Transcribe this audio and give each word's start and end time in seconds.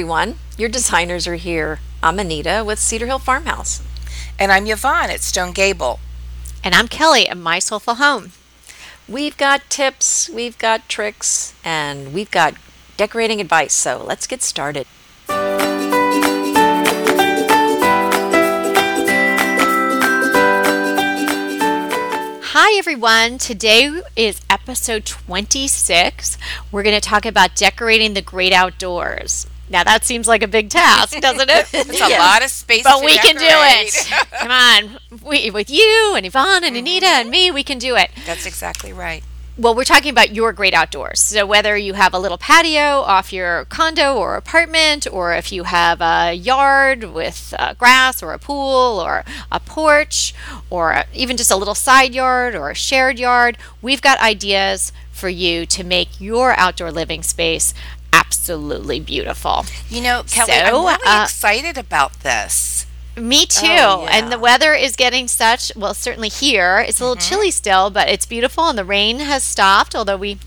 everyone. 0.00 0.36
Your 0.56 0.70
designers 0.70 1.26
are 1.26 1.34
here. 1.34 1.78
I'm 2.02 2.18
Anita 2.18 2.64
with 2.66 2.78
Cedar 2.78 3.04
Hill 3.04 3.18
Farmhouse. 3.18 3.82
And 4.38 4.50
I'm 4.50 4.66
Yvonne 4.66 5.10
at 5.10 5.20
Stone 5.20 5.52
Gable. 5.52 6.00
And 6.64 6.74
I'm 6.74 6.88
Kelly 6.88 7.28
at 7.28 7.36
My 7.36 7.58
Soulful 7.58 7.96
Home. 7.96 8.32
We've 9.06 9.36
got 9.36 9.68
tips, 9.68 10.30
we've 10.30 10.56
got 10.56 10.88
tricks, 10.88 11.52
and 11.62 12.14
we've 12.14 12.30
got 12.30 12.54
decorating 12.96 13.42
advice. 13.42 13.74
So 13.74 14.02
let's 14.02 14.26
get 14.26 14.40
started. 14.40 14.86
Hi, 22.52 22.78
everyone. 22.78 23.36
Today 23.36 24.00
is 24.16 24.40
episode 24.48 25.04
26. 25.04 26.38
We're 26.72 26.82
going 26.82 26.98
to 26.98 27.06
talk 27.06 27.26
about 27.26 27.54
decorating 27.54 28.14
the 28.14 28.22
great 28.22 28.54
outdoors. 28.54 29.46
Now, 29.70 29.84
that 29.84 30.04
seems 30.04 30.26
like 30.26 30.42
a 30.42 30.48
big 30.48 30.68
task, 30.68 31.18
doesn't 31.20 31.48
it? 31.48 31.66
It's 31.72 32.00
a 32.00 32.18
lot 32.18 32.42
of 32.42 32.50
space 32.50 32.82
but 32.82 33.04
we 33.04 33.16
can 33.16 33.36
do 33.36 33.46
it. 33.46 33.94
Come 34.40 34.50
on. 34.50 34.98
We, 35.22 35.50
with 35.50 35.70
you 35.70 36.14
and 36.16 36.26
Yvonne 36.26 36.64
and 36.64 36.76
Anita 36.76 37.06
and 37.06 37.30
me, 37.30 37.50
we 37.50 37.62
can 37.62 37.78
do 37.78 37.96
it. 37.96 38.10
That's 38.26 38.46
exactly 38.46 38.92
right. 38.92 39.22
Well, 39.56 39.74
we're 39.74 39.84
talking 39.84 40.10
about 40.10 40.32
your 40.32 40.52
great 40.52 40.72
outdoors. 40.74 41.20
So, 41.20 41.44
whether 41.44 41.76
you 41.76 41.92
have 41.94 42.14
a 42.14 42.18
little 42.18 42.38
patio 42.38 43.00
off 43.00 43.32
your 43.32 43.66
condo 43.66 44.14
or 44.14 44.36
apartment, 44.36 45.06
or 45.12 45.34
if 45.34 45.52
you 45.52 45.64
have 45.64 46.00
a 46.00 46.32
yard 46.32 47.04
with 47.04 47.52
uh, 47.58 47.74
grass 47.74 48.22
or 48.22 48.32
a 48.32 48.38
pool 48.38 48.98
or 48.98 49.22
a 49.52 49.60
porch, 49.60 50.34
or 50.70 51.04
even 51.12 51.36
just 51.36 51.50
a 51.50 51.56
little 51.56 51.74
side 51.74 52.14
yard 52.14 52.54
or 52.54 52.70
a 52.70 52.74
shared 52.74 53.18
yard, 53.18 53.58
we've 53.82 54.00
got 54.00 54.18
ideas 54.20 54.92
for 55.12 55.28
you 55.28 55.66
to 55.66 55.84
make 55.84 56.20
your 56.20 56.58
outdoor 56.58 56.90
living 56.90 57.22
space 57.22 57.74
absolutely 58.12 59.00
beautiful. 59.00 59.64
You 59.88 60.02
know, 60.02 60.22
Kelly, 60.28 60.52
So, 60.52 60.58
I'm 60.58 60.72
really 60.74 60.94
uh, 61.06 61.24
excited 61.24 61.78
about 61.78 62.20
this. 62.20 62.86
Me 63.16 63.44
too. 63.44 63.66
Oh, 63.68 64.06
And 64.10 64.32
the 64.32 64.38
weather 64.38 64.72
is 64.72 64.96
getting 64.96 65.28
such, 65.28 65.72
well, 65.76 65.94
certainly 65.94 66.28
here, 66.28 66.78
it's 66.86 67.00
a 67.00 67.04
little 67.04 67.16
chilly 67.16 67.50
still, 67.50 67.90
but 67.90 68.08
it's 68.08 68.24
beautiful 68.24 68.68
and 68.68 68.78
the 68.78 68.84
rain 68.84 69.18
has 69.20 69.42
stopped, 69.42 69.94
although 69.94 70.16
we 70.16 70.38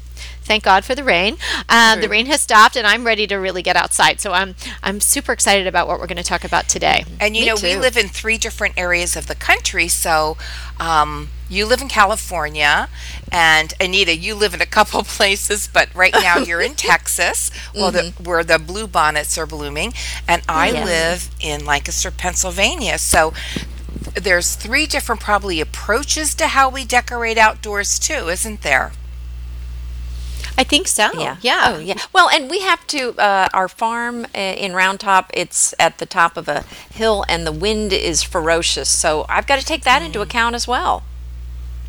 thank 0.44 0.63
God 0.63 0.83
for 0.86 0.95
the 0.95 1.03
rain. 1.03 1.38
Um, 1.69 2.02
the 2.02 2.09
rain 2.09 2.25
has 2.27 2.41
stopped 2.41 2.75
and 2.75 2.86
I'm 2.86 3.03
ready 3.05 3.25
to 3.27 3.36
really 3.36 3.61
get 3.61 3.75
outside. 3.75 4.19
So 4.19 4.31
I'm 4.31 4.55
I'm 4.81 5.00
super 5.02 5.31
excited 5.31 5.67
about 5.67 5.88
what 5.88 6.00
we're 6.00 6.08
going 6.08 6.17
to 6.17 6.23
talk 6.23 6.44
about 6.44 6.67
today. 6.67 7.05
And 7.19 7.35
you 7.35 7.41
Me 7.41 7.47
know, 7.47 7.55
we 7.55 7.75
live 7.75 7.97
in 7.97 8.08
three 8.09 8.38
different 8.38 8.77
areas 8.77 9.16
of 9.16 9.27
the 9.27 9.35
country. 9.35 9.88
So, 9.88 10.38
um, 10.80 11.30
you 11.50 11.66
live 11.67 11.81
in 11.81 11.88
California, 11.88 12.89
and 13.31 13.73
Anita, 13.80 14.16
you 14.16 14.33
live 14.33 14.53
in 14.53 14.61
a 14.61 14.66
couple 14.66 15.03
places, 15.03 15.67
but 15.67 15.94
right 15.94 16.13
now 16.13 16.38
you're 16.38 16.61
in 16.61 16.73
Texas, 16.75 17.52
well, 17.75 17.91
the, 17.91 18.13
where 18.23 18.44
the 18.44 18.57
blue 18.57 18.88
bonnets 18.88 19.38
are 19.38 19.45
blooming, 19.45 19.94
and 20.28 20.41
I 20.50 20.72
Yes. 20.72 20.85
live 20.85 21.35
in 21.41 21.66
Lancaster, 21.66 22.09
Pennsylvania. 22.11 22.97
So, 22.97 23.33
there's 24.16 24.55
three 24.55 24.85
different 24.85 25.22
probably 25.22 25.61
approaches 25.61 26.33
to 26.35 26.47
how 26.47 26.69
we 26.69 26.85
decorate 26.85 27.38
outdoors 27.38 28.00
too, 28.00 28.30
isn't 28.30 28.61
there? 28.61 28.91
I 30.58 30.64
think 30.64 30.88
so. 30.88 31.09
Yeah. 31.14 31.38
Yeah. 31.42 31.62
Oh, 31.66 31.80
yeah. 31.80 31.96
Well, 32.14 32.30
and 32.30 32.50
we 32.50 32.59
have 32.62 32.86
to, 32.88 33.18
uh, 33.20 33.50
our 33.54 33.68
farm 33.68 34.26
uh, 34.36 34.38
in 34.38 34.73
Round 34.73 35.00
Top, 35.00 35.32
it's 35.34 35.73
at 35.80 35.98
the 35.98 36.06
top 36.06 36.38
of 36.38 36.48
a 36.48 36.62
hill 36.92 37.26
and 37.28 37.46
the 37.46 37.52
wind 37.52 37.92
is 37.92 38.22
ferocious. 38.23 38.90
So 38.90 39.26
I've 39.30 39.48
got 39.48 39.59
to 39.59 39.66
take 39.66 39.84
that 39.84 40.02
into 40.02 40.22
account 40.22 40.56
as 40.56 40.68
well. 40.68 41.04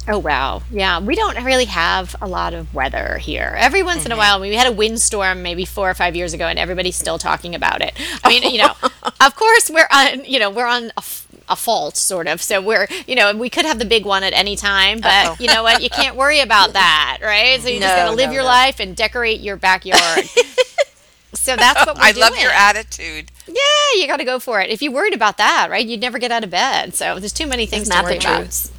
Oh 0.07 0.19
wow. 0.19 0.63
Yeah, 0.71 1.01
we 1.01 1.15
don't 1.15 1.43
really 1.45 1.65
have 1.65 2.15
a 2.21 2.27
lot 2.27 2.53
of 2.53 2.75
weather 2.75 3.17
here. 3.17 3.55
Every 3.59 3.83
once 3.83 4.05
in 4.05 4.13
a 4.13 4.17
while, 4.17 4.39
we 4.39 4.55
had 4.55 4.67
a 4.67 4.73
windstorm 4.73 5.43
maybe 5.43 5.65
4 5.65 5.91
or 5.91 5.95
5 5.95 6.15
years 6.15 6.35
ago 6.35 6.47
and 6.47 6.59
everybody's 6.59 6.97
still 6.97 7.17
talking 7.17 7.55
about 7.55 7.81
it. 7.81 7.95
I 8.23 8.29
mean, 8.29 8.43
you 8.53 8.59
know, 8.59 8.75
of 9.21 9.35
course 9.35 9.71
we're 9.71 9.89
on, 9.91 10.25
you 10.27 10.39
know, 10.39 10.51
we're 10.51 10.67
on 10.67 10.93
a, 10.97 11.03
a 11.49 11.57
fault 11.57 11.97
sort 11.97 12.27
of. 12.27 12.41
So 12.43 12.61
we're, 12.61 12.87
you 13.07 13.15
know, 13.15 13.35
we 13.37 13.51
could 13.51 13.65
have 13.65 13.79
the 13.79 13.85
big 13.85 14.05
one 14.07 14.23
at 14.23 14.33
any 14.33 14.57
time, 14.57 15.01
but 15.01 15.11
Uh-oh. 15.27 15.37
you 15.39 15.47
know 15.49 15.63
what? 15.63 15.83
You 15.83 15.91
can't 15.91 16.17
worry 16.17 16.41
about 16.41 16.73
that, 16.75 17.19
right? 17.23 17.61
So 17.61 17.69
you 17.69 17.81
just 17.81 17.95
No, 17.95 18.05
got 18.05 18.11
to 18.11 18.17
live 18.17 18.29
no, 18.29 18.35
your 18.35 18.43
no. 18.43 18.49
life 18.49 18.81
and 18.81 18.97
decorate 18.97 19.41
your 19.41 19.57
backyard. 19.57 20.25
so 21.35 21.57
that's 21.57 21.85
what 21.87 21.97
we're 21.97 22.03
I 22.03 22.13
doing. 22.13 22.21
love 22.23 22.39
your 22.39 22.51
attitude. 22.53 23.31
Yeah, 23.47 23.55
you 24.01 24.07
got 24.07 24.19
to 24.19 24.25
go 24.25 24.39
for 24.39 24.61
it. 24.61 24.71
If 24.71 24.81
you 24.83 24.91
worried 24.93 25.15
about 25.15 25.37
that, 25.39 25.69
right? 25.71 25.85
You'd 25.87 26.01
never 26.01 26.19
get 26.19 26.33
out 26.33 26.45
of 26.45 26.51
bed. 26.51 26.95
So 26.95 27.19
there's 27.19 27.33
too 27.33 27.47
many 27.47 27.67
things 27.67 27.89
to 27.89 28.03
worry 28.03 28.19
the 28.19 28.21
about. 28.21 28.71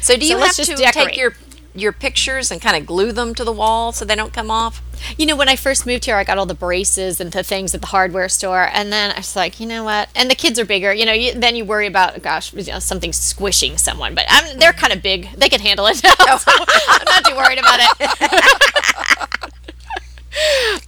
So 0.00 0.16
do 0.16 0.24
you 0.24 0.32
So 0.34 0.38
have 0.38 0.54
to 0.54 0.64
just 0.64 0.94
take 0.94 1.16
your 1.16 1.34
your 1.78 1.92
pictures 1.92 2.50
and 2.50 2.60
kind 2.60 2.76
of 2.76 2.86
glue 2.86 3.12
them 3.12 3.34
to 3.34 3.44
the 3.44 3.52
wall 3.52 3.92
so 3.92 4.04
they 4.04 4.14
don't 4.14 4.32
come 4.32 4.50
off? 4.50 4.82
You 5.18 5.26
know, 5.26 5.36
when 5.36 5.48
I 5.48 5.56
first 5.56 5.86
moved 5.86 6.06
here, 6.06 6.16
I 6.16 6.24
got 6.24 6.38
all 6.38 6.46
the 6.46 6.54
braces 6.54 7.20
and 7.20 7.30
the 7.32 7.42
things 7.42 7.74
at 7.74 7.80
the 7.82 7.88
hardware 7.88 8.28
store, 8.28 8.68
and 8.72 8.92
then 8.92 9.12
I 9.12 9.18
was 9.18 9.36
like, 9.36 9.60
you 9.60 9.66
know 9.66 9.84
what? 9.84 10.08
And 10.14 10.30
the 10.30 10.34
kids 10.34 10.58
are 10.58 10.64
bigger. 10.64 10.92
You 10.92 11.04
know, 11.04 11.12
you, 11.12 11.34
then 11.34 11.54
you 11.54 11.64
worry 11.64 11.86
about, 11.86 12.22
gosh, 12.22 12.52
you 12.52 12.72
know, 12.72 12.78
something 12.78 13.12
squishing 13.12 13.76
someone. 13.76 14.14
But 14.14 14.24
I'm, 14.28 14.58
they're 14.58 14.72
kind 14.72 14.92
of 14.92 15.02
big; 15.02 15.30
they 15.32 15.48
can 15.48 15.60
handle 15.60 15.86
it. 15.86 16.02
now, 16.02 16.36
so 16.38 16.50
I'm 16.88 17.04
not 17.04 17.24
too 17.24 17.36
worried 17.36 17.58
about 17.58 17.80
it. 17.80 19.52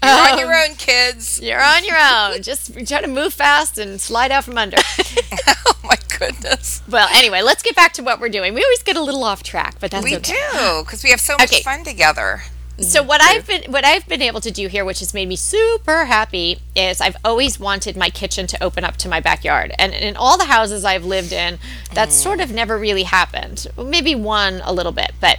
You're 0.03 0.13
on 0.13 0.33
Um, 0.33 0.39
your 0.39 0.55
own, 0.55 0.75
kids. 0.77 1.41
You're 1.43 1.63
on 1.63 1.85
your 1.85 1.97
own. 1.99 2.43
Just 2.43 2.73
try 2.87 3.01
to 3.01 3.09
move 3.09 3.33
fast 3.33 3.79
and 3.79 4.01
slide 4.01 4.31
out 4.31 4.45
from 4.45 4.59
under. 4.59 4.77
oh 5.67 5.75
my 5.85 5.97
goodness. 6.19 6.83
well, 6.89 7.09
anyway, 7.15 7.43
let's 7.43 7.63
get 7.63 7.75
back 7.77 7.93
to 7.95 8.03
what 8.03 8.21
we're 8.21 8.29
doing. 8.29 8.55
We 8.55 8.63
always 8.63 8.83
get 8.83 8.97
a 8.97 9.03
little 9.03 9.25
off 9.25 9.43
track, 9.43 9.77
but 9.81 9.91
that's 9.91 10.05
We 10.05 10.17
okay. 10.17 10.33
do, 10.53 10.83
because 10.85 11.03
we 11.03 11.11
have 11.11 11.21
so 11.21 11.35
much 11.39 11.51
Okay. 11.53 11.63
fun 11.63 11.85
together. 11.85 12.43
So 12.81 13.03
what 13.03 13.21
I've 13.21 13.45
been 13.45 13.73
what 13.73 13.85
I've 13.85 14.07
been 14.07 14.23
able 14.23 14.41
to 14.41 14.53
do 14.53 14.69
here, 14.69 14.85
which 14.85 15.01
has 15.01 15.13
made 15.13 15.27
me 15.27 15.35
super 15.35 16.05
happy, 16.05 16.59
is 16.77 17.01
I've 17.01 17.17
always 17.25 17.59
wanted 17.59 17.97
my 17.97 18.09
kitchen 18.09 18.47
to 18.47 18.63
open 18.63 18.85
up 18.85 18.97
to 18.99 19.09
my 19.09 19.19
backyard, 19.19 19.73
and 19.81 19.93
in 19.93 20.15
all 20.17 20.39
the 20.39 20.45
houses 20.45 20.85
I've 20.85 21.05
lived 21.05 21.33
in, 21.33 21.59
that's 21.93 22.15
sort 22.15 22.39
of 22.39 22.53
never 22.53 22.79
really 22.79 23.03
happened. 23.03 23.67
Maybe 23.77 24.15
one 24.15 24.61
a 24.65 24.73
little 24.73 24.93
bit, 24.93 25.11
but 25.21 25.39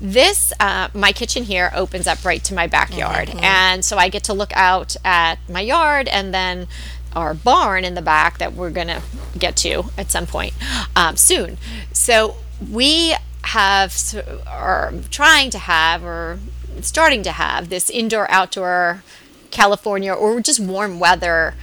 this 0.00 0.52
uh, 0.60 0.88
my 0.94 1.12
kitchen 1.12 1.44
here 1.44 1.70
opens 1.74 2.06
up 2.06 2.24
right 2.24 2.42
to 2.44 2.54
my 2.54 2.66
backyard, 2.66 3.28
and 3.42 3.84
so 3.84 3.96
I 3.96 4.08
get 4.08 4.24
to 4.24 4.34
look 4.34 4.52
out 4.54 4.96
at 5.04 5.38
my 5.48 5.60
yard, 5.60 6.08
and 6.08 6.32
then 6.32 6.68
our 7.16 7.34
barn 7.34 7.84
in 7.84 7.94
the 7.94 8.02
back 8.02 8.38
that 8.38 8.52
we're 8.52 8.70
gonna 8.70 9.02
get 9.38 9.56
to 9.56 9.84
at 9.96 10.10
some 10.10 10.26
point 10.26 10.54
um, 10.94 11.16
soon. 11.16 11.58
So 11.92 12.36
we 12.70 13.14
have 13.44 13.94
are 14.46 14.92
trying 15.10 15.50
to 15.50 15.58
have 15.58 16.04
or 16.04 16.38
starting 16.80 17.22
to 17.24 17.32
have 17.32 17.70
this 17.70 17.90
indoor 17.90 18.30
outdoor 18.30 19.02
California 19.50 20.12
or 20.12 20.40
just 20.40 20.60
warm 20.60 21.00
weather 21.00 21.54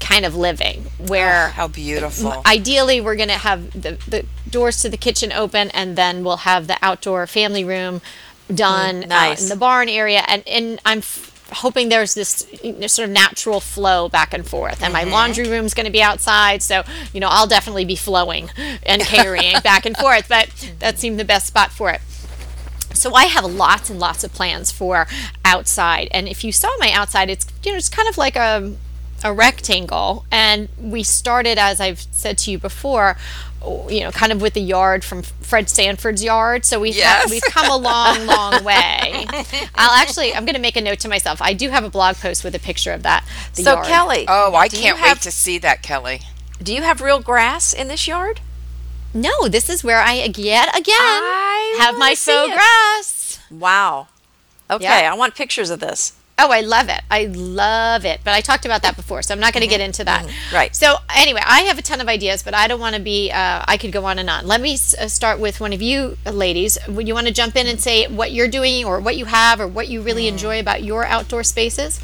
kind 0.00 0.24
of 0.24 0.34
living 0.34 0.82
where 0.98 1.48
ah, 1.48 1.52
How 1.52 1.68
beautiful. 1.68 2.42
ideally 2.46 3.00
we're 3.00 3.16
going 3.16 3.28
to 3.28 3.34
have 3.34 3.70
the, 3.72 3.92
the 4.08 4.26
doors 4.48 4.80
to 4.82 4.88
the 4.88 4.96
kitchen 4.96 5.32
open 5.32 5.70
and 5.70 5.96
then 5.96 6.24
we'll 6.24 6.38
have 6.38 6.66
the 6.66 6.78
outdoor 6.82 7.26
family 7.26 7.64
room 7.64 8.00
done 8.52 9.02
mm, 9.02 9.10
uh, 9.10 9.14
out 9.14 9.28
nice. 9.28 9.42
in 9.42 9.48
the 9.48 9.56
barn 9.56 9.88
area 9.88 10.24
and, 10.26 10.42
and 10.48 10.80
i'm 10.84 10.98
f- 10.98 11.26
hoping 11.52 11.88
there's 11.88 12.14
this 12.14 12.46
you 12.62 12.72
know, 12.72 12.86
sort 12.86 13.08
of 13.08 13.12
natural 13.12 13.60
flow 13.60 14.08
back 14.08 14.34
and 14.34 14.46
forth 14.46 14.82
and 14.82 14.92
my 14.92 15.02
mm-hmm. 15.02 15.12
laundry 15.12 15.48
room's 15.48 15.74
going 15.74 15.86
to 15.86 15.92
be 15.92 16.02
outside 16.02 16.62
so 16.62 16.82
you 17.12 17.20
know 17.20 17.28
i'll 17.30 17.46
definitely 17.46 17.84
be 17.84 17.96
flowing 17.96 18.50
and 18.84 19.02
carrying 19.02 19.58
back 19.64 19.86
and 19.86 19.96
forth 19.96 20.28
but 20.28 20.48
that 20.80 20.98
seemed 20.98 21.18
the 21.20 21.24
best 21.24 21.46
spot 21.46 21.70
for 21.70 21.90
it 21.90 22.00
so 22.92 23.14
I 23.14 23.26
have 23.26 23.44
lots 23.44 23.88
and 23.88 23.98
lots 23.98 24.24
of 24.24 24.32
plans 24.32 24.70
for 24.70 25.06
outside. 25.44 26.08
And 26.10 26.28
if 26.28 26.44
you 26.44 26.52
saw 26.52 26.68
my 26.78 26.90
outside, 26.90 27.30
it's 27.30 27.46
you 27.62 27.72
know 27.72 27.78
it's 27.78 27.88
kind 27.88 28.08
of 28.08 28.18
like 28.18 28.36
a 28.36 28.74
a 29.24 29.32
rectangle. 29.32 30.24
And 30.30 30.68
we 30.80 31.02
started, 31.02 31.58
as 31.58 31.80
I've 31.80 32.00
said 32.10 32.38
to 32.38 32.50
you 32.50 32.58
before, 32.58 33.16
you 33.88 34.00
know, 34.00 34.10
kind 34.10 34.32
of 34.32 34.40
with 34.40 34.54
the 34.54 34.60
yard 34.62 35.04
from 35.04 35.22
Fred 35.22 35.68
Sanford's 35.68 36.24
yard. 36.24 36.64
So 36.64 36.80
we've 36.80 36.96
Yes. 36.96 37.22
had, 37.24 37.30
we've 37.30 37.42
come 37.42 37.70
a 37.70 37.76
long, 37.76 38.26
long 38.26 38.64
way. 38.64 39.26
I'll 39.74 39.90
actually 40.00 40.34
I'm 40.34 40.44
going 40.46 40.54
to 40.54 40.60
make 40.60 40.76
a 40.76 40.80
note 40.80 41.00
to 41.00 41.08
myself. 41.08 41.42
I 41.42 41.52
do 41.52 41.68
have 41.68 41.84
a 41.84 41.90
blog 41.90 42.16
post 42.16 42.42
with 42.44 42.54
a 42.54 42.58
picture 42.58 42.92
of 42.92 43.02
that. 43.02 43.24
The 43.54 43.62
so 43.62 43.74
yard. 43.74 43.86
Kelly, 43.86 44.24
oh, 44.28 44.54
I 44.54 44.68
can't 44.68 44.96
have- 44.98 45.18
wait 45.18 45.22
to 45.22 45.30
see 45.30 45.58
that, 45.58 45.82
Kelly. 45.82 46.22
Do 46.62 46.74
you 46.74 46.82
have 46.82 47.00
real 47.00 47.20
grass 47.20 47.72
in 47.72 47.88
this 47.88 48.06
yard? 48.06 48.40
No, 49.12 49.48
this 49.48 49.68
is 49.68 49.82
where 49.82 49.98
I 50.00 50.14
yet 50.36 50.68
again 50.78 50.94
I 50.98 51.76
have 51.80 51.94
my 51.94 52.00
wanna 52.10 52.16
faux 52.16 52.48
it. 52.48 52.54
grass. 52.54 53.38
Wow. 53.50 54.06
Okay, 54.70 54.84
Yeah. 54.84 55.12
I 55.12 55.16
want 55.16 55.34
pictures 55.34 55.68
of 55.70 55.80
this. 55.80 56.12
Oh, 56.42 56.50
I 56.50 56.62
love 56.62 56.88
it. 56.88 57.02
I 57.10 57.26
love 57.26 58.06
it. 58.06 58.20
But 58.24 58.32
I 58.32 58.40
talked 58.40 58.64
about 58.64 58.80
that 58.80 58.96
before, 58.96 59.20
so 59.22 59.34
I'm 59.34 59.40
not 59.40 59.52
going 59.52 59.60
to 59.62 59.66
get 59.68 59.82
into 59.82 60.02
that. 60.04 60.26
Right. 60.54 60.74
So, 60.74 60.96
anyway, 61.14 61.42
I 61.44 61.60
have 61.62 61.78
a 61.78 61.82
ton 61.82 62.00
of 62.00 62.08
ideas, 62.08 62.42
but 62.42 62.54
I 62.54 62.66
don't 62.66 62.80
want 62.80 62.96
to 62.96 63.00
be, 63.02 63.30
uh, 63.30 63.62
I 63.68 63.76
could 63.76 63.92
go 63.92 64.06
on 64.06 64.18
and 64.18 64.30
on. 64.30 64.46
Let 64.46 64.62
me 64.62 64.72
s- 64.72 64.94
uh, 64.94 65.08
start 65.08 65.38
with 65.38 65.60
one 65.60 65.74
of 65.74 65.82
you 65.82 66.16
uh, 66.24 66.30
ladies. 66.30 66.78
Would 66.88 67.06
you 67.06 67.12
want 67.14 67.26
to 67.26 67.32
jump 67.32 67.56
in 67.56 67.66
and 67.66 67.78
say 67.78 68.06
what 68.08 68.32
you're 68.32 68.48
doing 68.48 68.86
or 68.86 69.00
what 69.00 69.16
you 69.18 69.26
have 69.26 69.60
or 69.60 69.66
what 69.68 69.88
you 69.88 70.00
really 70.00 70.26
enjoy 70.26 70.58
about 70.58 70.82
your 70.82 71.04
outdoor 71.04 71.44
spaces? 71.44 72.00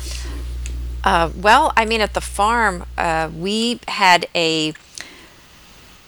Uh, 1.02 1.30
well, 1.34 1.72
I 1.76 1.86
mean, 1.86 2.00
at 2.02 2.12
the 2.14 2.20
farm, 2.20 2.84
uh, 2.98 3.30
we 3.34 3.80
had 3.88 4.26
a. 4.34 4.74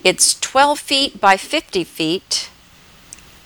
It's 0.04 0.38
12 0.38 0.78
feet 0.78 1.20
by 1.20 1.36
50 1.36 1.82
feet. 1.84 2.50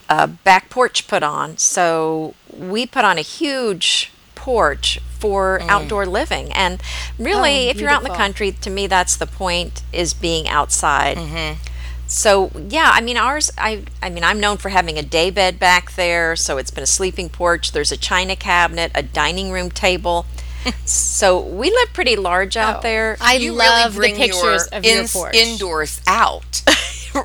A 0.09 0.27
back 0.27 0.69
porch 0.69 1.07
put 1.09 1.23
on, 1.23 1.57
so 1.57 2.35
we 2.53 2.85
put 2.85 3.03
on 3.05 3.17
a 3.17 3.23
huge 3.23 4.12
porch 4.43 4.99
for 5.21 5.61
mm. 5.61 5.69
outdoor 5.69 6.05
living. 6.05 6.53
And 6.53 6.83
really, 7.17 7.69
Oh, 7.69 7.71
if 7.71 7.81
you're 7.81 7.89
out 7.89 8.03
in 8.03 8.09
the 8.11 8.17
country, 8.17 8.51
to 8.51 8.71
me, 8.71 8.89
that's 8.89 9.17
the 9.17 9.27
point: 9.27 9.83
is 9.93 10.13
being 10.15 10.49
outside. 10.49 11.17
Mm-hmm. 11.17 11.63
So 12.09 12.51
yeah, 12.69 12.91
I 12.93 13.01
mean 13.01 13.17
ours. 13.17 13.53
I 13.57 13.85
I 14.03 14.11
mean 14.11 14.25
I'm 14.25 14.41
known 14.41 14.59
for 14.59 14.69
having 14.69 14.99
a 14.99 15.03
day 15.03 15.31
bed 15.31 15.59
back 15.59 15.95
there, 15.95 16.37
so 16.37 16.59
it's 16.59 16.71
been 16.71 16.83
a 16.83 16.95
sleeping 16.99 17.29
porch. 17.31 17.73
There's 17.73 17.93
a 17.93 17.97
china 17.97 18.37
cabinet, 18.37 18.91
a 18.95 19.03
dining 19.03 19.51
room 19.51 19.71
table. 19.71 20.27
so 20.85 21.41
we 21.41 21.71
live 21.71 21.93
pretty 21.93 22.17
large 22.17 22.57
out 22.57 22.79
Oh, 22.79 22.83
there. 22.83 23.17
I 23.21 23.35
you 23.35 23.53
love 23.53 23.97
really 23.97 24.13
bring 24.13 24.15
the 24.15 24.21
pictures 24.27 24.69
your 24.71 24.79
of 24.79 24.85
your 24.85 25.01
ins- 25.01 25.13
porch. 25.13 25.35
indoors 25.35 26.01
out. 26.07 26.63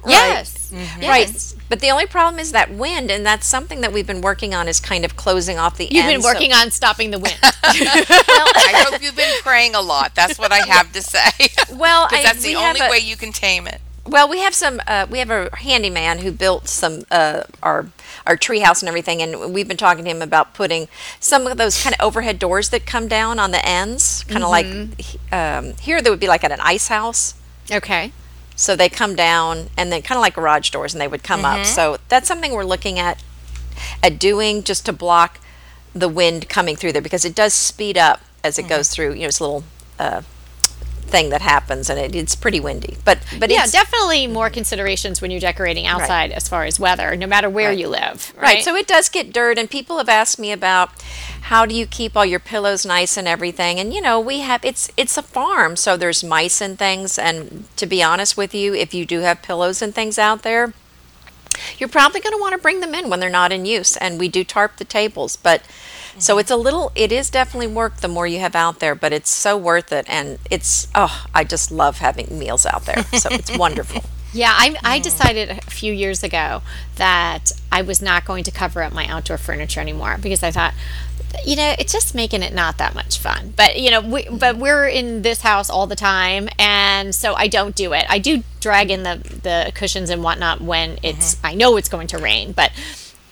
Yes. 0.05 0.56
Right. 0.71 1.27
Yes. 1.27 1.55
But 1.69 1.79
the 1.81 1.89
only 1.91 2.05
problem 2.05 2.39
is 2.39 2.51
that 2.53 2.71
wind, 2.71 3.11
and 3.11 3.25
that's 3.25 3.45
something 3.45 3.81
that 3.81 3.91
we've 3.91 4.07
been 4.07 4.21
working 4.21 4.53
on 4.53 4.67
is 4.67 4.79
kind 4.79 5.03
of 5.05 5.15
closing 5.15 5.57
off 5.57 5.77
the 5.77 5.85
You've 5.85 6.05
been 6.05 6.15
ends, 6.15 6.25
so- 6.25 6.33
working 6.33 6.53
on 6.53 6.71
stopping 6.71 7.11
the 7.11 7.19
wind. 7.19 7.37
I 7.43 8.85
hope 8.89 9.01
you've 9.01 9.15
been 9.15 9.39
praying 9.41 9.75
a 9.75 9.81
lot. 9.81 10.15
That's 10.15 10.37
what 10.39 10.51
I 10.51 10.65
have 10.67 10.91
to 10.93 11.01
say. 11.01 11.29
Well, 11.75 12.07
I- 12.11 12.23
that's 12.23 12.41
the 12.41 12.49
we 12.49 12.55
only 12.55 12.79
a- 12.79 12.89
way 12.89 12.99
you 12.99 13.15
can 13.17 13.31
tame 13.31 13.67
it. 13.67 13.81
Well, 14.05 14.29
we 14.29 14.39
have 14.39 14.53
some. 14.55 14.79
Uh, 14.87 15.05
we 15.09 15.19
have 15.19 15.29
a 15.29 15.53
handyman 15.57 16.19
who 16.19 16.31
built 16.31 16.69
some 16.69 17.03
uh, 17.11 17.43
our 17.61 17.87
our 18.25 18.37
treehouse 18.37 18.81
and 18.81 18.87
everything, 18.87 19.21
and 19.21 19.53
we've 19.53 19.67
been 19.67 19.75
talking 19.75 20.05
to 20.05 20.09
him 20.09 20.21
about 20.21 20.53
putting 20.53 20.87
some 21.19 21.45
of 21.45 21.57
those 21.57 21.83
kind 21.83 21.93
of 21.93 21.99
overhead 22.01 22.39
doors 22.39 22.69
that 22.69 22.85
come 22.85 23.09
down 23.09 23.37
on 23.37 23.51
the 23.51 23.63
ends, 23.67 24.23
kind 24.29 24.43
of 24.45 24.49
like 24.49 24.65
um, 25.33 25.73
here. 25.81 26.01
They 26.01 26.09
would 26.09 26.21
be 26.21 26.27
like 26.29 26.45
at 26.45 26.53
an 26.53 26.61
ice 26.61 26.87
house. 26.87 27.33
okay. 27.69 28.13
So 28.57 28.75
they 28.75 28.89
come 28.89 29.15
down 29.15 29.69
and 29.77 29.91
then 29.91 30.01
kind 30.01 30.17
of 30.17 30.21
like 30.21 30.33
garage 30.33 30.71
doors, 30.71 30.93
and 30.93 30.99
they 30.99 31.07
would 31.07 31.23
come 31.23 31.45
up. 31.45 31.59
So 31.65 31.97
that's 32.09 32.27
something 32.27 32.51
we're 32.51 32.65
looking 32.65 32.99
at 32.99 33.23
at 34.03 34.19
doing 34.19 34.63
just 34.63 34.85
to 34.87 34.91
block 34.93 35.39
the 35.93 36.09
wind 36.09 36.49
coming 36.49 36.75
through 36.75 36.91
there 36.91 37.01
because 37.01 37.23
it 37.23 37.33
does 37.35 37.53
speed 37.53 37.97
up 37.97 38.19
as 38.43 38.57
it 38.59 38.63
goes 38.67 38.89
through. 38.89 39.13
You 39.13 39.21
know, 39.21 39.27
it's 39.27 39.39
a 39.39 39.43
little 39.43 39.63
uh, 39.99 40.21
thing 41.07 41.29
that 41.29 41.41
happens, 41.41 41.89
and 41.89 41.99
it, 41.99 42.15
it's 42.15 42.35
pretty 42.35 42.59
windy. 42.59 42.97
But 43.05 43.19
but 43.39 43.49
Yeah, 43.49 43.65
definitely 43.65 44.27
more 44.27 44.49
considerations 44.49 45.21
when 45.21 45.31
you're 45.31 45.39
decorating 45.39 45.85
outside 45.85 46.31
as 46.31 46.47
far 46.47 46.65
as 46.65 46.79
weather, 46.79 47.15
no 47.15 47.27
matter 47.27 47.49
where 47.49 47.71
you 47.71 47.87
live. 47.87 48.33
Right. 48.35 48.43
Right. 48.43 48.63
So 48.63 48.75
it 48.75 48.87
does 48.87 49.09
get 49.09 49.33
dirt, 49.33 49.57
and 49.57 49.69
people 49.69 49.97
have 49.97 50.09
asked 50.09 50.39
me 50.39 50.51
about 50.51 50.89
how 51.41 51.65
do 51.65 51.73
you 51.75 51.85
keep 51.85 52.15
all 52.17 52.25
your 52.25 52.39
pillows 52.39 52.85
nice 52.85 53.17
and 53.17 53.27
everything. 53.27 53.79
And 53.79 53.93
you 53.93 54.01
know, 54.01 54.19
we 54.19 54.39
have 54.39 54.63
it's 54.65 54.91
it's 54.97 55.17
a 55.17 55.23
farm, 55.23 55.75
so 55.75 55.97
there's 55.97 56.23
mice 56.23 56.61
and 56.61 56.77
things. 56.77 57.17
And 57.17 57.65
to 57.77 57.85
be 57.85 58.03
honest 58.03 58.37
with 58.37 58.53
you, 58.53 58.73
if 58.73 58.93
you 58.93 59.05
do 59.05 59.19
have 59.21 59.41
pillows 59.41 59.81
and 59.81 59.93
things 59.95 60.17
out 60.19 60.43
there, 60.43 60.73
you're 61.77 61.89
probably 61.89 62.19
going 62.21 62.35
to 62.35 62.41
want 62.41 62.53
to 62.53 62.61
bring 62.61 62.81
them 62.81 62.93
in 62.93 63.09
when 63.09 63.19
they're 63.19 63.29
not 63.29 63.51
in 63.51 63.65
use. 63.65 63.97
And 63.97 64.19
we 64.19 64.27
do 64.27 64.43
tarp 64.43 64.77
the 64.77 64.85
tables, 64.85 65.35
but 65.35 65.61
so 66.19 66.37
it's 66.37 66.51
a 66.51 66.55
little. 66.55 66.91
It 66.95 67.11
is 67.11 67.29
definitely 67.29 67.67
work 67.67 67.97
the 67.97 68.07
more 68.07 68.27
you 68.27 68.39
have 68.39 68.55
out 68.55 68.79
there, 68.79 68.95
but 68.95 69.13
it's 69.13 69.29
so 69.29 69.57
worth 69.57 69.91
it. 69.91 70.05
And 70.09 70.39
it's 70.49 70.87
oh, 70.95 71.25
I 71.33 71.43
just 71.43 71.71
love 71.71 71.99
having 71.99 72.37
meals 72.37 72.65
out 72.65 72.85
there. 72.85 73.03
So 73.19 73.29
it's 73.31 73.55
wonderful. 73.57 74.03
Yeah, 74.33 74.51
I, 74.53 74.75
I 74.83 74.99
decided 74.99 75.49
a 75.49 75.61
few 75.61 75.93
years 75.93 76.21
ago 76.21 76.61
that 76.95 77.53
I 77.71 77.81
was 77.81 78.01
not 78.01 78.25
going 78.25 78.43
to 78.43 78.51
cover 78.51 78.83
up 78.83 78.93
my 78.93 79.07
outdoor 79.07 79.37
furniture 79.37 79.79
anymore 79.79 80.17
because 80.21 80.43
I 80.43 80.51
thought, 80.51 80.73
you 81.45 81.55
know, 81.55 81.75
it's 81.79 81.93
just 81.93 82.13
making 82.13 82.43
it 82.43 82.53
not 82.53 82.77
that 82.77 82.93
much 82.93 83.19
fun. 83.19 83.53
But 83.55 83.79
you 83.79 83.89
know, 83.89 84.01
we, 84.01 84.27
but 84.29 84.57
we're 84.57 84.87
in 84.87 85.21
this 85.21 85.41
house 85.41 85.69
all 85.69 85.87
the 85.87 85.95
time, 85.95 86.49
and 86.59 87.15
so 87.15 87.33
I 87.35 87.47
don't 87.47 87.75
do 87.75 87.93
it. 87.93 88.05
I 88.09 88.19
do 88.19 88.43
drag 88.59 88.91
in 88.91 89.03
the 89.03 89.21
the 89.43 89.71
cushions 89.73 90.09
and 90.09 90.23
whatnot 90.23 90.61
when 90.61 90.99
it's 91.03 91.35
mm-hmm. 91.35 91.47
I 91.47 91.55
know 91.55 91.77
it's 91.77 91.89
going 91.89 92.07
to 92.07 92.17
rain, 92.17 92.51
but. 92.51 92.71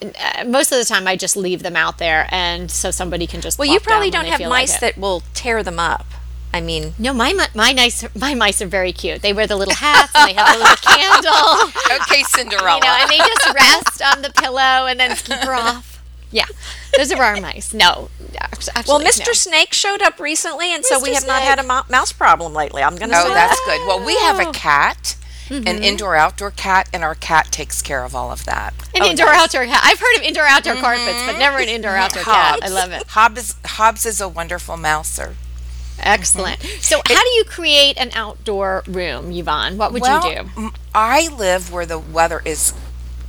Uh, 0.02 0.44
most 0.46 0.72
of 0.72 0.78
the 0.78 0.86
time, 0.86 1.08
I 1.08 1.16
just 1.16 1.38
leave 1.38 1.64
them 1.64 1.76
out 1.76 1.98
there, 1.98 2.28
and 2.30 2.70
so 2.70 2.92
somebody 2.92 3.28
can 3.28 3.42
just. 3.42 3.58
Well, 3.58 3.68
you 3.68 3.80
probably 3.80 4.10
don't 4.12 4.26
have 4.26 4.38
feel 4.40 4.50
like 4.50 4.64
mice 4.64 4.80
that 4.80 4.98
will 4.98 5.24
tear 5.34 5.64
them 5.64 5.80
up. 5.80 6.06
I 6.54 6.62
mean, 6.62 6.94
No, 6.98 7.14
my 7.14 7.34
mi- 7.34 7.44
my 7.54 7.72
nice 7.74 8.06
my 8.16 8.34
mice 8.34 8.62
are 8.62 8.66
very 8.68 8.94
cute. 8.94 9.22
They 9.22 9.34
wear 9.34 9.46
the 9.48 9.58
little 9.58 9.74
hats 9.76 10.12
and 10.16 10.30
they 10.30 10.34
have 10.34 10.54
the 10.54 10.60
little 10.64 10.76
candle. 10.82 12.00
Okay, 12.02 12.24
Cinderella. 12.24 12.76
you 12.78 12.82
know, 12.84 12.98
and 13.02 13.10
they 13.10 13.18
just 13.18 13.54
rest 13.54 14.02
on 14.02 14.22
the 14.22 14.30
pillow 14.32 14.86
and 14.88 14.98
then 15.00 15.16
scamper 15.18 15.54
off. 15.54 16.02
Yeah, 16.32 16.46
those 16.98 17.12
are 17.12 17.22
our 17.22 17.40
mice. 17.42 17.74
No, 17.74 18.10
actually, 18.40 18.74
well, 18.88 19.00
Mr. 19.00 19.28
no. 19.28 19.34
Snake 19.34 19.74
showed 19.74 20.02
up 20.02 20.20
recently, 20.20 20.74
and 20.74 20.84
so 20.86 21.00
we 21.02 21.10
Mr. 21.10 21.14
have 21.16 21.28
not 21.28 21.42
had 21.42 21.60
a 21.60 21.64
mouse 21.64 22.12
problem 22.14 22.54
lately. 22.54 22.82
I'm 22.84 22.96
going 22.96 23.12
to 23.12 23.18
Oh, 23.18 23.24
say 23.28 23.34
that's 23.34 23.58
that. 23.58 23.66
good. 23.66 23.88
Well, 23.88 24.06
we 24.06 24.16
have 24.20 24.40
a 24.40 24.48
Oh. 24.48 24.52
cat, 24.52 25.16
Mm-hmm. 25.50 25.68
an 25.68 25.84
indoor 25.84 26.16
outdoor 26.16 26.50
cat, 26.50 26.90
and 26.92 27.04
our 27.04 27.14
cat 27.14 27.52
takes 27.52 27.84
care 27.84 28.04
of 28.04 28.16
all 28.16 28.32
of 28.32 28.46
that. 28.46 28.74
An 28.96 29.04
indoor 29.04 29.30
outdoor 29.30 29.66
cat. 29.66 29.82
I've 29.84 30.00
heard 30.00 30.16
of 30.18 30.24
indoor 30.24 30.46
outdoor 30.46 30.76
carpets, 30.76 31.24
but 31.28 31.38
never 31.38 31.60
an 31.60 31.70
indoor 31.70 31.96
outdoor 31.96 32.24
cat. 32.24 32.60
I 32.64 32.70
love 32.70 32.92
it. 32.92 33.06
Hobbs, 33.10 33.56
Hobbs 33.64 34.08
is 34.08 34.20
a 34.20 34.28
wonderful 34.28 34.76
mouser. 34.76 35.36
Excellent. 36.00 36.62
So, 36.82 37.02
how 37.06 37.24
do 37.24 37.30
you 37.32 37.44
create 37.44 37.98
an 37.98 38.10
outdoor 38.14 38.84
room, 38.88 39.32
Yvonne? 39.32 39.78
What 39.78 39.94
would 39.94 40.02
well, 40.02 40.28
you 40.28 40.50
do? 40.56 40.72
I 40.94 41.28
live 41.28 41.72
where 41.72 41.86
the 41.86 42.00
weather 42.00 42.42
is 42.44 42.74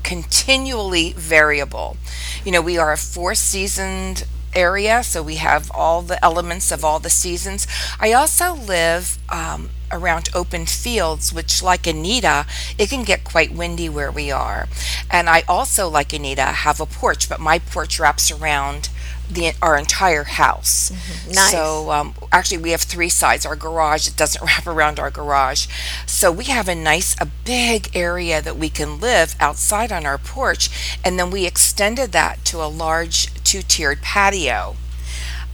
continually 0.03 1.13
variable. 1.13 1.97
You 2.45 2.53
know, 2.53 2.63
we 2.63 2.79
are 2.79 2.93
a 2.93 2.97
four 2.97 3.35
seasoned 3.35 4.25
area, 4.56 5.03
so 5.03 5.23
we 5.23 5.37
have 5.37 5.70
all 5.73 6.03
the 6.03 6.23
elements 6.25 6.73
of 6.73 6.85
all 6.85 6.99
the 6.99 7.11
seasons. 7.11 7.67
I 8.00 8.12
also 8.12 8.55
live 8.55 9.19
um, 9.29 9.70
around 9.93 10.29
open 10.35 10.67
fields, 10.67 11.32
which, 11.32 11.62
like 11.62 11.87
Anita, 11.87 12.47
it 12.79 12.88
can 12.88 13.05
get 13.05 13.23
quite 13.23 13.53
windy 13.53 13.88
where 13.88 14.11
we 14.11 14.31
are. 14.31 14.67
And 15.11 15.29
I 15.29 15.43
also, 15.47 15.88
like 15.88 16.12
Anita, 16.12 16.43
have 16.43 16.81
a 16.81 16.87
porch, 16.87 17.29
but 17.29 17.41
my 17.41 17.58
porch 17.58 18.00
wraps 18.00 18.31
around 18.31 18.88
the 19.31 19.52
our 19.61 19.76
entire 19.76 20.25
house. 20.25 20.90
Nice. 21.26 21.50
So 21.50 21.90
um, 21.90 22.14
actually, 22.32 22.58
we 22.58 22.70
have 22.70 22.82
three 22.82 23.08
sides. 23.08 23.44
Our 23.44 23.56
garage 23.56 24.06
it 24.08 24.17
doesn't 24.17 24.43
wrap 24.46 24.67
around 24.67 24.99
our 24.99 25.11
garage, 25.11 25.67
so 26.06 26.31
we 26.31 26.44
have 26.44 26.69
a 26.69 26.75
nice, 26.75 27.17
a 27.20 27.26
big 27.44 27.94
area 27.94 28.40
that 28.40 28.56
we 28.56 28.69
can 28.69 29.00
live 29.00 29.34
outside 29.40 29.93
on 29.93 30.06
our 30.06 30.19
porch, 30.19 30.99
and 31.05 31.19
then 31.19 31.31
we 31.31 31.46
extended 31.46 32.12
that 32.12 32.44
to 32.46 32.62
a 32.62 32.67
large 32.67 33.32
two-tiered 33.44 34.02
patio. 34.02 34.76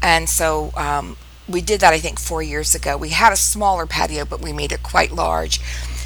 And 0.02 0.28
so 0.28 0.72
um, 0.76 1.16
we 1.48 1.60
did 1.60 1.80
that, 1.80 1.92
I 1.92 1.98
think, 1.98 2.18
four 2.18 2.42
years 2.42 2.75
ago. 2.75 2.96
We 2.96 3.10
had 3.10 3.32
a 3.32 3.36
smaller 3.36 3.86
patio, 3.86 4.25
but 4.25 4.40
we 4.40 4.52
made 4.52 4.72
it 4.72 4.82
quite 4.82 5.12
large. 5.12 5.60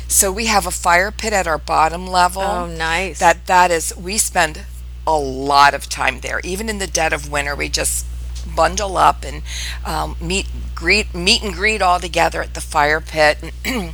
So 0.09 0.31
we 0.31 0.47
have 0.47 0.67
a 0.67 0.71
fire 0.71 1.11
pit 1.11 1.33
at 1.33 1.47
our 1.47 1.59
bottom 1.59 2.07
level. 2.07 2.43
Oh, 2.43 2.67
nice. 2.67 3.19
That 3.19 3.47
that 3.47 3.71
is, 3.71 3.97
we 3.97 4.19
spend 4.19 4.65
a 5.07 5.19
lot 5.19 5.75
of 5.75 5.89
time 5.89 6.21
there. 6.21 6.41
Even 6.45 6.69
in 6.69 6.79
the 6.79 6.87
dead 6.87 7.13
of 7.13 7.31
winter, 7.31 7.55
we 7.55 7.69
just 7.69 8.07
bundle 8.55 8.97
up 8.97 9.25
and 9.25 9.43
um, 9.85 10.17
meet 10.21 10.47
greet 10.75 11.13
meet 11.15 11.43
and 11.43 11.55
greet 11.55 11.83
all 11.83 11.99
together 11.99 12.43
at 12.43 12.55
the 12.55 12.61
fire 12.61 13.01
pit. 13.01 13.53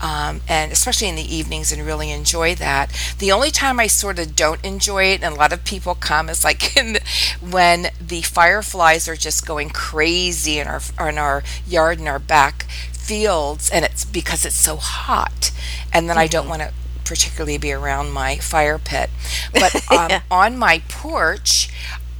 Um, 0.00 0.40
and 0.48 0.72
especially 0.72 1.08
in 1.08 1.14
the 1.14 1.32
evenings 1.36 1.70
and 1.70 1.86
really 1.86 2.10
enjoy 2.10 2.56
that. 2.56 2.90
The 3.20 3.30
only 3.30 3.52
time 3.52 3.78
i 3.78 3.86
sort 3.86 4.18
of 4.18 4.34
don't 4.34 4.62
enjoy 4.64 5.04
it 5.12 5.22
and 5.22 5.32
a 5.32 5.38
lot 5.38 5.52
of 5.52 5.62
people 5.62 5.94
come 5.94 6.28
is 6.28 6.42
like 6.42 6.76
in 6.76 6.94
the, 6.94 7.00
when 7.40 7.86
the 8.04 8.22
fireflies 8.22 9.06
are 9.06 9.14
just 9.14 9.46
going 9.46 9.70
crazy 9.70 10.58
in 10.58 10.66
our 10.66 10.80
in 10.98 11.18
our 11.18 11.44
yard 11.68 12.00
and 12.00 12.08
our 12.08 12.18
back 12.18 12.64
fields 12.90 13.70
and 13.70 13.84
it's 13.84 14.04
because 14.04 14.44
it's 14.44 14.56
so 14.56 14.74
hot. 14.74 15.52
And 15.92 16.10
then 16.10 16.18
i 16.18 16.26
don't 16.26 16.48
want 16.48 16.62
to 16.62 16.72
particularly 17.04 17.58
be 17.58 17.72
around 17.72 18.12
my 18.12 18.36
fire 18.36 18.78
pit. 18.78 19.10
But 19.52 19.92
um, 19.92 20.22
on 20.30 20.58
my 20.58 20.82
porch 20.88 21.68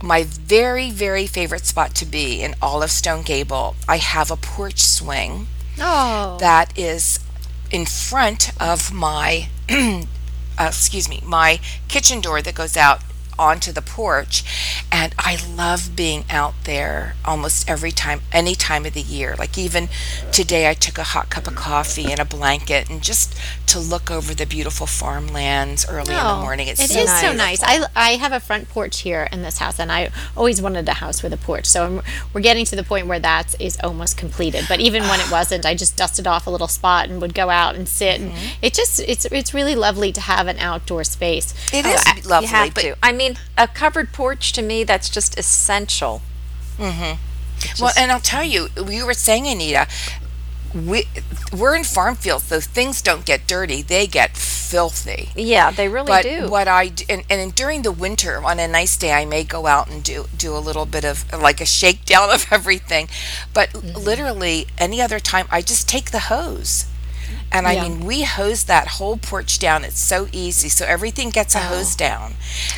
my 0.03 0.25
very 0.25 0.91
very 0.91 1.29
favorite 1.29 1.65
spot 1.65 1.95
to 1.95 2.05
be 2.05 2.43
in 2.43 2.57
all 2.61 2.83
of 2.83 2.91
stone 2.91 3.23
gable 3.23 3.77
i 3.89 3.99
have 3.99 4.33
a 4.33 4.37
porch 4.37 4.81
swing 4.81 5.47
Oh, 5.79 6.37
that 6.41 6.77
is 6.77 7.21
in 7.71 7.87
front 7.87 8.51
of 8.61 8.93
my 8.93 9.49
uh, 9.71 10.05
excuse 10.59 11.09
me 11.09 11.23
my 11.25 11.61
kitchen 11.89 12.21
door 12.21 12.43
that 12.43 12.55
goes 12.55 12.77
out 12.77 13.01
onto 13.39 13.73
the 13.73 13.83
porch. 13.83 14.45
And 14.91 15.15
I 15.19 15.39
love 15.55 15.97
being 15.97 16.25
out 16.31 16.55
there 16.65 17.15
almost 17.25 17.69
every 17.69 17.93
time 17.93 18.21
any 18.31 18.55
time 18.55 18.87
of 18.87 18.95
the 18.95 19.03
year. 19.03 19.35
Like 19.37 19.57
even 19.59 19.89
today 20.31 20.69
I 20.69 20.75
took 20.75 20.99
a 20.99 21.03
hot 21.03 21.31
cup 21.31 21.47
of 21.47 21.55
coffee 21.55 22.11
and 22.11 22.21
a 22.21 22.25
blanket 22.25 22.91
and 22.91 23.03
just 23.03 23.35
to 23.73 23.81
look 23.81 24.11
over 24.11 24.35
the 24.35 24.45
beautiful 24.45 24.87
farmlands 24.87 25.87
early 25.89 26.13
in 26.13 26.21
the 26.21 26.31
oh, 26.31 26.43
morning 26.43 26.69
it's 26.69 26.79
It 26.79 26.91
so 26.91 27.01
is 27.01 27.21
so 27.21 27.33
nice. 27.33 27.61
beautiful. 27.61 27.91
I, 27.97 28.11
I 28.11 28.17
have 28.17 28.33
a 28.33 28.39
front 28.41 28.69
porch 28.69 29.01
here 29.01 29.31
in 29.33 29.43
this 29.43 29.57
house, 29.59 29.81
and 29.81 29.91
I 29.91 30.11
always 30.37 30.61
wanted 30.61 30.87
a 30.91 30.95
house 30.95 31.23
with 31.23 31.33
a 31.33 31.39
porch. 31.39 31.65
So 31.65 31.87
I'm, 31.87 32.03
we're 32.35 32.43
getting 32.43 32.67
to 32.67 32.77
the 32.77 32.83
point 32.83 33.07
where 33.07 33.19
that 33.21 33.59
is 33.59 33.79
almost 33.83 34.19
completed. 34.19 34.67
But 34.69 34.81
even 34.81 35.05
when 35.05 35.21
it 35.21 35.31
wasn't, 35.33 35.65
I 35.65 35.75
just 35.75 35.97
dusted 35.97 36.27
off 36.27 36.47
a 36.47 36.51
little 36.51 36.69
spot 36.69 37.09
and 37.09 37.19
would 37.23 37.33
go 37.33 37.49
out 37.49 37.75
and 37.75 37.89
sit. 37.89 38.21
And 38.21 38.33
mm-hmm. 38.33 38.59
it 38.61 38.75
just 38.75 39.01
it's 39.01 39.25
it's 39.27 39.55
really 39.55 39.75
lovely 39.75 40.13
to 40.13 40.21
have 40.21 40.49
an 40.49 40.59
outdoor 40.59 41.03
space. 41.05 41.55
it 41.73 41.87
oh, 41.87 41.93
is 41.93 42.03
I- 42.07 42.29
lovely 42.29 42.49
you 42.49 42.55
have 42.55 42.75
but 42.75 42.81
to. 42.83 42.97
I 43.03 43.13
mean, 43.13 43.39
a 43.57 43.67
covered 43.67 44.13
porch 44.13 44.53
to 44.53 44.61
me, 44.63 44.85
that's 44.85 45.09
just 45.09 45.39
essential. 45.39 46.21
Mm-hmm. 46.77 47.83
Well, 47.83 47.93
and 47.97 48.11
I'll 48.11 48.21
tell 48.21 48.45
you, 48.45 48.69
you 48.89 49.07
were 49.07 49.15
saying, 49.15 49.47
Anita, 49.47 49.87
we 50.75 51.07
we're 51.57 51.75
in 51.77 51.85
farm 51.85 52.15
fields, 52.17 52.45
so 52.45 52.61
things 52.61 53.03
don't 53.03 53.25
get 53.25 53.47
dirty; 53.47 53.83
they 53.83 54.07
get 54.07 54.37
filthy. 54.37 55.29
Yeah, 55.37 55.71
they 55.71 55.89
really 55.89 56.07
But 56.07 56.23
do. 56.23 56.49
what 56.49 56.67
I 56.69 56.89
d- 56.89 57.05
and, 57.09 57.25
and 57.29 57.55
during 57.55 57.83
the 57.83 57.93
winter, 57.93 58.43
on 58.45 58.59
a 58.59 58.67
nice 58.67 58.97
day, 58.97 59.13
I 59.13 59.25
may 59.27 59.45
go 59.45 59.67
out 59.67 59.91
and 59.91 60.03
do 60.03 60.27
do 60.37 60.57
a 60.57 60.59
little 60.59 60.87
bit 60.87 61.05
of 61.05 61.31
like 61.33 61.61
a 61.61 61.67
shakedown 61.67 62.31
of 62.35 62.47
everything. 62.51 63.09
But 63.53 63.71
Mm-hmm. 63.71 63.99
literally, 63.99 64.67
any 64.79 65.01
other 65.01 65.19
time, 65.21 65.47
I 65.51 65.61
just 65.63 65.89
take 65.89 66.11
the 66.11 66.21
hose. 66.31 66.87
And 67.51 67.67
I 67.69 67.73
Yeah. 67.73 67.83
mean, 67.83 68.05
we 68.07 68.23
hose 68.23 68.65
that 68.65 68.89
whole 68.97 69.17
porch 69.17 69.59
down. 69.59 69.85
It's 69.85 70.01
so 70.01 70.29
easy. 70.33 70.69
So 70.69 70.87
everything 70.87 71.31
gets 71.31 71.55
a 71.55 71.61
hose 71.61 71.95
down. 71.95 72.35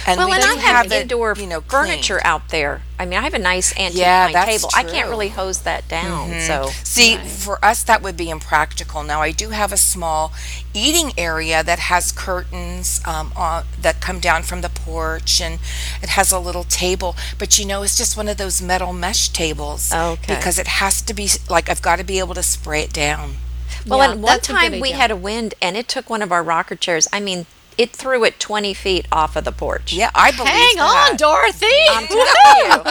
And 0.06 0.18
Oh. 0.20 0.26
well, 0.26 0.28
we 0.28 0.34
and 0.34 0.42
do 0.42 0.50
I 0.50 0.54
have, 0.72 0.86
it, 0.92 1.02
indoor 1.02 1.34
you 1.38 1.46
know, 1.46 1.60
furniture 1.60 2.18
cleaned. 2.20 2.26
out 2.26 2.48
there. 2.48 2.82
I 2.98 3.06
mean, 3.06 3.18
I 3.18 3.22
have 3.22 3.34
a 3.34 3.38
nice 3.38 3.72
antique 3.76 3.98
Yeah, 3.98 4.24
pine 4.26 4.32
that's 4.32 4.50
table. 4.62 4.70
I 4.74 4.82
can't 4.84 5.08
really 5.08 5.28
hose 5.30 5.58
that 5.60 5.88
down. 5.88 6.40
So 6.40 6.70
See, 6.84 7.16
for 7.16 7.64
us, 7.64 7.82
that 7.84 8.02
would 8.02 8.16
be 8.16 8.30
impractical. 8.30 9.02
Now, 9.02 9.20
I 9.22 9.32
do 9.32 9.50
have 9.50 9.72
a 9.72 9.76
small 9.76 10.32
eating 10.72 11.12
area 11.18 11.62
that 11.64 11.78
has 11.78 12.12
curtains 12.12 13.00
um, 13.04 13.32
on, 13.36 13.64
that 13.80 14.00
come 14.00 14.20
down 14.20 14.42
from 14.44 14.60
the 14.60 14.68
porch, 14.68 15.40
and 15.40 15.58
it 16.02 16.10
has 16.10 16.30
a 16.32 16.38
little 16.38 16.64
table. 16.64 17.16
But 17.38 17.58
you 17.58 17.64
know, 17.64 17.82
it's 17.82 17.96
just 17.96 18.16
one 18.16 18.28
of 18.28 18.36
those 18.36 18.60
metal 18.62 18.92
mesh 18.92 19.28
tables. 19.28 19.92
Okay. 19.92 20.34
Because 20.34 20.58
it 20.58 20.66
has 20.68 21.02
to 21.02 21.14
be 21.14 21.28
like 21.48 21.68
I've 21.68 21.82
got 21.82 21.96
to 21.96 22.04
be 22.04 22.18
able 22.20 22.34
to 22.34 22.42
spray 22.42 22.82
it 22.82 22.92
down. 22.92 23.36
Well, 23.86 23.98
Yeah, 23.98 24.12
and 24.12 24.22
one 24.22 24.32
that's 24.32 24.48
a 24.48 24.52
good 24.52 24.58
time 24.58 24.80
we 24.80 24.92
had 24.92 25.10
a 25.10 25.16
wind 25.16 25.54
and 25.60 25.76
it 25.76 25.88
took 25.88 26.08
one 26.10 26.22
of 26.22 26.32
our 26.32 26.42
rocker 26.42 26.74
chairs. 26.76 27.06
I 27.12 27.20
mean, 27.20 27.46
it 27.76 27.90
threw 27.90 28.24
it 28.24 28.38
20 28.38 28.72
feet 28.72 29.06
off 29.10 29.34
of 29.36 29.44
the 29.44 29.52
porch. 29.52 29.92
Yeah, 29.92 30.10
I 30.14 30.30
believe 30.30 30.48
Hang 30.52 30.76
that. 30.76 31.08
on, 31.10 31.16
Dorothy. 31.16 31.66
I'm 31.90 32.06
telling 32.06 32.84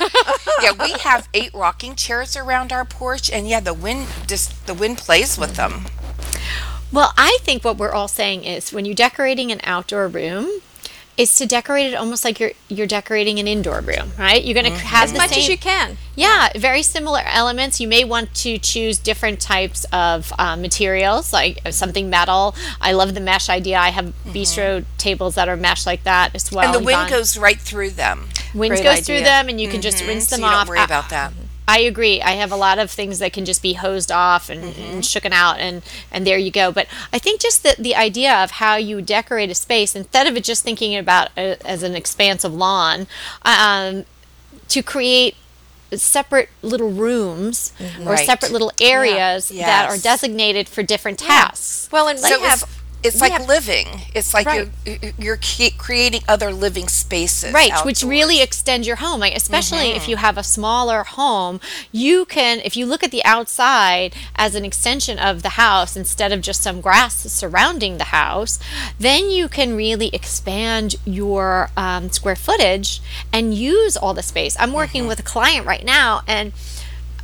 you. 0.00 0.62
yeah, 0.62 0.72
we 0.84 0.92
have 1.00 1.28
eight 1.34 1.52
rocking 1.52 1.96
chairs 1.96 2.36
around 2.36 2.72
our 2.72 2.84
porch, 2.84 3.30
and 3.30 3.48
yeah, 3.48 3.58
the 3.60 3.74
wind 3.74 4.06
just 4.28 4.66
the 4.66 4.74
wind 4.74 4.98
plays 4.98 5.36
with 5.38 5.56
them. 5.56 5.86
Well, 6.92 7.12
I 7.18 7.38
think 7.42 7.64
what 7.64 7.76
we're 7.78 7.92
all 7.92 8.08
saying 8.08 8.44
is 8.44 8.72
when 8.72 8.84
you're 8.84 8.94
decorating 8.94 9.50
an 9.52 9.60
outdoor 9.64 10.08
room, 10.08 10.48
is 11.18 11.34
to 11.34 11.44
decorate 11.46 11.86
it 11.86 11.94
almost 11.96 12.24
like 12.24 12.38
you're 12.38 12.52
you're 12.68 12.86
decorating 12.86 13.38
an 13.40 13.48
indoor 13.48 13.80
room, 13.80 14.12
right? 14.16 14.42
You're 14.42 14.54
going 14.54 14.72
to 14.72 14.78
have 14.78 15.10
As 15.10 15.16
much 15.16 15.30
same, 15.30 15.40
as 15.40 15.48
you 15.48 15.58
can. 15.58 15.96
Yeah, 16.14 16.48
very 16.56 16.82
similar 16.82 17.22
elements. 17.26 17.80
You 17.80 17.88
may 17.88 18.04
want 18.04 18.32
to 18.36 18.56
choose 18.58 18.98
different 18.98 19.40
types 19.40 19.84
of 19.92 20.32
uh, 20.38 20.56
materials, 20.56 21.32
like 21.32 21.58
uh, 21.66 21.72
something 21.72 22.08
metal. 22.08 22.54
I 22.80 22.92
love 22.92 23.14
the 23.14 23.20
mesh 23.20 23.48
idea. 23.50 23.78
I 23.78 23.88
have 23.90 24.14
bistro 24.26 24.84
tables 24.96 25.34
that 25.34 25.48
are 25.48 25.56
mesh 25.56 25.84
like 25.86 26.04
that 26.04 26.34
as 26.36 26.52
well. 26.52 26.66
and 26.66 26.74
the 26.74 26.86
wind 26.86 26.96
gone- 27.00 27.10
goes 27.10 27.36
right 27.36 27.60
through 27.60 27.90
them, 27.90 28.28
wind 28.54 28.74
Great 28.76 28.84
goes 28.84 29.00
through 29.06 29.20
them, 29.20 29.48
and 29.48 29.60
you 29.60 29.68
can 29.68 29.82
just 29.82 30.06
rinse 30.06 30.28
so 30.28 30.36
them 30.36 30.44
you 30.44 30.46
off. 30.50 30.66
don't 30.66 30.76
worry 30.76 30.84
about 30.84 31.10
that. 31.10 31.32
I 31.68 31.80
agree. 31.80 32.22
I 32.22 32.30
have 32.32 32.50
a 32.50 32.56
lot 32.56 32.78
of 32.78 32.90
things 32.90 33.18
that 33.18 33.34
can 33.34 33.44
just 33.44 33.62
be 33.62 33.74
hosed 33.74 34.10
off 34.10 34.48
and, 34.48 34.64
and 34.64 35.02
shooken 35.04 35.32
out, 35.32 35.58
and 35.60 35.82
and 36.10 36.26
there 36.26 36.38
you 36.38 36.50
go. 36.50 36.72
But 36.72 36.86
I 37.12 37.18
think 37.18 37.40
just 37.40 37.62
the 37.62 37.76
the 37.78 37.94
idea 37.94 38.34
of 38.42 38.52
how 38.52 38.76
you 38.76 39.02
decorate 39.02 39.50
a 39.50 39.54
space 39.54 39.94
instead 39.94 40.26
of 40.26 40.34
it 40.36 40.44
just 40.44 40.64
thinking 40.64 40.96
about 40.96 41.28
it 41.36 41.60
as 41.66 41.82
an 41.82 41.94
expanse 41.94 42.42
of 42.42 42.54
lawn, 42.54 43.06
um, 43.42 44.06
to 44.68 44.82
create 44.82 45.36
separate 45.92 46.48
little 46.62 46.90
rooms 46.90 47.72
or 48.06 48.16
separate 48.16 48.52
little 48.52 48.72
areas 48.80 49.50
that 49.66 49.88
are 49.90 49.98
designated 49.98 50.68
for 50.68 50.82
different 50.82 51.18
tasks. 51.18 51.88
Well, 51.92 52.08
and 52.08 52.18
we 52.22 52.28
So 52.28 52.40
have. 52.40 52.77
It's, 53.02 53.20
like 53.20 53.32
have- 53.32 53.46
living. 53.46 53.86
It's 54.14 54.34
like 54.34 54.46
Right. 54.46 54.68
you're 54.84 55.12
you're 55.18 55.38
creating 55.78 56.22
other 56.28 56.52
living 56.52 56.88
spaces, 56.88 57.52
right 57.52 57.72
which 57.84 58.02
really 58.02 58.40
extend 58.42 58.86
your 58.86 58.96
home 58.96 59.20
like 59.20 59.34
especially 59.36 59.90
if 59.92 60.08
you 60.08 60.16
have 60.16 60.36
a 60.36 60.42
smaller 60.42 61.04
home 61.04 61.60
you 61.92 62.24
can 62.24 62.60
if 62.64 62.76
you 62.76 62.86
look 62.86 63.02
at 63.02 63.10
the 63.10 63.24
outside 63.24 64.14
as 64.36 64.54
an 64.54 64.64
extension 64.64 65.18
of 65.18 65.42
the 65.42 65.50
house 65.50 65.96
instead 65.96 66.32
of 66.32 66.40
just 66.40 66.62
some 66.62 66.80
grass 66.80 67.14
surrounding 67.32 67.98
the 67.98 68.04
house 68.04 68.58
then 68.98 69.30
you 69.30 69.48
can 69.48 69.76
really 69.76 70.08
expand 70.14 70.96
your 71.04 71.70
um, 71.76 72.10
square 72.10 72.36
footage 72.36 73.00
and 73.32 73.54
use 73.54 73.96
all 73.96 74.14
the 74.14 74.22
space 74.22 74.56
i'm 74.58 74.72
working 74.72 75.06
with 75.06 75.18
a 75.20 75.22
client 75.22 75.66
right 75.66 75.84
now 75.84 76.22
and 76.26 76.52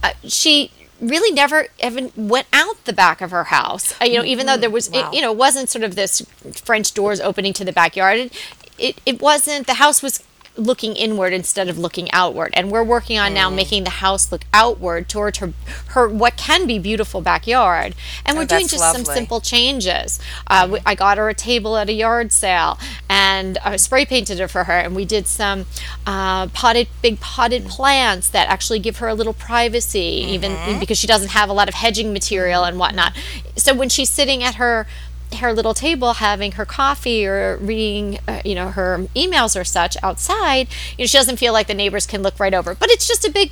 uh, 0.02 0.12
she 0.24 0.70
really 1.08 1.32
never 1.32 1.66
even 1.82 2.12
went 2.16 2.46
out 2.52 2.84
the 2.84 2.92
back 2.92 3.20
of 3.20 3.30
her 3.30 3.44
house. 3.44 3.94
Uh, 4.00 4.04
you 4.06 4.18
know, 4.18 4.25
even 4.25 4.46
though 4.46 4.56
there 4.56 4.70
was, 4.70 4.90
Wow. 4.90 5.11
it, 5.11 5.14
you 5.16 5.20
know, 5.23 5.32
it 5.32 5.38
wasn't 5.38 5.68
sort 5.68 5.84
of 5.84 5.94
this 5.96 6.20
French 6.64 6.92
doors 6.94 7.20
opening 7.20 7.52
to 7.54 7.64
the 7.64 7.73
backyard. 7.73 8.18
It, 8.18 8.32
it, 8.78 9.00
it 9.06 9.20
wasn't. 9.23 9.66
The 9.66 9.75
house 9.75 10.02
was 10.02 10.23
looking 10.56 10.94
inward 10.94 11.32
instead 11.32 11.68
of 11.68 11.78
looking 11.78 12.11
outward. 12.12 12.52
And 12.54 12.70
we're 12.70 12.84
working 12.84 13.18
on 13.18 13.34
now 13.34 13.50
making 13.50 13.84
the 13.84 13.90
house 13.90 14.30
look 14.30 14.42
outward 14.52 15.08
towards 15.08 15.38
her 15.38 15.52
her 15.88 16.08
what 16.08 16.37
can 16.37 16.66
be 16.66 16.78
beautiful 16.78 17.20
backyard. 17.20 17.94
And 18.25 18.37
we're 18.37 18.44
doing 18.44 18.62
that's 18.62 18.73
just 18.73 18.92
some 18.92 19.04
simple 19.04 19.40
changes. 19.40 20.20
Uh, 20.46 20.68
we, 20.73 20.78
i 20.87 20.94
got 20.94 21.18
her 21.18 21.28
a 21.28 21.34
table 21.34 21.76
at 21.76 21.88
a 21.88 21.92
yard 21.92 22.32
sale 22.32 22.78
and 23.08 23.58
i 23.64 23.76
spray 23.76 24.04
painted 24.04 24.40
it 24.40 24.49
for 24.49 24.64
her. 24.64 24.73
And 24.73 24.94
we 24.94 25.04
did 25.04 25.26
some 25.26 25.66
uh, 26.06 26.46
potted 26.49 26.88
big 27.02 27.20
potted 27.20 27.66
plants 27.66 28.28
that 28.30 28.49
actually 28.49 28.78
give 28.78 28.99
her 28.99 29.08
a 29.08 29.14
little 29.14 29.34
privacy 29.34 30.25
even 30.28 30.78
because 30.78 30.99
she 30.99 31.06
doesn't 31.06 31.30
have 31.30 31.49
a 31.49 31.52
lot 31.52 31.68
of 31.68 31.75
hedging 31.75 32.12
material 32.12 32.64
and 32.64 32.78
whatnot. 32.78 33.12
So 33.56 33.75
when 33.75 33.88
she's 33.88 34.11
sitting 34.11 34.42
at 34.42 34.56
her 34.56 34.87
her 35.36 35.52
little 35.52 35.74
table 35.74 36.14
having 36.14 36.52
her 36.52 36.64
coffee 36.64 37.26
or 37.26 37.56
reading 37.58 38.18
uh, 38.28 38.40
you 38.44 38.54
know 38.54 38.68
her 38.68 39.06
emails 39.14 39.58
or 39.58 39.64
such 39.64 39.96
outside 40.02 40.68
you 40.96 41.02
know 41.02 41.06
she 41.06 41.16
doesn't 41.18 41.36
feel 41.36 41.52
like 41.52 41.66
the 41.66 41.74
neighbors 41.74 42.06
can 42.06 42.22
look 42.22 42.38
right 42.40 42.54
over 42.54 42.74
but 42.74 42.90
it's 42.90 43.06
just 43.06 43.24
a 43.26 43.30
big 43.30 43.50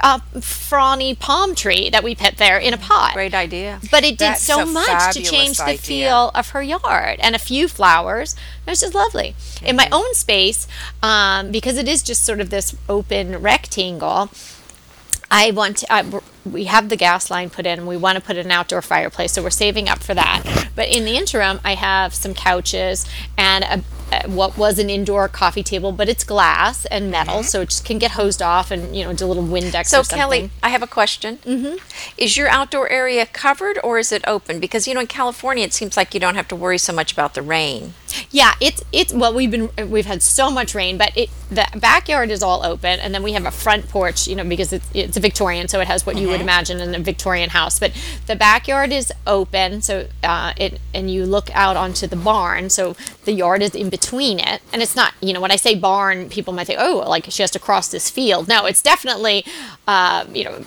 uh, 0.00 0.18
frawny 0.40 1.14
palm 1.14 1.54
tree 1.54 1.90
that 1.90 2.04
we 2.04 2.14
put 2.14 2.36
there 2.36 2.58
in 2.58 2.72
a 2.72 2.78
pot 2.78 3.14
Great 3.14 3.34
idea. 3.34 3.80
but 3.90 4.04
it 4.04 4.10
did 4.10 4.18
That's 4.32 4.42
so 4.42 4.64
much 4.64 5.14
to 5.14 5.22
change 5.22 5.56
the 5.56 5.64
idea. 5.64 5.78
feel 5.78 6.30
of 6.34 6.50
her 6.50 6.62
yard 6.62 7.18
and 7.20 7.34
a 7.34 7.38
few 7.38 7.66
flowers. 7.68 8.34
It 8.66 8.70
was 8.70 8.80
just 8.80 8.94
lovely. 8.94 9.34
In 9.62 9.74
my 9.76 9.88
own 9.90 10.14
space, 10.14 10.68
um, 11.02 11.50
because 11.50 11.76
it 11.78 11.88
is 11.88 12.02
just 12.02 12.24
sort 12.24 12.40
of 12.40 12.50
this 12.50 12.76
open 12.88 13.38
rectangle, 13.42 14.30
I 15.30 15.50
want 15.50 15.78
to, 15.78 16.22
we 16.44 16.64
have 16.64 16.88
the 16.88 16.96
gas 16.96 17.30
line 17.30 17.50
put 17.50 17.66
in. 17.66 17.86
We 17.86 17.96
want 17.96 18.16
to 18.16 18.24
put 18.24 18.36
an 18.36 18.50
outdoor 18.50 18.80
fireplace, 18.80 19.32
so 19.32 19.42
we're 19.42 19.50
saving 19.50 19.88
up 19.88 20.02
for 20.02 20.14
that. 20.14 20.70
But 20.74 20.88
in 20.88 21.04
the 21.04 21.16
interim, 21.16 21.60
I 21.64 21.74
have 21.74 22.14
some 22.14 22.32
couches 22.32 23.06
and 23.36 23.64
a, 23.64 23.84
a, 24.10 24.28
what 24.28 24.56
was 24.56 24.78
an 24.78 24.88
indoor 24.88 25.28
coffee 25.28 25.62
table, 25.62 25.92
but 25.92 26.08
it's 26.08 26.24
glass 26.24 26.86
and 26.86 27.10
metal, 27.10 27.42
so 27.42 27.60
it 27.60 27.68
just 27.68 27.84
can 27.84 27.98
get 27.98 28.12
hosed 28.12 28.40
off 28.40 28.70
and 28.70 28.96
you 28.96 29.04
know 29.04 29.12
do 29.12 29.26
a 29.26 29.28
little 29.28 29.44
Windex 29.44 29.88
So, 29.88 30.00
or 30.00 30.04
something. 30.04 30.18
Kelly, 30.18 30.50
I 30.62 30.70
have 30.70 30.82
a 30.82 30.86
question. 30.86 31.36
Mm-hmm. 31.38 31.76
Is 32.16 32.38
your 32.38 32.48
outdoor 32.48 32.88
area 32.88 33.26
covered 33.26 33.78
or 33.84 33.98
is 33.98 34.12
it 34.12 34.22
open? 34.26 34.60
Because, 34.60 34.88
you 34.88 34.94
know, 34.94 35.00
in 35.00 35.08
California, 35.08 35.64
it 35.64 35.74
seems 35.74 35.96
like 35.96 36.14
you 36.14 36.20
don't 36.20 36.36
have 36.36 36.48
to 36.48 36.56
worry 36.56 36.78
so 36.78 36.92
much 36.92 37.12
about 37.12 37.34
the 37.34 37.42
rain. 37.42 37.92
Yeah, 38.30 38.54
it's 38.60 38.82
it's 38.92 39.12
well 39.12 39.34
we've 39.34 39.50
been 39.50 39.70
we've 39.90 40.06
had 40.06 40.22
so 40.22 40.50
much 40.50 40.74
rain, 40.74 40.98
but 40.98 41.16
it 41.16 41.30
the 41.50 41.66
backyard 41.76 42.30
is 42.30 42.42
all 42.42 42.64
open, 42.64 43.00
and 43.00 43.14
then 43.14 43.22
we 43.22 43.32
have 43.32 43.46
a 43.46 43.50
front 43.50 43.88
porch, 43.88 44.26
you 44.26 44.36
know, 44.36 44.44
because 44.44 44.72
it's 44.72 44.88
it's 44.94 45.16
a 45.16 45.20
Victorian, 45.20 45.68
so 45.68 45.80
it 45.80 45.86
has 45.86 46.04
what 46.04 46.16
you 46.16 46.28
would 46.28 46.40
imagine 46.40 46.80
in 46.80 46.94
a 46.94 46.98
Victorian 46.98 47.50
house. 47.50 47.78
But 47.78 47.92
the 48.26 48.36
backyard 48.36 48.92
is 48.92 49.12
open, 49.26 49.80
so 49.80 50.08
uh, 50.22 50.52
it 50.56 50.80
and 50.94 51.10
you 51.10 51.24
look 51.24 51.50
out 51.54 51.76
onto 51.76 52.06
the 52.06 52.16
barn, 52.16 52.70
so 52.70 52.96
the 53.24 53.32
yard 53.32 53.62
is 53.62 53.74
in 53.74 53.88
between 53.90 54.38
it, 54.38 54.62
and 54.72 54.82
it's 54.82 54.96
not 54.96 55.14
you 55.20 55.32
know 55.32 55.40
when 55.40 55.50
I 55.50 55.56
say 55.56 55.74
barn, 55.74 56.28
people 56.28 56.52
might 56.52 56.66
think 56.66 56.78
oh 56.80 57.04
like 57.06 57.26
she 57.30 57.42
has 57.42 57.50
to 57.52 57.58
cross 57.58 57.88
this 57.88 58.10
field. 58.10 58.48
No, 58.48 58.66
it's 58.66 58.82
definitely 58.82 59.44
uh, 59.86 60.24
you 60.32 60.44
know 60.44 60.64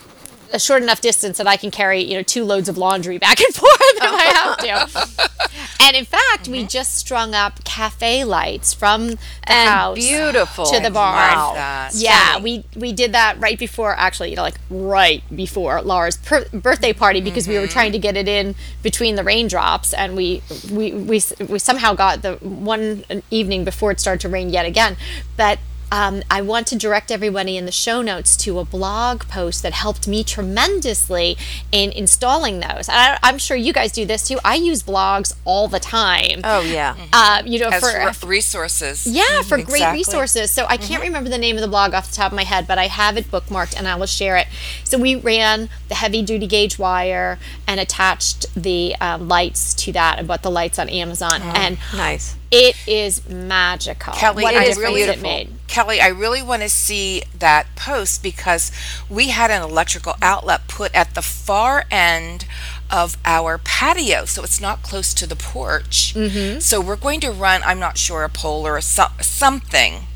a 0.53 0.59
short 0.59 0.83
enough 0.83 1.01
distance 1.01 1.37
that 1.37 1.47
I 1.47 1.57
can 1.57 1.71
carry, 1.71 2.01
you 2.01 2.15
know, 2.15 2.23
two 2.23 2.43
loads 2.43 2.69
of 2.69 2.77
laundry 2.77 3.17
back 3.17 3.39
and 3.39 3.53
forth 3.55 3.71
if 3.79 4.03
I 4.03 4.85
have 4.85 4.89
to. 4.89 5.31
And 5.83 5.95
in 5.95 6.05
fact, 6.05 6.47
we 6.47 6.59
mm-hmm. 6.59 6.67
just 6.67 6.95
strung 6.95 7.33
up 7.33 7.63
cafe 7.63 8.23
lights 8.23 8.71
from 8.71 9.07
the 9.07 9.17
And 9.45 9.69
house 9.69 9.97
beautiful. 9.97 10.65
to 10.65 10.79
the 10.79 10.91
barn. 10.91 11.33
Wow. 11.33 11.89
Yeah, 11.93 12.39
we 12.39 12.63
we 12.75 12.93
did 12.93 13.13
that 13.13 13.39
right 13.39 13.57
before, 13.57 13.95
actually, 13.97 14.29
you 14.29 14.35
know, 14.35 14.43
like 14.43 14.59
right 14.69 15.23
before 15.35 15.81
Laura's 15.81 16.17
per- 16.17 16.47
birthday 16.49 16.93
party 16.93 17.19
because 17.19 17.47
we 17.47 17.55
were 17.55 17.61
mm-hmm. 17.61 17.71
trying 17.71 17.91
to 17.93 17.99
get 17.99 18.15
it 18.15 18.27
in 18.27 18.53
between 18.83 19.15
the 19.15 19.23
raindrops, 19.23 19.93
and 19.93 20.15
we 20.15 20.43
we 20.71 20.93
we 20.93 21.21
we 21.47 21.59
somehow 21.59 21.93
got 21.93 22.21
the 22.21 22.35
one 22.35 23.03
evening 23.31 23.65
before 23.65 23.91
it 23.91 23.99
started 23.99 24.21
to 24.21 24.29
rain 24.29 24.49
yet 24.49 24.65
again, 24.65 24.95
but. 25.35 25.59
Um, 25.91 26.23
I 26.31 26.41
want 26.41 26.67
to 26.67 26.77
direct 26.77 27.11
everybody 27.11 27.57
in 27.57 27.65
the 27.65 27.71
show 27.71 28.01
notes 28.01 28.37
to 28.37 28.59
a 28.59 28.65
blog 28.65 29.23
post 29.27 29.61
that 29.63 29.73
helped 29.73 30.07
me 30.07 30.23
tremendously 30.23 31.37
in 31.71 31.91
installing 31.91 32.59
those. 32.61 32.87
I, 32.89 33.17
I'm 33.21 33.37
sure 33.37 33.57
you 33.57 33.73
guys 33.73 33.91
do 33.91 34.05
this 34.05 34.27
too. 34.27 34.39
I 34.45 34.55
use 34.55 34.83
blogs 34.83 35.35
all 35.45 35.67
the 35.67 35.79
time. 35.79 36.41
Oh, 36.43 36.61
yeah. 36.61 36.95
Uh, 37.11 37.43
you 37.45 37.59
know, 37.59 37.69
as 37.69 37.81
for 37.81 38.27
re- 38.27 38.35
resources. 38.37 39.05
yeah, 39.05 39.41
for 39.41 39.57
great 39.57 39.61
Exactly. 39.61 39.81
Mm-hmm. 39.81 39.93
resources. 39.95 40.51
So 40.51 40.65
I 40.67 40.77
can't 40.77 41.01
remember 41.03 41.29
the 41.29 41.37
name 41.37 41.55
of 41.57 41.61
the 41.61 41.67
blog 41.67 41.93
off 41.93 42.09
the 42.09 42.15
top 42.15 42.31
of 42.31 42.35
my 42.35 42.43
head, 42.43 42.67
but 42.67 42.77
I 42.77 42.87
have 42.87 43.17
it 43.17 43.25
bookmarked 43.25 43.75
and 43.77 43.87
I 43.87 43.95
will 43.95 44.05
share 44.05 44.37
it. 44.37 44.47
So 44.83 44.97
we 44.97 45.15
ran 45.15 45.69
the 45.89 45.95
heavy 45.95 46.21
duty 46.21 46.47
gauge 46.47 46.79
wire 46.79 47.37
and 47.67 47.79
attached 47.79 48.45
the 48.55 48.95
um, 49.01 49.27
lights 49.27 49.73
to 49.75 49.91
that. 49.93 50.19
I 50.19 50.23
bought 50.23 50.41
the 50.43 50.51
lights 50.51 50.79
on 50.79 50.87
Amazon. 50.89 51.41
Oh, 51.43 51.53
and 51.55 51.77
Nice. 51.93 52.35
It 52.53 52.75
is 52.85 53.27
magical. 53.29 54.11
Kelly, 54.13 54.43
what 54.43 54.53
I 54.53 54.63
a 54.63 54.65
difference 54.67 54.79
really, 54.79 55.01
it 55.03 55.21
made. 55.21 55.49
Kelly, 55.67 55.80
I 55.89 56.07
really 56.07 56.41
want 56.41 56.61
to 56.61 56.69
see 56.69 57.23
that 57.37 57.67
post 57.75 58.21
because 58.21 58.71
we 59.09 59.29
had 59.29 59.51
an 59.51 59.61
electrical 59.61 60.15
outlet 60.21 60.67
put 60.67 60.93
at 60.93 61.15
the 61.15 61.21
far 61.21 61.85
end 61.89 62.45
of 62.89 63.17
our 63.25 63.57
patio, 63.57 64.25
so 64.25 64.43
it's 64.43 64.59
not 64.59 64.83
close 64.83 65.13
to 65.13 65.25
the 65.25 65.35
porch. 65.35 66.13
Mm-hmm. 66.13 66.59
So 66.59 66.81
we're 66.81 66.95
going 66.97 67.21
to 67.21 67.31
run, 67.31 67.61
I'm 67.65 67.79
not 67.79 67.97
sure, 67.97 68.23
a 68.23 68.29
pole 68.29 68.67
or 68.67 68.77
a 68.77 68.81
so- 68.81 69.07
something. 69.21 70.07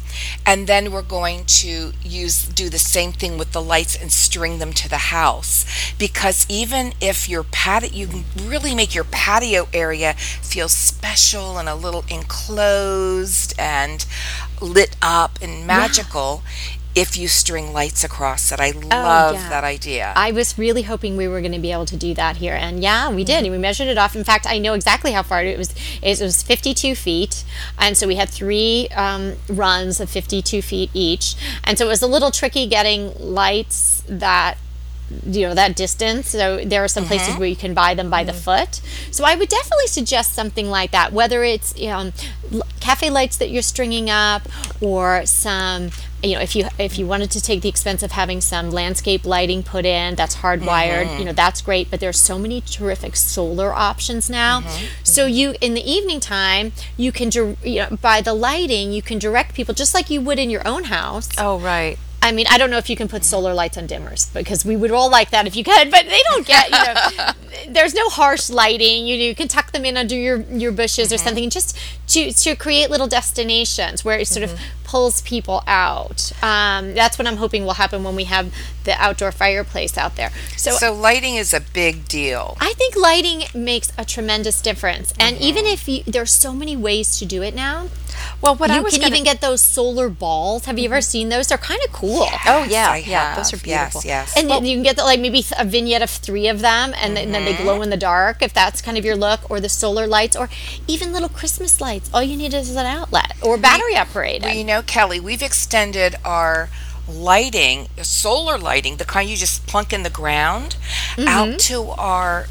And 0.46 0.68
then 0.68 0.92
we're 0.92 1.02
going 1.02 1.46
to 1.46 1.92
use 2.04 2.46
do 2.46 2.70
the 2.70 2.80
same 2.80 3.12
thing 3.12 3.38
with 3.38 3.52
the 3.52 3.62
lights 3.62 3.96
and 3.96 4.12
string 4.12 4.60
them 4.60 4.74
to 4.74 4.90
the 4.90 4.98
house 4.98 5.66
because 5.98 6.46
even 6.50 6.94
if 7.02 7.28
your 7.28 7.44
patio 7.44 7.90
you 7.92 8.08
can 8.08 8.24
really 8.44 8.74
make 8.74 8.96
your 8.96 9.04
patio 9.04 9.68
area 9.74 10.14
feel 10.14 10.70
special 10.70 11.58
and 11.58 11.68
a 11.68 11.76
little 11.76 12.06
enclosed 12.10 13.54
and 13.60 14.06
lit 14.62 14.96
up 15.02 15.40
and 15.42 15.66
magical 15.66 16.44
if 16.96 17.18
you 17.18 17.28
string 17.28 17.74
lights 17.74 18.06
across 18.06 18.54
it. 18.54 18.60
I 18.60 18.72
love 18.72 19.36
yeah. 19.36 19.50
that 19.50 19.64
idea. 19.66 20.14
I 20.16 20.32
was 20.32 20.58
really 20.58 20.84
hoping 20.84 21.18
we 21.18 21.28
were 21.28 21.42
going 21.42 21.52
to 21.52 21.60
be 21.60 21.74
able 21.74 21.86
to 21.88 21.98
do 21.98 22.14
that 22.14 22.38
here, 22.38 22.56
and 22.56 22.82
yeah, 22.82 23.12
we 23.12 23.26
did. 23.26 23.50
We 23.52 23.58
measured 23.58 23.88
it 23.88 23.98
off. 23.98 24.16
In 24.16 24.24
fact, 24.24 24.48
I 24.48 24.58
know 24.60 24.74
exactly 24.74 25.12
how 25.12 25.22
far 25.22 25.44
it 25.44 25.58
was. 25.58 25.76
It 26.02 26.22
was 26.22 26.42
52 26.42 26.96
feet, 26.96 27.44
and 27.78 27.98
so 27.98 28.08
we 28.08 28.16
had 28.16 28.30
three 28.30 28.88
um, 28.96 29.36
runs 29.50 30.00
of 30.00 30.10
52 30.10 30.62
feet 30.62 30.90
each, 30.94 31.36
and 31.66 31.78
so 31.78 31.86
it 31.86 31.90
was 31.90 32.02
a 32.02 32.08
little 32.08 32.32
tricky 32.32 32.66
getting 32.66 33.14
lights 33.20 34.04
that 34.08 34.58
you 35.26 35.48
know 35.48 35.54
that 35.54 35.76
distance. 35.76 36.30
So 36.30 36.64
there 36.64 36.84
are 36.84 36.88
some 36.88 37.04
uh-huh. 37.04 37.16
places 37.16 37.38
where 37.38 37.48
you 37.48 37.56
can 37.56 37.74
buy 37.74 37.94
them 37.94 38.10
by 38.10 38.24
the 38.24 38.32
mm-hmm. 38.32 38.42
foot. 38.42 38.82
So 39.12 39.24
i 39.24 39.36
would 39.36 39.50
definitely 39.50 39.88
suggest 39.88 40.34
something 40.34 40.70
like 40.70 40.92
that 40.92 41.14
whether 41.14 41.44
it's 41.44 41.74
um, 41.84 42.14
l- 42.54 42.62
cafe 42.80 43.10
lights 43.10 43.38
that 43.38 43.50
you're 43.50 43.62
stringing 43.62 44.10
up 44.10 44.44
or 44.82 45.26
some 45.26 45.90
you 46.24 46.36
know 46.36 46.42
if 46.42 46.56
you 46.56 46.68
if 46.80 46.98
you 46.98 47.06
wanted 47.06 47.32
to 47.32 47.42
take 47.42 47.62
the 47.62 47.70
expense 47.70 48.02
of 48.04 48.12
having 48.12 48.42
some 48.42 48.72
landscape 48.72 49.26
lighting 49.26 49.64
put 49.64 49.86
in 49.86 50.16
that's 50.16 50.38
hardwired 50.38 51.06
mm-hmm. 51.06 51.20
you 51.20 51.26
know 51.26 51.34
that's 51.34 51.62
great 51.62 51.90
but 51.92 52.00
there's 52.00 52.20
so 52.20 52.38
many 52.38 52.62
terrific 52.62 53.16
solar 53.16 53.74
options 53.74 54.30
now. 54.30 54.62
Mm-hmm. 54.62 54.86
So 55.04 55.26
you 55.26 55.56
in 55.62 55.74
the 55.74 55.90
evening 55.90 56.20
time 56.20 56.72
you 56.98 57.12
can 57.12 57.32
you 57.32 57.80
know 57.82 57.98
by 58.02 58.22
the 58.22 58.34
lighting 58.34 58.92
you 58.92 59.02
can 59.02 59.20
direct 59.20 59.54
people 59.54 59.74
just 59.74 59.94
like 59.94 60.10
you 60.10 60.22
would 60.22 60.40
in 60.40 60.50
your 60.50 60.68
own 60.68 60.86
house. 60.86 61.30
Oh, 61.38 61.60
right. 61.60 61.98
I 62.22 62.32
mean, 62.32 62.46
I 62.50 62.58
don't 62.58 62.70
know 62.72 62.78
if 62.78 62.90
you 62.90 62.96
can 62.96 63.08
put 63.08 63.24
solar 63.24 63.54
lights 63.54 63.78
on 63.78 63.88
dimmers 63.88 64.34
because 64.34 64.66
we 64.66 64.76
would 64.76 64.92
all 64.92 65.12
like 65.12 65.30
that 65.30 65.46
if 65.46 65.56
you 65.56 65.64
could, 65.64 65.92
but 65.92 66.06
they 66.06 66.22
don't 66.30 66.46
get, 66.46 66.66
you 66.72 66.72
know, 66.72 67.32
there's 67.74 67.94
no 67.94 68.10
harsh 68.10 68.50
lighting. 68.50 69.06
You, 69.06 69.18
know, 69.18 69.24
you 69.24 69.36
can 69.36 69.48
tuck 69.48 69.72
them 69.72 69.86
in 69.86 69.96
under 69.96 70.16
your, 70.16 70.42
your 70.42 70.72
bushes 70.72 71.12
or 71.12 71.16
mm-hmm. 71.16 71.26
something 71.26 71.50
just 71.50 71.78
to, 72.08 72.32
to 72.32 72.56
create 72.56 72.90
little 72.90 73.08
destinations 73.08 74.04
where 74.04 74.18
it 74.18 74.28
sort 74.28 74.44
of 74.44 74.52
mm-hmm. 74.52 74.84
pulls 74.86 75.22
people 75.22 75.64
out. 75.68 76.32
Um, 76.42 76.96
that's 76.96 77.20
what 77.20 77.28
I'm 77.28 77.38
hoping 77.38 77.64
will 77.64 77.74
happen 77.74 78.04
when 78.04 78.16
we 78.16 78.24
have 78.24 78.54
the 78.86 78.94
outdoor 78.94 79.32
fireplace 79.32 79.98
out 79.98 80.16
there. 80.16 80.32
So, 80.58 80.72
so 80.72 80.94
lighting 80.94 81.36
is 81.36 81.54
a 81.54 81.62
big 81.62 82.08
deal. 82.08 82.58
I 82.60 82.74
think 82.74 82.96
lighting 82.96 83.44
makes 83.54 83.92
a 83.98 84.06
tremendous 84.06 84.62
difference. 84.62 85.14
And 85.20 85.38
even 85.38 85.66
mm-hmm. 85.66 85.74
if 85.74 85.88
you, 85.88 86.04
there's 86.08 86.32
so 86.32 86.54
many 86.54 86.76
ways 86.76 87.20
to 87.20 87.26
do 87.26 87.44
it 87.44 87.54
now, 87.54 87.88
Well, 88.42 88.56
what 88.56 88.70
I 88.72 88.78
you 88.78 88.84
was 88.84 88.94
can 88.94 89.02
gonna, 89.02 89.16
even 89.16 89.24
get 89.24 89.42
those 89.42 89.62
solar 89.62 90.10
balls. 90.10 90.66
Have 90.66 90.78
you 90.80 90.86
ever 90.86 91.02
seen 91.02 91.30
those? 91.30 91.48
They're 91.48 91.58
kind 91.58 91.82
of 91.86 91.92
cool. 91.92 92.28
Oh, 92.46 92.64
yeah, 92.70 92.90
I 92.92 92.98
yeah. 93.06 93.36
Those 93.36 93.54
are 93.54 93.58
beautiful. 93.58 94.02
Yes, 94.04 94.34
yes. 94.34 94.38
And 94.38 94.50
then 94.50 94.66
you 94.66 94.76
can 94.76 94.84
get 94.84 94.96
the, 94.98 95.04
like 95.04 95.20
maybe 95.20 95.44
a 95.58 95.66
vignette 95.66 96.02
of 96.02 96.10
three 96.10 96.48
of 96.48 96.62
them, 96.62 96.94
and, 96.96 97.16
then- 97.18 97.26
and 97.26 97.34
then 97.36 97.46
they 97.46 97.56
glow 97.56 97.82
in 97.82 97.90
the 97.90 97.98
dark 97.98 98.42
if 98.42 98.54
that's 98.54 98.82
kind 98.82 98.98
of 98.98 99.06
your 99.06 99.16
look, 99.16 99.50
or 99.50 99.60
the 99.60 99.70
solar 99.70 100.06
lights, 100.08 100.36
or 100.36 100.50
even 100.88 101.12
little 101.14 101.30
Christmas 101.30 101.82
lights. 101.82 102.10
All 102.14 102.22
you 102.24 102.38
need 102.38 102.54
is 102.54 102.70
an 102.76 102.86
outlet 102.86 103.34
or 103.42 103.58
battery 103.58 103.96
operated. 103.96 104.44
Well, 104.44 104.56
you 104.56 104.64
know, 104.64 104.82
Kelly, 104.82 105.20
we've 105.20 105.42
extended 105.42 106.16
our 106.24 106.70
lighting, 107.08 107.88
solar 108.02 108.58
lighting, 108.58 108.98
the 108.98 109.06
kind 109.06 109.30
you 109.30 109.38
just 109.38 109.66
plunk 109.68 109.94
in 109.94 110.04
the 110.04 110.10
ground, 110.10 110.76
Mm-hmm. 111.16 111.28
out 111.28 111.60
to 111.60 111.90
our 111.98 112.48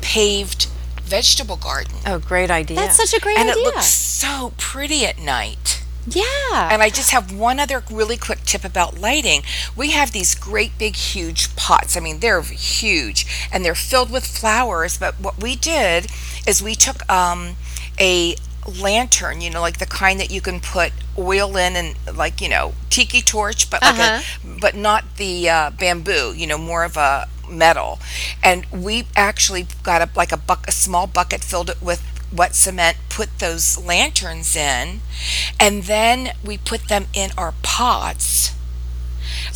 paved 0.00 0.66
vegetable 1.04 1.56
garden. 1.56 1.96
Oh, 2.06 2.18
great 2.18 2.50
idea. 2.50 2.76
that's 2.76 2.96
such 2.96 3.14
a 3.14 3.20
great 3.20 3.38
and 3.38 3.50
idea. 3.50 3.62
it 3.62 3.64
looks 3.66 3.86
so 3.92 4.52
pretty 4.58 5.04
at 5.06 5.18
night. 5.18 5.82
yeah. 6.06 6.68
And 6.72 6.82
I 6.82 6.90
just 6.90 7.10
have 7.12 7.32
one 7.32 7.58
other 7.60 7.82
really 7.90 8.16
quick 8.16 8.40
tip 8.44 8.64
about 8.64 8.98
lighting. 8.98 9.42
We 9.76 9.90
have 9.92 10.12
these 10.12 10.34
great 10.34 10.76
big 10.78 10.96
huge 10.96 11.54
pots. 11.56 11.96
I 11.96 12.00
mean, 12.00 12.20
they're 12.20 12.42
huge 12.42 13.26
and 13.52 13.64
they're 13.64 13.74
filled 13.74 14.10
with 14.10 14.26
flowers, 14.26 14.98
but 14.98 15.14
what 15.20 15.42
we 15.42 15.56
did 15.56 16.08
is 16.46 16.62
we 16.62 16.74
took 16.74 17.08
um 17.10 17.56
a 18.00 18.34
lantern, 18.80 19.40
you 19.40 19.50
know, 19.50 19.60
like 19.60 19.78
the 19.78 19.86
kind 19.86 20.18
that 20.20 20.30
you 20.30 20.40
can 20.40 20.58
put 20.60 20.92
oil 21.18 21.56
in 21.56 21.76
and 21.76 21.94
like, 22.16 22.40
you 22.40 22.48
know, 22.48 22.72
tiki 22.90 23.20
torch, 23.20 23.70
but 23.70 23.82
like 23.82 23.98
Uh-huh. 23.98 24.22
a 24.56 24.60
but 24.60 24.74
not 24.74 25.04
the 25.16 25.48
uh, 25.50 25.70
bamboo, 25.70 26.32
you 26.34 26.46
know, 26.46 26.58
more 26.58 26.84
of 26.84 26.96
a 26.96 27.28
metal. 27.50 27.98
And 28.42 28.66
we 28.72 29.04
actually 29.16 29.66
got 29.82 30.02
a 30.02 30.08
like 30.16 30.32
a 30.32 30.36
buck 30.36 30.66
a 30.68 30.72
small 30.72 31.06
bucket 31.06 31.42
filled 31.42 31.70
it 31.70 31.82
with 31.82 32.02
wet 32.34 32.54
cement, 32.54 32.96
put 33.08 33.38
those 33.38 33.78
lanterns 33.78 34.56
in, 34.56 35.00
and 35.60 35.84
then 35.84 36.32
we 36.44 36.58
put 36.58 36.88
them 36.88 37.06
in 37.14 37.30
our 37.38 37.54
pots 37.62 38.52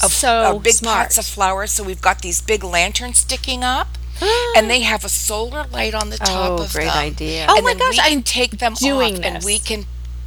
of 0.03 0.13
So 0.13 0.29
our 0.55 0.61
big 0.61 0.75
smart. 0.75 0.97
pots 1.07 1.19
of 1.19 1.27
flowers. 1.27 1.73
So 1.73 1.83
we've 1.83 2.03
got 2.03 2.23
these 2.23 2.41
big 2.41 2.63
lanterns 2.63 3.19
sticking 3.19 3.65
up. 3.65 3.89
and 4.57 4.69
they 4.69 4.81
have 4.81 5.05
a 5.05 5.09
solar 5.09 5.65
light 5.69 5.95
on 5.95 6.11
the 6.11 6.17
top 6.17 6.59
Oh, 6.59 6.65
of 6.65 6.73
great 6.73 6.87
them. 6.87 6.97
idea. 6.99 7.47
Oh 7.49 7.55
and 7.57 7.65
my 7.65 7.71
then 7.75 7.79
gosh, 7.79 7.99
we 7.99 8.11
can 8.15 8.23
take 8.25 8.59
them 8.59 8.75
doing 8.75 9.19
off 9.19 9.25
and 9.25 9.45
we 9.45 9.61
can 9.61 9.85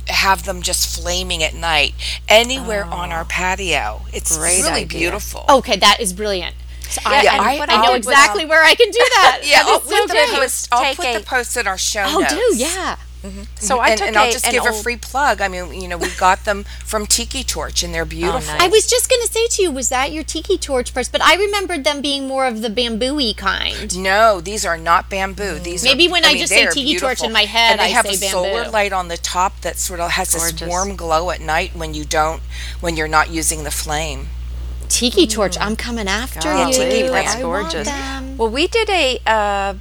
have 0.07 0.45
them 0.45 0.61
just 0.61 0.97
flaming 0.97 1.43
at 1.43 1.53
night 1.53 1.93
anywhere 2.29 2.85
on 2.85 3.11
our 3.11 3.23
oh. 3.23 3.27
patio. 3.29 4.01
It's 4.13 4.37
really 4.37 4.69
idea. 4.83 4.85
beautiful. 4.99 5.43
okay, 5.49 5.75
that 5.75 5.99
is 5.99 6.13
brilliant. 6.13 6.55
So 6.91 7.01
I, 7.05 7.21
Yeah, 7.23 7.33
and 7.33 7.41
I- 7.41 7.55
I, 7.55 7.79
I 7.79 7.81
know 7.81 7.93
did 7.93 8.05
was, 8.05 8.07
exactly 8.07 8.45
where 8.45 8.63
I 8.63 8.75
can 8.75 8.91
do 8.91 8.99
that. 8.99 9.41
yeah, 9.45 9.63
That 9.63 9.69
I'll 9.69 9.81
so 9.81 10.01
put 10.01 10.07
the 10.09 10.37
post. 10.39 10.67
I'll 10.71 10.95
put 10.95 11.05
a- 11.05 11.17
the 11.19 11.25
post 11.25 11.57
in 11.57 11.67
our 11.67 11.77
show 11.77 12.03
Oh, 12.05 12.19
notes. 12.19 12.33
do 12.33 12.55
yeah. 12.55 12.97
Mm-hmm. 13.23 13.43
so 13.59 13.75
mm-hmm. 13.75 13.85
I 13.85 13.89
and, 13.89 13.97
took 13.99 14.07
and 14.07 14.17
I'll 14.17 14.31
just 14.31 14.47
an 14.47 14.51
give 14.51 14.65
a 14.65 14.73
free 14.73 14.97
plug. 14.97 15.41
I 15.41 15.47
mean, 15.47 15.79
you 15.79 15.87
know, 15.87 15.97
we 15.97 16.09
got 16.17 16.43
them 16.45 16.63
from 16.83 17.05
Tiki 17.05 17.43
Torch, 17.43 17.83
and 17.83 17.93
they're 17.93 18.01
oh, 18.01 18.05
beautiful. 18.05 18.39
nice. 18.41 18.61
I 18.61 18.67
was 18.67 18.87
just 18.87 19.09
going 19.11 19.21
to 19.21 19.31
say 19.31 19.45
to 19.47 19.61
you, 19.61 19.71
was 19.71 19.89
that 19.89 20.11
your 20.11 20.23
tiki 20.23 20.57
torch 20.57 20.89
first? 20.89 21.11
But 21.11 21.21
I 21.21 21.35
remembered 21.35 21.83
them 21.83 22.01
being 22.01 22.27
more 22.27 22.47
of 22.47 22.63
the 22.63 22.69
bamboo-y 22.71 23.33
kind. 23.37 23.95
No, 23.95 24.41
these 24.41 24.65
are 24.65 24.77
not 24.77 25.09
bamboo. 25.09 25.59
Mm. 25.59 25.63
These 25.63 25.83
Maybe 25.83 26.07
are, 26.07 26.11
when 26.11 26.25
I 26.25 26.29
mean, 26.29 26.39
just 26.39 26.51
say 26.51 26.65
are 26.65 26.71
tiki 26.71 26.97
torch 26.97 27.23
in 27.23 27.31
my 27.31 27.43
head, 27.43 27.73
and 27.73 27.79
they 27.79 27.85
I 27.85 27.87
have 27.89 28.07
say 28.07 28.25
a 28.25 28.29
solar 28.31 28.67
light 28.67 28.91
on 28.91 29.07
the 29.07 29.17
top 29.17 29.61
that 29.61 29.77
sort 29.77 29.99
of 29.99 30.09
has 30.11 30.31
this 30.33 30.67
warm 30.67 30.95
glow 30.95 31.29
at 31.29 31.41
night 31.41 31.75
when 31.75 31.93
you 31.93 32.05
don't, 32.05 32.41
when 32.79 32.97
you're 32.97 33.07
not 33.07 33.29
using 33.29 33.63
the 33.63 33.71
flame. 33.71 34.29
Tiki 34.91 35.25
torch, 35.25 35.57
I'm 35.59 35.75
coming 35.75 36.07
after 36.07 36.41
Golly, 36.41 36.71
you. 36.71 36.83
tiki 36.91 37.07
that's 37.07 37.35
I 37.35 37.43
want 37.43 37.71
gorgeous. 37.71 37.87
them. 37.87 38.37
Well, 38.37 38.49
we 38.49 38.67
did 38.67 38.89
a, 38.89 39.19
uh, 39.25 39.75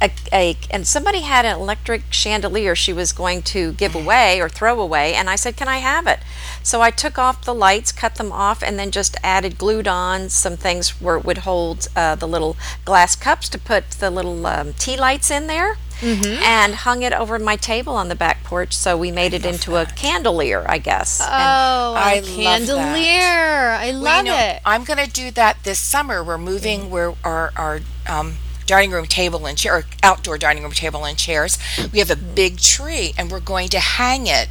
a, 0.00 0.10
a, 0.32 0.56
and 0.70 0.86
somebody 0.86 1.20
had 1.20 1.44
an 1.44 1.58
electric 1.58 2.02
chandelier 2.10 2.74
she 2.74 2.92
was 2.92 3.12
going 3.12 3.42
to 3.42 3.72
give 3.72 3.94
away 3.94 4.40
or 4.40 4.48
throw 4.48 4.80
away, 4.80 5.14
and 5.14 5.28
I 5.28 5.36
said, 5.36 5.56
"Can 5.56 5.68
I 5.68 5.78
have 5.78 6.06
it?" 6.06 6.20
So 6.62 6.80
I 6.80 6.90
took 6.90 7.18
off 7.18 7.44
the 7.44 7.54
lights, 7.54 7.92
cut 7.92 8.14
them 8.16 8.32
off, 8.32 8.62
and 8.62 8.78
then 8.78 8.90
just 8.90 9.16
added 9.22 9.58
glued 9.58 9.86
on 9.86 10.28
some 10.30 10.56
things 10.56 11.00
where 11.00 11.16
it 11.16 11.24
would 11.24 11.38
hold 11.38 11.88
uh, 11.94 12.14
the 12.14 12.26
little 12.28 12.56
glass 12.84 13.16
cups 13.16 13.48
to 13.50 13.58
put 13.58 13.90
the 13.92 14.10
little 14.10 14.46
um, 14.46 14.72
tea 14.74 14.96
lights 14.96 15.30
in 15.30 15.46
there. 15.46 15.76
Mm-hmm. 16.00 16.42
And 16.42 16.74
hung 16.74 17.02
it 17.02 17.12
over 17.12 17.38
my 17.38 17.56
table 17.56 17.94
on 17.94 18.08
the 18.08 18.14
back 18.14 18.44
porch, 18.44 18.74
so 18.74 18.96
we 18.96 19.10
made 19.10 19.32
it 19.32 19.46
into 19.46 19.76
a 19.76 19.86
candelier, 19.86 20.64
I 20.68 20.78
guess. 20.78 21.20
And- 21.20 21.30
Oh, 21.30 21.94
I 21.96 22.14
a 22.14 22.20
love 22.20 22.26
that. 22.26 22.36
candelier. 22.36 23.70
I 23.70 23.90
love 23.92 24.02
Well, 24.02 24.18
you 24.18 24.30
know, 24.30 24.38
it. 24.38 24.60
I'm 24.64 24.84
going 24.84 25.04
to 25.04 25.10
do 25.10 25.30
that 25.32 25.64
this 25.64 25.78
summer. 25.78 26.22
We're 26.22 26.38
moving 26.38 26.80
mm-hmm. 26.82 26.90
where 26.90 27.14
our 27.24 27.52
our 27.56 27.80
um, 28.06 28.34
dining 28.66 28.90
room 28.90 29.06
table 29.06 29.46
and 29.46 29.56
chair, 29.56 29.76
or 29.78 29.84
outdoor 30.02 30.38
dining 30.38 30.62
room 30.62 30.72
table 30.72 31.04
and 31.06 31.16
chairs. 31.16 31.58
We 31.92 31.98
have 32.00 32.10
a 32.10 32.16
mm-hmm. 32.16 32.34
big 32.34 32.58
tree, 32.60 33.14
and 33.16 33.30
we're 33.30 33.40
going 33.40 33.68
to 33.70 33.80
hang 33.80 34.26
it. 34.26 34.48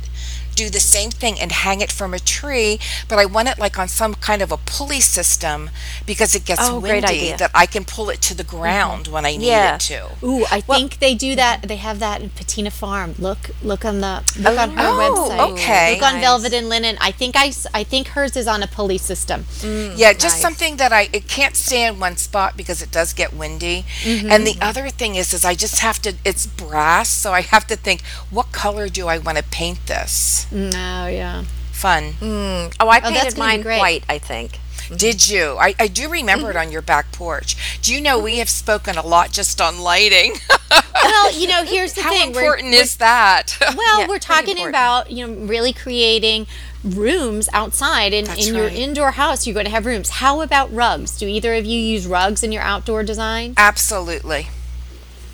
Do 0.56 0.70
the 0.70 0.80
same 0.80 1.12
thing 1.12 1.40
and 1.40 1.52
hang 1.52 1.82
it 1.82 1.92
from 1.92 2.14
a 2.14 2.20
tree, 2.20 2.80
but 3.10 3.20
I 3.20 3.26
want 3.26 3.50
it 3.50 3.60
like 3.60 3.78
on 3.78 3.88
some 3.90 4.14
kind 4.16 4.42
of 4.42 4.52
a 4.54 4.58
pulley 4.58 5.02
system 5.02 5.70
because 6.06 6.34
it 6.34 6.46
gets 6.46 6.62
Oh, 6.64 6.80
great 6.80 7.04
windy 7.04 7.08
idea. 7.26 7.38
that 7.38 7.52
I 7.54 7.66
can 7.66 7.84
pull 7.84 8.10
it 8.10 8.22
to 8.22 8.34
the 8.34 8.44
mm-hmm. 8.46 8.58
ground 8.62 9.08
when 9.10 9.26
I 9.26 9.36
need 9.36 9.48
Yeah. 9.48 9.76
it 9.76 9.82
to. 9.82 10.12
Ooh, 10.24 10.46
I 10.50 10.62
think 10.62 11.00
they 11.00 11.14
do 11.14 11.36
that. 11.36 11.64
They 11.68 11.76
have 11.76 12.00
that 12.00 12.22
in 12.22 12.30
Patina 12.30 12.72
Farm. 12.72 13.16
Look, 13.20 13.50
look 13.62 13.84
on 13.84 14.00
the 14.00 14.24
look 14.40 14.58
on 14.58 14.70
her 14.78 14.88
Oh, 14.88 14.98
website. 15.30 15.40
Oh, 15.40 15.54
okay. 15.54 15.96
Look 15.96 16.04
on 16.04 16.14
Nice. 16.16 16.24
Velvet 16.24 16.54
and 16.54 16.70
Linen. 16.70 16.98
I 17.02 17.12
think 17.12 17.36
I, 17.36 17.48
s- 17.48 17.68
I 17.74 17.84
think 17.84 18.08
hers 18.10 18.38
is 18.38 18.48
on 18.48 18.64
a 18.64 18.68
pulley 18.68 18.98
system. 18.98 19.44
Mm, 19.60 19.94
yeah, 19.98 20.14
just 20.14 20.36
nice. 20.36 20.42
something 20.42 20.78
that 20.78 20.94
I 20.94 21.10
it 21.12 21.28
can't 21.28 21.56
stay 21.56 21.86
in 21.86 22.00
one 22.00 22.16
spot 22.16 22.56
because 22.56 22.82
it 22.82 22.92
does 22.92 23.12
get 23.14 23.34
windy. 23.34 23.84
Mm-hmm. 24.04 24.32
And 24.32 24.48
the 24.48 24.56
other 24.62 24.90
thing 24.90 25.16
is 25.16 25.34
is 25.34 25.44
I 25.44 25.54
just 25.56 25.80
have 25.80 26.02
to 26.04 26.14
it's 26.24 26.46
brass, 26.46 27.10
so 27.10 27.34
I 27.34 27.42
have 27.42 27.68
to 27.68 27.76
think 27.76 28.04
what 28.30 28.52
color 28.54 28.88
do 28.88 29.08
I 29.08 29.18
want 29.18 29.38
to 29.38 29.44
paint 29.44 29.88
this? 29.88 30.45
Oh 30.52 31.08
yeah. 31.08 31.44
Fun. 31.72 32.14
Mm. 32.14 32.76
oh, 32.80 32.88
I 32.88 32.98
oh, 32.98 33.02
that's 33.02 33.12
painted 33.12 33.24
gonna 33.24 33.34
be 33.34 33.40
mine 33.40 33.62
great. 33.62 33.80
white, 33.80 34.04
I 34.08 34.18
think. 34.18 34.60
Mm-hmm. 34.86 34.96
Did 34.96 35.28
you? 35.28 35.58
I, 35.60 35.74
I 35.80 35.88
do 35.88 36.10
remember 36.10 36.50
it 36.52 36.54
mm-hmm. 36.54 36.68
on 36.68 36.72
your 36.72 36.82
back 36.82 37.12
porch. 37.12 37.82
Do 37.82 37.94
you 37.94 38.00
know 38.02 38.20
we 38.20 38.32
mm-hmm. 38.32 38.40
have 38.40 38.50
spoken 38.50 38.98
a 38.98 39.06
lot 39.06 39.32
just 39.32 39.60
on 39.60 39.80
lighting? 39.80 40.36
well, 41.04 41.32
you 41.34 41.48
know, 41.48 41.64
here's 41.64 41.94
the 41.94 42.02
How 42.04 42.12
thing. 42.12 42.32
we're- 42.34 42.46
important 42.46 42.74
is 42.74 42.98
that? 42.98 43.58
Well, 43.76 44.02
Yeah, 44.02 44.08
we're 44.08 44.20
pretty 44.20 44.26
talking 44.26 44.50
important. 44.58 44.70
about 44.70 45.12
you 45.12 45.28
know 45.28 45.46
really 45.46 45.74
creating 45.74 46.48
rooms 46.84 47.50
outside 47.52 48.14
in, 48.14 48.26
That's 48.26 48.48
in 48.48 48.56
your 48.56 48.68
right. 48.68 48.76
indoor 48.76 49.12
house. 49.12 49.48
You're 49.48 49.56
going 49.56 49.66
to 49.66 49.72
have 49.72 49.86
rooms. 49.86 50.10
How 50.10 50.42
about 50.42 50.72
rugs? 50.72 51.18
Do 51.18 51.28
either 51.28 51.56
of 51.56 51.66
you 51.66 51.80
use 51.80 52.06
rugs 52.06 52.44
in 52.44 52.52
your 52.52 52.62
outdoor 52.62 53.04
design? 53.04 53.56
Absolutely. 53.58 54.48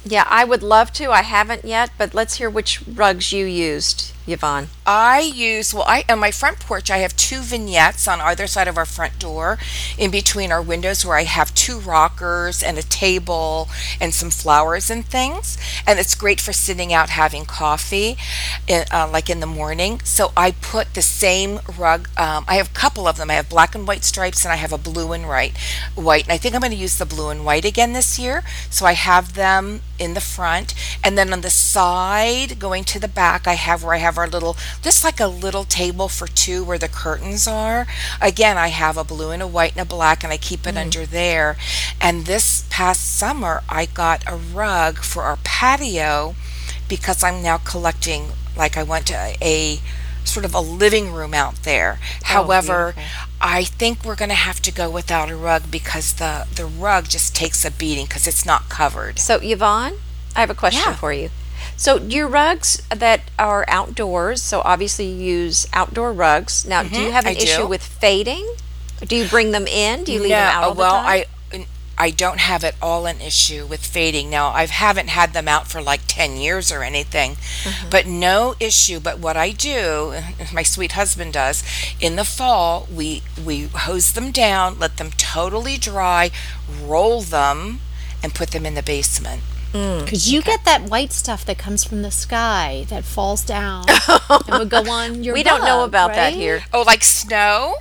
Yeah, 0.05 0.25
I 0.29 0.45
would 0.45 0.63
love 0.63 0.91
to. 0.93 1.11
I 1.11 1.21
haven't 1.21 1.65
yet, 1.65 1.91
but 1.97 2.13
let's 2.13 2.35
hear 2.35 2.49
which 2.49 2.81
rugs 2.87 3.31
you 3.31 3.45
used, 3.45 4.13
Yvonne. 4.27 4.67
I 4.85 5.19
use 5.19 5.73
well 5.73 5.85
I 5.87 6.03
on 6.09 6.19
my 6.19 6.31
front 6.31 6.59
porch 6.59 6.91
I 6.91 6.97
have 6.97 7.15
two 7.15 7.41
vignettes 7.41 8.07
on 8.07 8.21
either 8.21 8.47
side 8.47 8.67
of 8.67 8.77
our 8.77 8.85
front 8.85 9.19
door. 9.19 9.57
In 9.97 10.11
between 10.11 10.51
our 10.51 10.61
windows 10.61 11.05
where 11.05 11.17
I 11.17 11.23
have 11.23 11.53
two 11.55 11.79
rockers 11.79 12.61
and 12.61 12.77
a 12.77 12.83
table 12.83 13.69
and 13.99 14.13
some 14.13 14.29
flowers 14.29 14.89
and 14.89 15.05
things. 15.05 15.57
And 15.87 15.99
it's 15.99 16.15
great 16.15 16.39
for 16.39 16.53
sitting 16.53 16.93
out 16.93 17.09
having 17.09 17.45
coffee 17.45 18.17
in, 18.67 18.85
uh, 18.91 19.09
like 19.11 19.29
in 19.29 19.39
the 19.39 19.47
morning. 19.47 20.01
So 20.03 20.31
I 20.37 20.51
put 20.51 20.93
the 20.93 21.01
same 21.01 21.59
rug 21.77 22.09
um, 22.17 22.45
I 22.47 22.55
have 22.55 22.69
a 22.69 22.73
couple 22.73 23.07
of 23.07 23.17
them. 23.17 23.29
I 23.29 23.35
have 23.35 23.49
black 23.49 23.75
and 23.75 23.87
white 23.87 24.03
stripes 24.03 24.45
and 24.45 24.51
I 24.51 24.57
have 24.57 24.73
a 24.73 24.77
blue 24.77 25.11
and 25.13 25.27
white 25.27 25.57
white. 25.95 26.23
And 26.23 26.33
I 26.33 26.37
think 26.37 26.55
I'm 26.55 26.61
going 26.61 26.71
to 26.71 26.77
use 26.77 26.97
the 26.97 27.05
blue 27.05 27.29
and 27.29 27.45
white 27.45 27.65
again 27.65 27.93
this 27.93 28.19
year. 28.19 28.43
So 28.69 28.85
I 28.85 28.93
have 28.93 29.33
them 29.33 29.81
in 29.97 30.13
the 30.13 30.21
front. 30.21 30.73
And 31.03 31.17
then 31.17 31.33
on 31.33 31.41
the 31.41 31.49
side 31.49 32.59
going 32.59 32.83
to 32.85 32.99
the 32.99 33.07
back 33.07 33.47
I 33.47 33.53
have 33.53 33.83
where 33.83 33.95
I 33.95 33.97
have 33.97 34.10
our 34.17 34.27
little 34.27 34.55
just 34.81 35.03
like 35.03 35.19
a 35.19 35.27
little 35.27 35.63
table 35.63 36.07
for 36.07 36.27
two 36.27 36.63
where 36.63 36.77
the 36.77 36.87
curtains 36.87 37.47
are 37.47 37.87
again 38.21 38.57
I 38.57 38.67
have 38.69 38.97
a 38.97 39.03
blue 39.03 39.31
and 39.31 39.41
a 39.41 39.47
white 39.47 39.73
and 39.73 39.81
a 39.81 39.85
black 39.85 40.23
and 40.23 40.31
I 40.31 40.37
keep 40.37 40.61
it 40.61 40.69
mm-hmm. 40.69 40.77
under 40.77 41.05
there 41.05 41.57
and 41.99 42.25
this 42.25 42.65
past 42.69 43.17
summer 43.17 43.63
I 43.69 43.85
got 43.85 44.23
a 44.27 44.35
rug 44.35 44.99
for 44.99 45.23
our 45.23 45.37
patio 45.43 46.35
because 46.87 47.23
I'm 47.23 47.41
now 47.41 47.57
collecting 47.57 48.31
like 48.57 48.77
I 48.77 48.83
went 48.83 49.07
to 49.07 49.13
a, 49.15 49.37
a 49.41 49.79
sort 50.23 50.45
of 50.45 50.53
a 50.53 50.59
living 50.59 51.11
room 51.11 51.33
out 51.33 51.63
there. 51.63 51.99
Oh, 52.01 52.25
However, 52.25 52.93
I 53.39 53.63
think 53.63 54.03
we're 54.03 54.15
going 54.15 54.29
to 54.29 54.35
have 54.35 54.61
to 54.61 54.71
go 54.71 54.89
without 54.89 55.29
a 55.29 55.35
rug 55.35 55.63
because 55.71 56.13
the 56.13 56.47
the 56.55 56.65
rug 56.65 57.09
just 57.09 57.35
takes 57.35 57.65
a 57.65 57.71
beating 57.71 58.05
because 58.05 58.27
it's 58.27 58.45
not 58.45 58.69
covered. 58.69 59.19
So, 59.19 59.39
Yvonne, 59.41 59.95
I 60.35 60.41
have 60.41 60.49
a 60.49 60.55
question 60.55 60.83
Yeah. 60.85 60.95
for 60.95 61.13
you. 61.13 61.29
So, 61.81 61.97
your 61.97 62.27
rugs 62.27 62.69
that 62.93 63.21
are 63.39 63.65
outdoors, 63.67 64.41
so 64.41 64.61
obviously 64.63 65.05
you 65.09 65.15
use 65.45 65.67
outdoor 65.73 66.13
rugs. 66.13 66.63
Now, 66.65 66.83
do 66.83 67.01
you 67.01 67.11
have 67.11 67.25
an 67.25 67.33
Mm-hmm, 67.33 67.41
I 67.41 67.43
issue 67.43 67.63
do. 67.63 67.67
with 67.67 67.83
fading? 67.83 68.45
Do 69.01 69.15
you 69.15 69.25
bring 69.27 69.49
them 69.51 69.65
in? 69.65 70.03
Do 70.03 70.11
you 70.13 70.19
leave 70.19 70.29
them 70.29 70.47
out 70.55 70.63
all 70.63 70.73
the 70.75 70.79
well, 70.79 71.01
time? 71.01 71.05
I 71.07 71.25
I 71.97 72.09
don't 72.09 72.39
have 72.39 72.63
at 72.63 72.75
all 72.81 73.05
an 73.05 73.19
issue 73.21 73.65
with 73.65 73.85
fading. 73.85 74.29
Now, 74.29 74.49
I 74.49 74.65
haven't 74.65 75.09
had 75.09 75.33
them 75.33 75.47
out 75.47 75.67
for 75.67 75.81
like 75.81 76.01
10 76.07 76.37
years 76.37 76.71
or 76.71 76.81
anything, 76.83 77.31
Mm-hmm. 77.63 77.89
but 77.89 78.05
no 78.07 78.55
issue. 78.59 78.99
But 78.99 79.19
what 79.19 79.35
I 79.37 79.49
do, 79.51 80.13
my 80.53 80.63
sweet 80.63 80.93
husband 80.93 81.33
does, 81.33 81.63
in 81.99 82.15
the 82.15 82.25
fall, 82.25 82.87
we 82.95 83.21
we 83.43 83.67
hose 83.89 84.13
them 84.13 84.31
down, 84.31 84.77
let 84.79 84.97
them 84.97 85.11
totally 85.17 85.77
dry, 85.77 86.29
roll 86.93 87.21
them, 87.21 87.81
and 88.23 88.33
put 88.35 88.49
them 88.51 88.65
in 88.65 88.75
the 88.75 88.83
basement. 88.83 89.41
Mm. 89.73 90.03
Because 90.03 90.31
you 90.31 90.41
get 90.41 90.65
that 90.65 90.83
white 90.83 91.13
stuff 91.13 91.45
that 91.45 91.57
comes 91.57 91.83
from 91.83 92.01
the 92.01 92.11
sky 92.11 92.85
that 92.89 93.05
falls 93.05 93.43
down 93.45 93.85
and 94.29 94.59
would 94.59 94.69
go 94.69 94.83
on 94.91 95.23
your. 95.23 95.33
we 95.33 95.43
don't 95.43 95.61
know 95.61 95.79
rug, 95.79 95.89
about 95.89 96.13
that 96.13 96.25
right? 96.25 96.33
here. 96.33 96.63
Oh, 96.73 96.81
like 96.81 97.03
snow? 97.03 97.75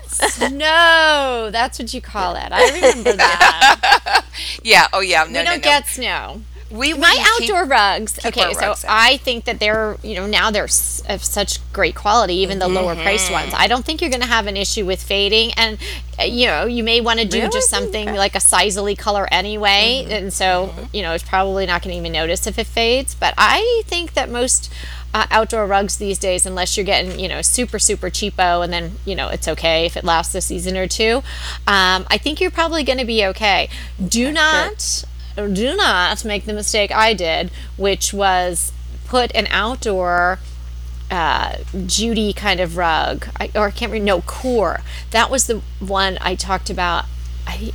No, 0.52 1.48
that's 1.50 1.78
what 1.78 1.92
you 1.92 2.00
call 2.00 2.36
it. 2.36 2.48
I 2.52 2.70
remember 2.74 3.12
that. 3.14 4.24
Yeah. 4.62 4.86
Oh, 4.92 5.00
yeah. 5.00 5.24
No, 5.24 5.28
we 5.28 5.32
no, 5.34 5.44
don't 5.44 5.56
no. 5.58 5.62
get 5.62 5.86
snow. 5.86 6.42
We 6.70 6.92
My 6.92 6.98
wouldn't 7.10 7.26
keep- 7.38 7.50
outdoor 7.50 7.64
rugs. 7.64 8.12
keep 8.14 8.26
Okay, 8.26 8.52
so 8.54 8.60
rugs. 8.68 8.84
I 8.88 9.16
think 9.18 9.44
that 9.44 9.58
they're 9.58 9.96
you 10.02 10.14
know 10.14 10.26
now 10.26 10.50
they're 10.50 10.64
s- 10.64 11.02
of 11.08 11.24
such 11.24 11.58
great 11.72 11.94
quality, 11.94 12.34
even 12.34 12.58
the 12.58 12.68
lower 12.68 12.94
priced 12.94 13.24
Mm-hmm. 13.26 13.32
ones. 13.32 13.54
I 13.56 13.66
don't 13.66 13.84
think 13.84 14.00
you're 14.00 14.10
going 14.10 14.22
to 14.22 14.28
have 14.28 14.46
an 14.46 14.56
issue 14.56 14.86
with 14.86 15.02
fading, 15.02 15.52
and 15.56 15.78
uh, 16.18 16.24
you 16.24 16.46
know 16.46 16.64
you 16.66 16.82
may 16.84 17.00
want 17.00 17.18
to 17.20 17.24
do 17.26 17.38
Really? 17.38 17.50
just 17.50 17.70
something 17.70 18.14
like 18.14 18.34
a 18.34 18.40
sizely 18.40 18.94
color 18.94 19.26
anyway, 19.32 20.02
Mm-hmm. 20.04 20.12
and 20.12 20.32
so 20.32 20.72
you 20.92 21.02
know 21.02 21.12
it's 21.12 21.24
probably 21.24 21.66
not 21.66 21.82
going 21.82 21.92
to 21.94 21.98
even 21.98 22.12
notice 22.12 22.46
if 22.46 22.58
it 22.58 22.66
fades. 22.66 23.14
But 23.14 23.34
I 23.38 23.82
think 23.86 24.14
that 24.14 24.30
most. 24.30 24.72
Uh, 25.12 25.26
outdoor 25.32 25.66
rugs 25.66 25.96
these 25.96 26.18
days, 26.20 26.46
unless 26.46 26.76
you're 26.76 26.86
getting 26.86 27.18
you 27.18 27.26
know 27.28 27.42
super 27.42 27.80
super 27.80 28.10
cheapo, 28.10 28.62
and 28.62 28.72
then 28.72 28.92
you 29.04 29.16
know 29.16 29.26
it's 29.26 29.48
okay 29.48 29.84
if 29.84 29.96
it 29.96 30.04
lasts 30.04 30.36
a 30.36 30.40
season 30.40 30.76
or 30.76 30.86
two. 30.86 31.16
Um, 31.66 32.06
I 32.08 32.16
think 32.16 32.40
you're 32.40 32.52
probably 32.52 32.84
going 32.84 32.98
to 33.00 33.04
be 33.04 33.24
okay. 33.26 33.68
Do 34.06 34.30
not 34.30 35.04
do 35.48 35.76
not 35.76 36.24
make 36.24 36.44
the 36.44 36.52
mistake 36.52 36.90
I 36.92 37.14
did, 37.14 37.50
which 37.76 38.12
was 38.12 38.72
put 39.06 39.34
an 39.34 39.46
outdoor 39.50 40.38
uh, 41.10 41.56
Judy 41.86 42.32
kind 42.32 42.60
of 42.60 42.76
rug, 42.76 43.26
I, 43.38 43.50
or 43.54 43.66
I 43.66 43.70
can't 43.70 43.90
remember. 43.92 44.06
No, 44.06 44.20
coir. 44.22 44.80
That 45.10 45.30
was 45.30 45.46
the 45.46 45.60
one 45.80 46.18
I 46.20 46.34
talked 46.34 46.70
about. 46.70 47.04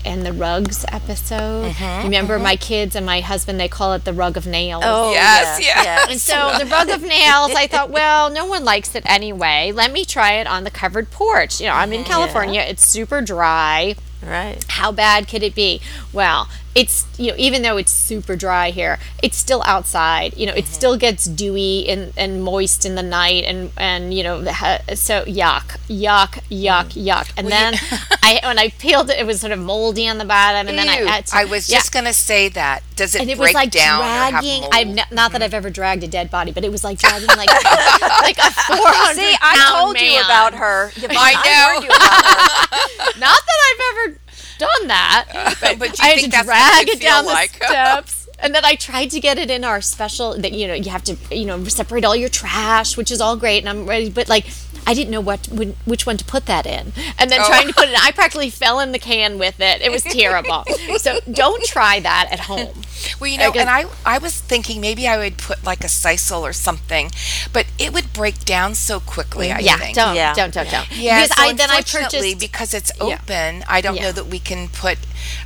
In 0.05 0.23
the 0.23 0.31
rugs 0.31 0.85
episode. 0.87 1.75
Remember 1.81 2.39
my 2.39 2.55
kids 2.55 2.95
and 2.95 3.05
my 3.05 3.19
husband? 3.19 3.59
They 3.59 3.67
call 3.67 3.91
it 3.91 4.05
the 4.05 4.13
rug 4.13 4.37
of 4.37 4.47
nails. 4.47 4.83
Oh, 4.85 5.11
Yes, 5.11 5.59
yes, 5.59 5.83
yes. 5.83 6.09
And 6.11 6.21
so 6.21 6.57
the 6.57 6.65
rug 6.65 6.87
of 6.87 7.01
nails, 7.01 7.51
I 7.53 7.67
thought, 7.67 7.89
well, 7.89 8.29
no 8.29 8.45
one 8.45 8.63
likes 8.63 8.95
it 8.95 9.03
anyway. 9.05 9.73
Let 9.75 9.91
me 9.91 10.05
try 10.05 10.33
it 10.35 10.47
on 10.47 10.63
the 10.63 10.71
covered 10.71 11.11
porch. 11.11 11.59
You 11.59 11.67
know, 11.67 11.73
I'm 11.73 11.91
in 11.91 12.05
California. 12.05 12.61
It's 12.61 12.85
super 12.85 13.21
dry 13.21 13.95
Right. 14.23 14.63
how 14.69 14.93
bad 14.93 15.27
could 15.27 15.43
it 15.43 15.53
be? 15.55 15.81
Well, 16.13 16.47
it's 16.75 17.05
you 17.17 17.31
know 17.31 17.37
even 17.37 17.61
though 17.61 17.77
it's 17.77 17.91
super 17.91 18.35
dry 18.35 18.69
here, 18.69 18.99
it's 19.23 19.37
still 19.37 19.63
outside. 19.65 20.35
You 20.37 20.45
know, 20.45 20.53
it 20.53 20.65
mm-hmm. 20.65 20.73
still 20.73 20.97
gets 20.97 21.23
dewy 21.25 21.87
and, 21.87 22.11
and 22.17 22.43
moist 22.43 22.85
in 22.85 22.95
the 22.95 23.03
night, 23.03 23.45
and 23.45 23.71
and 23.77 24.13
you 24.13 24.23
know 24.23 24.43
so 24.43 25.23
yuck, 25.23 25.79
yuck, 25.87 26.41
yuck, 26.51 26.87
mm. 26.91 27.05
yuck. 27.05 27.31
And 27.37 27.47
then 27.47 27.75
I 28.21 28.41
when 28.43 28.59
I 28.59 28.69
peeled 28.69 29.09
it, 29.09 29.17
it 29.17 29.25
was 29.25 29.39
sort 29.39 29.53
of 29.53 29.59
moldy 29.59 30.07
on 30.09 30.17
the 30.17 30.25
bottom, 30.25 30.67
and 30.67 30.77
then 30.77 30.89
I 30.89 30.97
had 31.09 31.27
to, 31.27 31.37
I 31.37 31.45
was 31.45 31.69
yeah. 31.69 31.77
just 31.77 31.93
going 31.93 32.05
to 32.05 32.13
say 32.13 32.49
that. 32.49 32.83
Does 32.97 33.15
it 33.15 33.21
And 33.21 33.29
it 33.29 33.37
break 33.37 33.49
was 33.49 33.55
like 33.55 33.71
down 33.71 33.99
dragging. 34.31 34.63
n- 34.73 34.95
not 34.95 35.07
that 35.07 35.31
mm-hmm. 35.31 35.43
I've 35.43 35.53
ever 35.53 35.69
dragged 35.69 36.03
a 36.03 36.07
dead 36.07 36.29
body, 36.29 36.51
but 36.51 36.63
it 36.63 36.71
was 36.71 36.83
like 36.83 36.99
dragging 36.99 37.27
like 37.27 37.47
like 38.21 38.37
a 38.37 38.51
four 38.67 38.77
hundred. 38.77 39.21
See, 39.21 39.35
I 39.41 39.79
told 39.79 39.99
you 39.99 40.19
about 40.19 40.53
her. 40.55 40.91
I 40.97 41.33
know. 41.33 41.81
you 41.81 41.87
about 41.87 43.13
her. 43.13 43.19
Not 43.19 43.39
that 43.45 43.59
I've 43.65 44.07
ever 44.07 44.19
done 44.57 44.87
that, 44.87 45.55
but, 45.61 45.79
But 45.79 45.97
you 45.99 46.03
I 46.03 46.07
had 46.09 46.19
to 46.19 46.29
that's 46.29 46.45
drag 46.45 46.89
it 46.89 47.01
down 47.01 47.23
feel 47.23 47.29
the 47.29 47.35
like. 47.35 47.49
steps. 47.55 48.29
And 48.37 48.53
then 48.53 48.65
I 48.65 48.75
tried 48.75 49.11
to 49.11 49.19
get 49.21 49.37
it 49.37 49.49
in 49.49 49.63
our 49.63 49.79
special 49.81 50.37
that 50.37 50.51
you 50.51 50.67
know 50.67 50.73
you 50.73 50.91
have 50.91 51.03
to 51.05 51.15
you 51.31 51.45
know 51.45 51.63
separate 51.65 52.03
all 52.03 52.15
your 52.15 52.29
trash, 52.29 52.97
which 52.97 53.11
is 53.11 53.21
all 53.21 53.37
great, 53.37 53.59
and 53.59 53.69
I'm 53.69 53.85
ready. 53.85 54.09
But 54.09 54.27
like 54.27 54.45
I 54.87 54.93
didn't 54.93 55.09
know 55.11 55.21
what 55.21 55.47
which 55.85 56.05
one 56.05 56.17
to 56.17 56.25
put 56.25 56.45
that 56.45 56.65
in, 56.65 56.93
and 57.17 57.31
then 57.31 57.39
Oh. 57.41 57.47
trying 57.47 57.67
to 57.67 57.73
put 57.73 57.89
it, 57.89 57.95
I 58.03 58.11
practically 58.11 58.49
fell 58.49 58.79
in 58.79 58.91
the 58.91 58.99
can 58.99 59.37
with 59.39 59.59
it. 59.59 59.81
It 59.81 59.91
was 59.91 60.03
terrible. 60.03 60.63
so 60.97 61.19
don't 61.31 61.63
try 61.65 61.99
that 61.99 62.27
at 62.31 62.41
home. 62.41 62.81
Well, 63.19 63.29
you 63.29 63.37
know, 63.37 63.51
guess- 63.51 63.61
and 63.61 63.69
I 63.69 63.85
I 64.05 64.17
was 64.19 64.35
thinking 64.35 64.79
maybe 64.81 65.07
I 65.07 65.17
would 65.17 65.37
put 65.37 65.63
like 65.63 65.83
a 65.83 65.87
sisal 65.87 66.41
or 66.41 66.53
something, 66.53 67.11
but 67.51 67.65
it 67.79 67.93
would 67.93 68.13
break 68.13 68.45
down 68.45 68.75
so 68.75 68.99
quickly. 68.99 69.51
I 69.51 69.59
yeah, 69.59 69.77
think. 69.77 69.95
don't, 69.95 70.15
Yeah. 70.15 70.33
don't, 70.33 70.53
don't, 70.53 70.69
don't. 70.69 70.91
Yeah, 70.91 71.23
because 71.23 71.37
so 71.37 71.43
I 71.43 71.53
then 71.53 71.69
I 71.71 71.77
unfortunately, 71.77 72.33
purchased. 72.35 72.39
because 72.39 72.73
it's 72.73 72.91
Yeah. 72.97 73.03
open. 73.05 73.63
I 73.67 73.81
don't 73.81 73.95
Yeah. 73.95 74.03
know 74.03 74.11
that 74.13 74.27
we 74.27 74.39
can 74.39 74.69
put. 74.69 74.97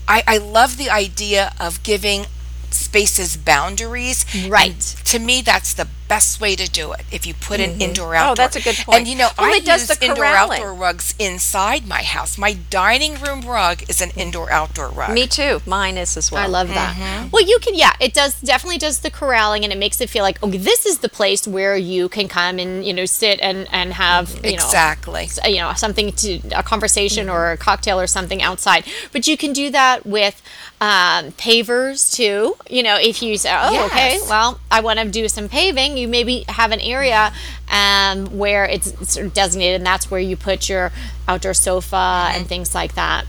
I 0.07 0.23
I 0.27 0.37
love 0.37 0.77
the 0.77 0.89
idea 0.89 1.53
of 1.59 1.81
giving 1.83 2.27
spaces 2.71 3.37
boundaries. 3.37 4.25
and 4.33 4.51
Right. 4.51 4.79
to 5.05 5.19
me, 5.19 5.41
that's 5.41 5.73
the 5.73 5.87
best 6.09 6.41
way 6.41 6.55
to 6.57 6.67
do 6.69 6.91
it. 6.91 7.05
If 7.11 7.25
you 7.25 7.33
put 7.33 7.61
an 7.61 7.79
indoor 7.79 8.15
outdoor. 8.15 8.31
Oh, 8.31 8.35
that's 8.35 8.55
a 8.57 8.61
good 8.61 8.75
point. 8.75 8.97
And 8.99 9.07
you 9.07 9.15
know, 9.15 9.29
Well, 9.37 9.53
I 9.53 9.57
it 9.57 9.65
does 9.65 9.87
use 9.87 9.97
the 9.97 10.05
indoor 10.05 10.25
corralling. 10.25 10.59
outdoor 10.59 10.73
rugs 10.73 11.15
inside 11.19 11.87
my 11.87 12.03
house. 12.03 12.37
My 12.37 12.53
dining 12.69 13.15
room 13.21 13.41
rug 13.41 13.83
is 13.87 14.01
an 14.01 14.11
indoor 14.17 14.51
outdoor 14.51 14.89
rug. 14.89 15.13
Me 15.13 15.25
too. 15.27 15.61
Mine 15.65 15.97
is 15.97 16.17
as 16.17 16.31
well. 16.31 16.43
I 16.43 16.47
love 16.47 16.67
that. 16.69 16.95
Mm-hmm. 16.97 17.29
Well, 17.29 17.43
you 17.45 17.59
can, 17.61 17.75
yeah, 17.75 17.93
it 18.01 18.13
does 18.13 18.41
definitely 18.41 18.79
does 18.79 18.99
the 18.99 19.11
corralling, 19.11 19.63
and 19.63 19.71
it 19.71 19.77
makes 19.77 20.01
it 20.01 20.09
feel 20.09 20.23
like, 20.23 20.41
okay, 20.43 20.57
this 20.57 20.85
is 20.85 20.99
the 20.99 21.09
place 21.09 21.47
where 21.47 21.77
you 21.77 22.09
can 22.09 22.27
come 22.27 22.57
and 22.59 22.83
you 22.85 22.93
know 22.93 23.05
sit 23.05 23.39
and 23.41 23.67
and 23.71 23.93
have 23.93 24.33
you 24.43 24.57
know 24.57 24.65
exactly. 24.65 25.23
s- 25.25 25.39
you 25.47 25.57
know 25.57 25.71
something 25.75 26.11
to 26.13 26.39
a 26.55 26.63
conversation 26.63 27.29
or 27.29 27.51
a 27.51 27.57
cocktail 27.57 27.99
or 27.99 28.07
something 28.07 28.41
outside. 28.41 28.83
But 29.13 29.27
you 29.27 29.37
can 29.37 29.53
do 29.53 29.69
that 29.69 30.05
with 30.07 30.41
um, 30.81 31.31
pavers 31.33 32.11
too. 32.13 32.55
You 32.69 32.81
know, 32.83 32.97
if 32.99 33.21
you 33.21 33.37
say, 33.37 33.51
oh, 33.53 33.85
okay, 33.87 34.13
Yes. 34.15 34.29
well, 34.29 34.59
I 34.71 34.79
want 34.81 34.97
to 34.99 35.07
do 35.09 35.27
some 35.29 35.47
paving, 35.49 35.97
you 35.99 36.07
maybe 36.07 36.45
have 36.47 36.71
an 36.71 36.79
area 36.79 37.31
um, 37.71 38.37
where 38.37 38.65
it's 38.65 38.89
sort 39.11 39.25
of 39.27 39.33
designated, 39.33 39.75
and 39.81 39.85
that's 39.85 40.09
where 40.09 40.19
you 40.19 40.35
put 40.37 40.69
your 40.69 40.91
outdoor 41.27 41.53
sofa 41.53 42.29
and 42.33 42.47
things 42.47 42.73
like 42.73 42.95
that. 42.95 43.25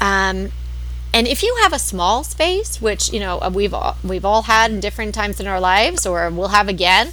Um, 0.00 0.52
and 1.12 1.26
if 1.26 1.42
you 1.42 1.56
have 1.62 1.72
a 1.72 1.78
small 1.78 2.22
space, 2.24 2.80
which 2.80 3.12
you 3.12 3.18
know 3.20 3.40
we've 3.52 3.74
all, 3.74 3.96
we've 4.04 4.24
all 4.24 4.42
had 4.42 4.70
in 4.70 4.80
different 4.80 5.14
times 5.14 5.40
in 5.40 5.46
our 5.46 5.60
lives, 5.60 6.06
or 6.06 6.30
we'll 6.30 6.48
have 6.48 6.68
again, 6.68 7.12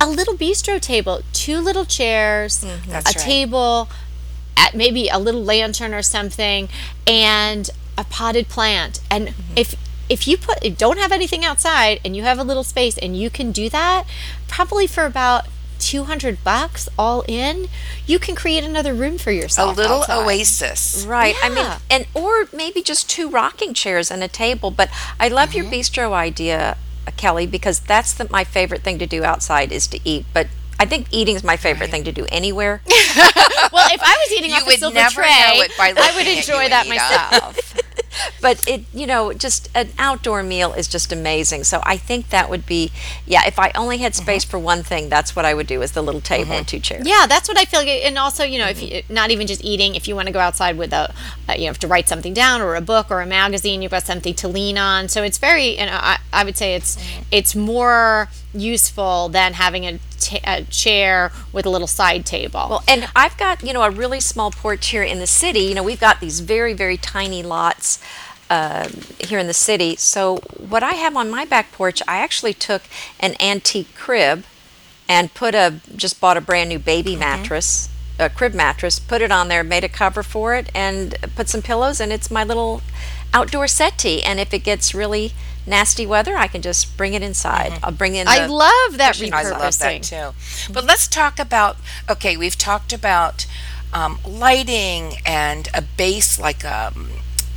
a 0.00 0.06
little 0.06 0.34
bistro 0.34 0.80
table, 0.80 1.22
two 1.32 1.58
little 1.60 1.84
chairs, 1.84 2.62
Mm-hmm. 2.64 2.90
A 2.90 2.94
right. 2.94 3.04
table, 3.06 3.88
at 4.56 4.74
maybe 4.74 5.08
a 5.08 5.18
little 5.18 5.42
lantern 5.42 5.94
or 5.94 6.02
something 6.02 6.68
and 7.06 7.70
a 7.96 8.04
potted 8.04 8.48
plant. 8.48 9.00
And 9.10 9.28
Mm-hmm. 9.28 9.52
if 9.56 9.74
if 10.12 10.28
you 10.28 10.36
put 10.36 10.58
don't 10.78 10.98
have 10.98 11.12
anything 11.12 11.44
outside 11.44 12.00
and 12.04 12.14
you 12.16 12.22
have 12.22 12.38
a 12.38 12.44
little 12.44 12.64
space 12.64 12.98
and 12.98 13.16
you 13.16 13.30
can 13.30 13.50
do 13.52 13.68
that, 13.70 14.04
probably 14.48 14.86
for 14.86 15.04
about 15.06 15.46
200 15.78 16.44
bucks 16.44 16.88
all 16.98 17.24
in, 17.26 17.68
you 18.06 18.18
can 18.18 18.34
create 18.36 18.62
another 18.62 18.94
room 18.94 19.18
for 19.18 19.32
yourself. 19.32 19.76
A 19.76 19.80
little 19.80 20.02
outside. 20.02 20.24
oasis. 20.26 21.04
Right. 21.08 21.34
I 21.42 21.48
mean, 21.48 21.66
and 21.90 22.06
or 22.14 22.46
maybe 22.52 22.82
just 22.82 23.08
two 23.10 23.28
rocking 23.28 23.74
chairs 23.74 24.10
and 24.10 24.22
a 24.22 24.28
table. 24.28 24.70
But 24.70 24.90
I 25.18 25.28
love 25.28 25.48
Mm-hmm. 25.50 25.56
your 25.58 25.66
bistro 25.82 26.12
idea, 26.12 26.76
Kelly, 27.16 27.46
because 27.46 27.80
that's 27.80 28.12
the, 28.14 28.28
my 28.30 28.44
favorite 28.44 28.82
thing 28.82 28.98
to 29.00 29.06
do 29.06 29.24
outside 29.24 29.72
is 29.72 29.86
to 29.88 29.98
eat. 30.04 30.24
But 30.32 30.46
I 30.78 30.84
think 30.84 31.08
eating 31.10 31.34
is 31.36 31.42
my 31.42 31.56
favorite 31.56 31.90
thing 31.90 32.04
to 32.04 32.12
do 32.12 32.26
anywhere. 32.30 32.82
Well, 33.72 33.88
if 33.90 34.02
I 34.02 34.16
was 34.26 34.32
eating 34.38 34.50
You 34.50 34.56
off 34.56 34.68
a 34.68 34.76
silver 34.76 35.00
tray, 35.10 35.24
know 35.56 35.62
it 35.62 35.72
by 35.78 35.86
I 35.88 35.92
would 35.92 35.96
looking 35.96 36.18
at 36.26 36.26
you, 36.26 36.38
enjoy 36.54 36.68
that 36.68 36.86
myself. 36.88 37.74
but 38.40 38.66
it, 38.68 38.82
you 38.92 39.06
know, 39.06 39.32
just 39.32 39.68
an 39.74 39.90
outdoor 39.98 40.42
meal 40.42 40.72
is 40.72 40.88
just 40.88 41.12
amazing. 41.12 41.64
So 41.64 41.80
I 41.84 41.96
think 41.96 42.28
that 42.30 42.48
would 42.50 42.66
be, 42.66 42.90
yeah. 43.26 43.42
If 43.46 43.58
I 43.58 43.72
only 43.74 43.98
had 43.98 44.12
Mm-hmm. 44.12 44.22
space 44.24 44.44
for 44.44 44.58
one 44.58 44.82
thing, 44.82 45.08
that's 45.08 45.34
what 45.34 45.44
I 45.46 45.54
would 45.54 45.66
do: 45.66 45.80
is 45.80 45.92
the 45.92 46.02
little 46.02 46.20
table 46.20 46.52
and 46.52 46.68
two 46.68 46.78
chairs. 46.80 47.06
Yeah, 47.06 47.26
that's 47.26 47.48
what 47.48 47.56
I 47.58 47.64
feel. 47.64 47.80
like. 47.80 47.88
And 47.88 48.18
also, 48.18 48.44
you 48.44 48.58
know, 48.58 48.66
if 48.68 48.82
you, 48.82 49.02
not 49.08 49.30
even 49.30 49.46
just 49.46 49.64
eating, 49.64 49.94
if 49.94 50.06
you 50.06 50.14
want 50.14 50.26
to 50.26 50.32
go 50.32 50.38
outside 50.40 50.76
with 50.76 50.92
a, 50.92 51.14
uh, 51.48 51.54
you 51.54 51.66
know, 51.68 51.72
to 51.72 51.86
write 51.86 52.08
something 52.08 52.34
down 52.34 52.60
or 52.60 52.74
a 52.74 52.80
book 52.82 53.10
or 53.10 53.20
a 53.22 53.26
magazine, 53.26 53.80
you've 53.80 53.90
got 53.92 54.02
something 54.04 54.34
to 54.34 54.48
lean 54.48 54.76
on. 54.76 55.08
So 55.08 55.22
it's 55.22 55.38
very, 55.38 55.78
and 55.78 55.88
I, 55.90 56.18
I 56.32 56.44
would 56.44 56.56
say 56.58 56.74
it's 56.74 56.98
it's 57.30 57.54
more 57.54 58.28
useful 58.52 59.28
than 59.30 59.54
having 59.54 59.84
a, 59.86 59.98
ta 60.28 60.38
a 60.44 60.64
chair 60.64 61.32
with 61.52 61.66
a 61.66 61.70
little 61.70 61.86
side 61.86 62.24
table. 62.26 62.66
Well, 62.68 62.84
and 62.88 63.08
I've 63.14 63.36
got, 63.36 63.62
you 63.62 63.72
know, 63.72 63.82
a 63.82 63.90
really 63.90 64.20
small 64.20 64.50
porch 64.50 64.88
here 64.88 65.02
in 65.02 65.18
the 65.18 65.26
city. 65.26 65.60
You 65.60 65.74
know, 65.74 65.82
we've 65.82 66.00
got 66.00 66.20
these 66.20 66.40
very, 66.40 66.72
very 66.72 66.96
tiny 66.96 67.42
lots 67.42 68.02
uh, 68.50 68.88
here 69.18 69.38
in 69.38 69.46
the 69.46 69.54
city. 69.54 69.96
So, 69.96 70.36
what 70.58 70.82
I 70.82 70.92
have 70.92 71.16
on 71.16 71.30
my 71.30 71.44
back 71.44 71.72
porch, 71.72 72.02
I 72.06 72.18
actually 72.18 72.52
took 72.54 72.82
an 73.18 73.34
antique 73.40 73.94
crib 73.94 74.44
and 75.08 75.32
put 75.32 75.54
a, 75.54 75.80
just 75.96 76.20
bought 76.20 76.36
a 76.36 76.40
brand 76.40 76.68
new 76.68 76.78
baby 76.78 77.16
mattress, 77.16 77.88
a 78.18 78.28
crib 78.28 78.54
mattress, 78.54 78.98
put 78.98 79.22
it 79.22 79.32
on 79.32 79.48
there, 79.48 79.64
made 79.64 79.84
a 79.84 79.88
cover 79.88 80.22
for 80.22 80.54
it, 80.54 80.70
and 80.74 81.16
put 81.34 81.48
some 81.48 81.62
pillows, 81.62 82.00
and 82.00 82.12
it's 82.12 82.30
my 82.30 82.44
little 82.44 82.82
outdoor 83.32 83.66
settee. 83.66 84.22
And 84.22 84.38
if 84.40 84.52
it 84.54 84.60
gets 84.60 84.94
really 84.94 85.32
nasty 85.66 86.04
weather, 86.06 86.36
I 86.36 86.48
can 86.48 86.60
just 86.62 86.96
bring 86.96 87.14
it 87.14 87.22
inside. 87.22 87.78
I'll 87.82 87.92
bring 87.92 88.14
in. 88.16 88.26
I 88.28 88.46
the- 88.46 88.52
love 88.52 88.96
that 88.98 89.16
fishing 89.16 89.32
I 89.32 89.44
repurposing. 89.44 89.60
love 89.60 89.78
that 89.78 90.02
too. 90.02 90.72
But 90.72 90.84
let's 90.84 91.06
talk 91.08 91.38
about 91.38 91.76
okay, 92.10 92.36
we've 92.36 92.56
talked 92.58 92.92
about 92.92 93.46
um, 93.92 94.18
lighting 94.26 95.14
and 95.26 95.68
a 95.74 95.82
base 95.82 96.38
like 96.38 96.64
a 96.64 96.92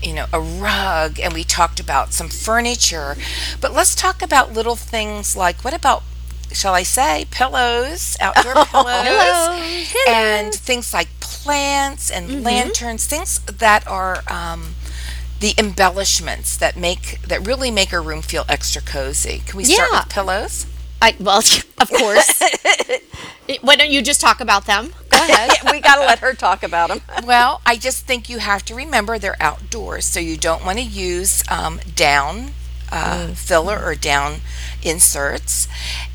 you 0.03 0.13
know 0.13 0.25
a 0.33 0.39
rug 0.39 1.19
and 1.19 1.33
we 1.33 1.43
talked 1.43 1.79
about 1.79 2.13
some 2.13 2.29
furniture. 2.29 3.15
But 3.61 3.73
let's 3.73 3.95
talk 3.95 4.21
about 4.21 4.53
little 4.53 4.75
things 4.75 5.35
like 5.35 5.63
what 5.63 5.73
about 5.73 6.03
shall 6.51 6.73
I 6.75 6.83
say 6.83 7.25
pillows, 7.31 8.15
outdoor 8.21 8.53
pillows, 8.65 9.07
Pillows. 9.07 9.95
and 10.07 10.53
things 10.53 10.93
like 10.93 11.07
plants 11.19 12.11
and 12.11 12.43
lanterns, 12.43 13.07
things 13.07 13.39
that 13.39 13.85
are 13.87 14.23
um, 14.29 14.75
the 15.39 15.53
embellishments 15.57 16.57
that 16.57 16.77
make 16.77 17.21
that 17.23 17.45
really 17.45 17.69
make 17.71 17.91
a 17.91 17.99
room 17.99 18.21
feel 18.21 18.45
extra 18.47 18.81
cozy. 18.81 19.41
Can 19.45 19.57
we 19.57 19.63
start 19.65 19.89
Yeah. 19.91 19.99
with 20.01 20.09
pillows? 20.09 20.65
I, 21.01 21.15
well, 21.19 21.39
of 21.77 21.89
course. 21.89 22.41
Why 23.61 23.75
don't 23.75 23.91
you 23.91 24.01
just 24.01 24.21
talk 24.21 24.39
about 24.39 24.65
them? 24.65 24.93
Go 25.09 25.17
ahead. 25.17 25.51
we 25.71 25.79
got 25.79 25.95
to 25.95 26.01
let 26.01 26.19
her 26.19 26.33
talk 26.33 26.63
about 26.63 26.89
them. 26.89 27.01
Well, 27.25 27.61
I 27.65 27.75
just 27.75 28.05
think 28.05 28.29
you 28.29 28.39
have 28.39 28.63
to 28.65 28.75
remember 28.75 29.17
they're 29.19 29.35
outdoors, 29.39 30.05
so 30.05 30.19
you 30.19 30.37
don't 30.37 30.65
want 30.65 30.77
to 30.79 30.83
use 30.83 31.43
um, 31.49 31.79
down 31.95 32.51
uh, 32.91 33.27
filler 33.29 33.79
or 33.83 33.95
down 33.95 34.37
inserts, 34.83 35.67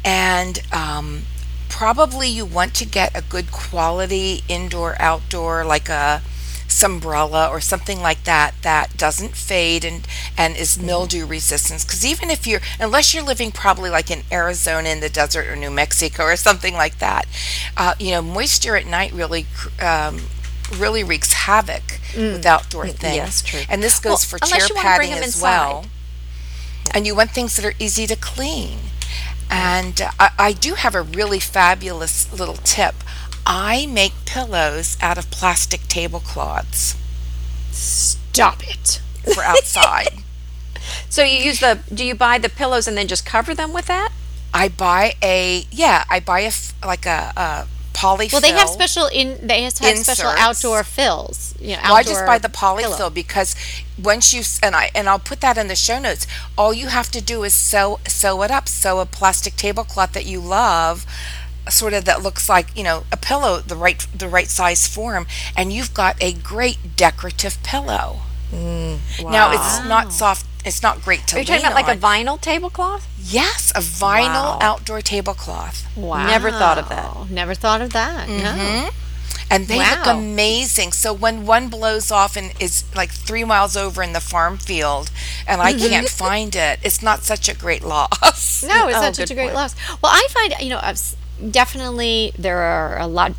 and 0.04 0.60
um, 0.72 1.22
probably 1.68 2.28
you 2.28 2.44
want 2.44 2.74
to 2.74 2.84
get 2.86 3.16
a 3.16 3.22
good 3.22 3.50
quality 3.52 4.42
indoor 4.48 4.96
outdoor 5.00 5.64
like 5.64 5.88
a 5.88 6.22
Sunbrella 6.70 7.50
or 7.50 7.60
something 7.60 8.00
like 8.00 8.24
that 8.24 8.54
that 8.62 8.96
doesn't 8.96 9.34
fade 9.34 9.84
and 9.84 10.06
and 10.38 10.56
is 10.56 10.78
mildew 10.80 11.26
resistant 11.26 11.82
because 11.82 12.06
even 12.06 12.30
if 12.30 12.46
you're 12.46 12.60
unless 12.78 13.12
you're 13.12 13.24
living 13.24 13.50
probably 13.50 13.90
like 13.90 14.10
in 14.10 14.22
Arizona 14.30 14.88
in 14.88 15.00
the 15.00 15.08
desert 15.08 15.46
or 15.48 15.56
New 15.56 15.70
Mexico 15.70 16.22
or 16.24 16.36
something 16.36 16.74
like 16.74 16.98
that 16.98 17.26
uh, 17.76 17.94
you 17.98 18.12
know 18.12 18.22
moisture 18.22 18.76
at 18.76 18.86
night 18.86 19.12
really 19.12 19.46
um, 19.82 20.20
really 20.76 21.02
wreaks 21.02 21.32
havoc 21.32 22.00
with 22.16 22.46
outdoor 22.46 22.86
things 22.88 23.16
yes, 23.16 23.42
true. 23.42 23.60
and 23.68 23.82
this 23.82 23.98
goes 23.98 24.30
Well, 24.30 24.38
for 24.38 24.46
chair 24.46 24.66
you 24.66 24.74
wanna 24.74 24.96
bring 24.96 25.10
padding 25.10 25.12
as 25.12 25.34
inside. 25.34 25.42
well 25.42 25.84
and 26.92 27.06
you 27.06 27.14
want 27.14 27.30
things 27.30 27.56
that 27.56 27.64
are 27.64 27.74
easy 27.78 28.06
to 28.06 28.16
clean. 28.16 28.78
And 29.50 30.00
uh, 30.00 30.10
I, 30.18 30.30
I 30.38 30.52
do 30.52 30.74
have 30.74 30.94
a 30.94 31.02
really 31.02 31.38
fabulous 31.40 32.32
little 32.32 32.56
tip. 32.56 32.94
I 33.52 33.86
make 33.86 34.12
pillows 34.26 34.96
out 35.00 35.18
of 35.18 35.30
plastic 35.32 35.82
tablecloths 35.88 36.94
Stop 37.72 38.62
it. 38.68 39.00
for 39.34 39.42
outside. 39.42 40.08
So 41.08 41.22
you 41.24 41.38
use 41.38 41.58
the, 41.60 41.80
do 41.92 42.04
you 42.04 42.14
buy 42.14 42.38
the 42.38 42.48
pillows 42.48 42.86
and 42.88 42.96
then 42.96 43.06
just 43.08 43.26
cover 43.26 43.52
them 43.54 43.72
with 43.72 43.86
that? 43.86 44.10
I 44.54 44.68
buy 44.68 45.14
a 45.22 45.64
yeah, 45.70 46.04
I 46.08 46.20
buy 46.20 46.40
a 46.40 46.46
f- 46.46 46.72
like 46.84 47.04
a, 47.06 47.32
a 47.36 47.66
polyfill. 47.92 48.32
Well, 48.32 48.40
they 48.40 48.52
have 48.52 48.68
special 48.68 49.06
in. 49.06 49.44
They 49.46 49.62
have 49.64 49.72
special 49.72 50.30
Inserts. 50.30 50.40
outdoor 50.40 50.82
fills. 50.84 51.54
You 51.60 51.76
know, 51.76 51.82
Well, 51.84 51.96
I 51.96 52.02
just 52.02 52.14
outdoor 52.16 52.26
buy 52.26 52.38
the 52.38 52.48
pillow. 52.48 52.76
polyfill 52.78 53.12
because 53.14 53.54
once 54.02 54.32
you 54.32 54.40
s- 54.40 54.58
and 54.62 54.74
I 54.74 54.90
and 54.94 55.08
I'll 55.08 55.18
put 55.20 55.40
that 55.42 55.58
in 55.58 55.66
the 55.68 55.76
show 55.76 55.98
notes. 56.00 56.26
All 56.56 56.72
you 56.72 56.88
have 56.88 57.10
to 57.12 57.20
do 57.20 57.42
is 57.44 57.54
sew 57.54 57.98
sew 58.08 58.42
it 58.42 58.50
up, 58.50 58.68
sew 58.68 58.98
a 59.00 59.06
plastic 59.06 59.54
tablecloth 59.56 60.12
that 60.12 60.26
you 60.26 60.40
love, 60.40 61.06
sort 61.68 61.92
of 61.92 62.04
that 62.06 62.22
looks 62.22 62.48
like 62.48 62.76
you 62.76 62.82
know 62.84 63.04
a 63.12 63.16
pillow, 63.16 63.58
the 63.60 63.76
right 63.76 64.06
the 64.14 64.28
right 64.28 64.48
size 64.48 64.86
form, 64.86 65.26
and 65.56 65.72
you've 65.72 65.92
got 65.94 66.16
a 66.22 66.32
great 66.32 66.96
decorative 66.96 67.62
pillow. 67.62 68.20
Mm, 68.52 68.98
now 69.30 69.52
it's 69.52 69.86
not 69.88 70.12
soft. 70.12 70.46
It's 70.64 70.82
not 70.82 71.02
great 71.02 71.26
to 71.28 71.36
Are 71.36 71.38
you 71.38 71.44
talking 71.46 71.62
lean 71.62 71.72
about 71.72 71.86
like 71.86 71.96
a 71.96 72.00
vinyl 72.00 72.38
tablecloth? 72.40 73.06
yes, 73.18 73.70
a 73.74 73.80
vinyl 73.80 74.58
Wow. 74.58 74.58
outdoor 74.60 75.00
tablecloth. 75.00 75.86
Wow. 75.96 76.26
Never 76.26 76.50
thought 76.50 76.76
of 76.78 76.88
that. 76.90 77.30
Never 77.30 77.54
thought 77.54 77.80
of 77.80 77.92
that. 77.92 78.28
No. 78.28 78.34
Mm-hmm. 78.34 78.88
and 79.52 79.66
they 79.68 79.78
look 79.78 80.06
amazing. 80.06 80.92
So 80.92 81.12
when 81.12 81.46
one 81.46 81.68
blows 81.68 82.10
off 82.10 82.36
and 82.36 82.52
is 82.60 82.84
like 82.94 83.10
three 83.10 83.42
miles 83.44 83.76
over 83.76 84.02
in 84.02 84.12
the 84.12 84.20
farm 84.20 84.58
field, 84.58 85.10
and 85.46 85.60
I 85.62 85.72
mm-hmm. 85.72 85.88
can't 85.88 86.08
find 86.08 86.54
it, 86.54 86.78
it's 86.82 87.02
not 87.02 87.22
such 87.22 87.48
a 87.48 87.54
great 87.54 87.82
loss. 87.84 88.62
No, 88.62 88.88
it's 88.88 88.98
Oh, 88.98 89.00
not 89.00 89.16
such 89.16 89.30
a 89.30 89.34
great 89.34 89.44
point. 89.46 89.54
loss. 89.56 89.74
Well, 90.02 90.12
I 90.12 90.26
find 90.30 90.54
you 90.60 90.68
know 90.70 90.78
I've 90.82 90.96
s- 90.96 91.16
definitely 91.50 92.32
there 92.38 92.58
are 92.58 92.98
a 92.98 93.06
lot 93.06 93.32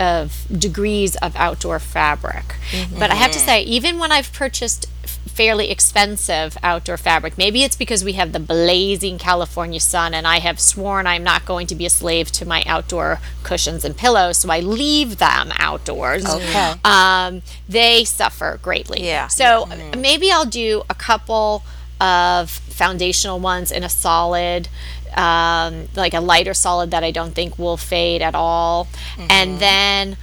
of 0.00 0.46
degrees 0.50 1.14
of 1.16 1.36
outdoor 1.36 1.78
fabric, 1.78 2.56
but 2.98 3.10
I 3.10 3.14
have 3.14 3.30
to 3.32 3.38
say 3.38 3.62
even 3.62 3.98
when 3.98 4.10
I've 4.10 4.32
purchased 4.32 4.86
fairly 5.28 5.70
expensive 5.70 6.56
outdoor 6.62 6.96
fabric, 6.96 7.36
maybe 7.36 7.62
it's 7.64 7.76
because 7.76 8.04
we 8.04 8.12
have 8.14 8.32
the 8.32 8.40
blazing 8.40 9.18
California 9.18 9.80
sun, 9.80 10.14
and 10.14 10.26
I 10.26 10.38
have 10.38 10.60
sworn 10.60 11.06
I'm 11.06 11.22
not 11.24 11.44
going 11.44 11.66
to 11.68 11.74
be 11.74 11.86
a 11.86 11.90
slave 11.90 12.30
to 12.32 12.46
my 12.46 12.62
outdoor 12.66 13.20
cushions 13.42 13.84
and 13.84 13.96
pillows, 13.96 14.38
so 14.38 14.50
I 14.50 14.60
leave 14.60 15.18
them 15.18 15.52
outdoors. 15.58 16.24
Okay. 16.26 16.74
Um, 16.84 17.42
they 17.68 18.04
suffer 18.04 18.58
greatly. 18.62 19.04
Yeah. 19.04 19.28
So 19.28 19.68
maybe 19.96 20.30
I'll 20.30 20.44
do 20.44 20.82
a 20.90 20.94
couple 20.94 21.64
of 22.00 22.50
foundational 22.50 23.38
ones 23.38 23.70
in 23.70 23.82
a 23.84 23.88
solid, 23.88 24.68
um, 25.16 25.88
like 25.94 26.14
a 26.14 26.20
lighter 26.20 26.54
solid 26.54 26.90
that 26.90 27.04
I 27.04 27.10
don't 27.10 27.34
think 27.34 27.58
will 27.58 27.76
fade 27.76 28.22
at 28.22 28.34
all. 28.34 28.88
And 29.30 29.58
then 29.58 30.16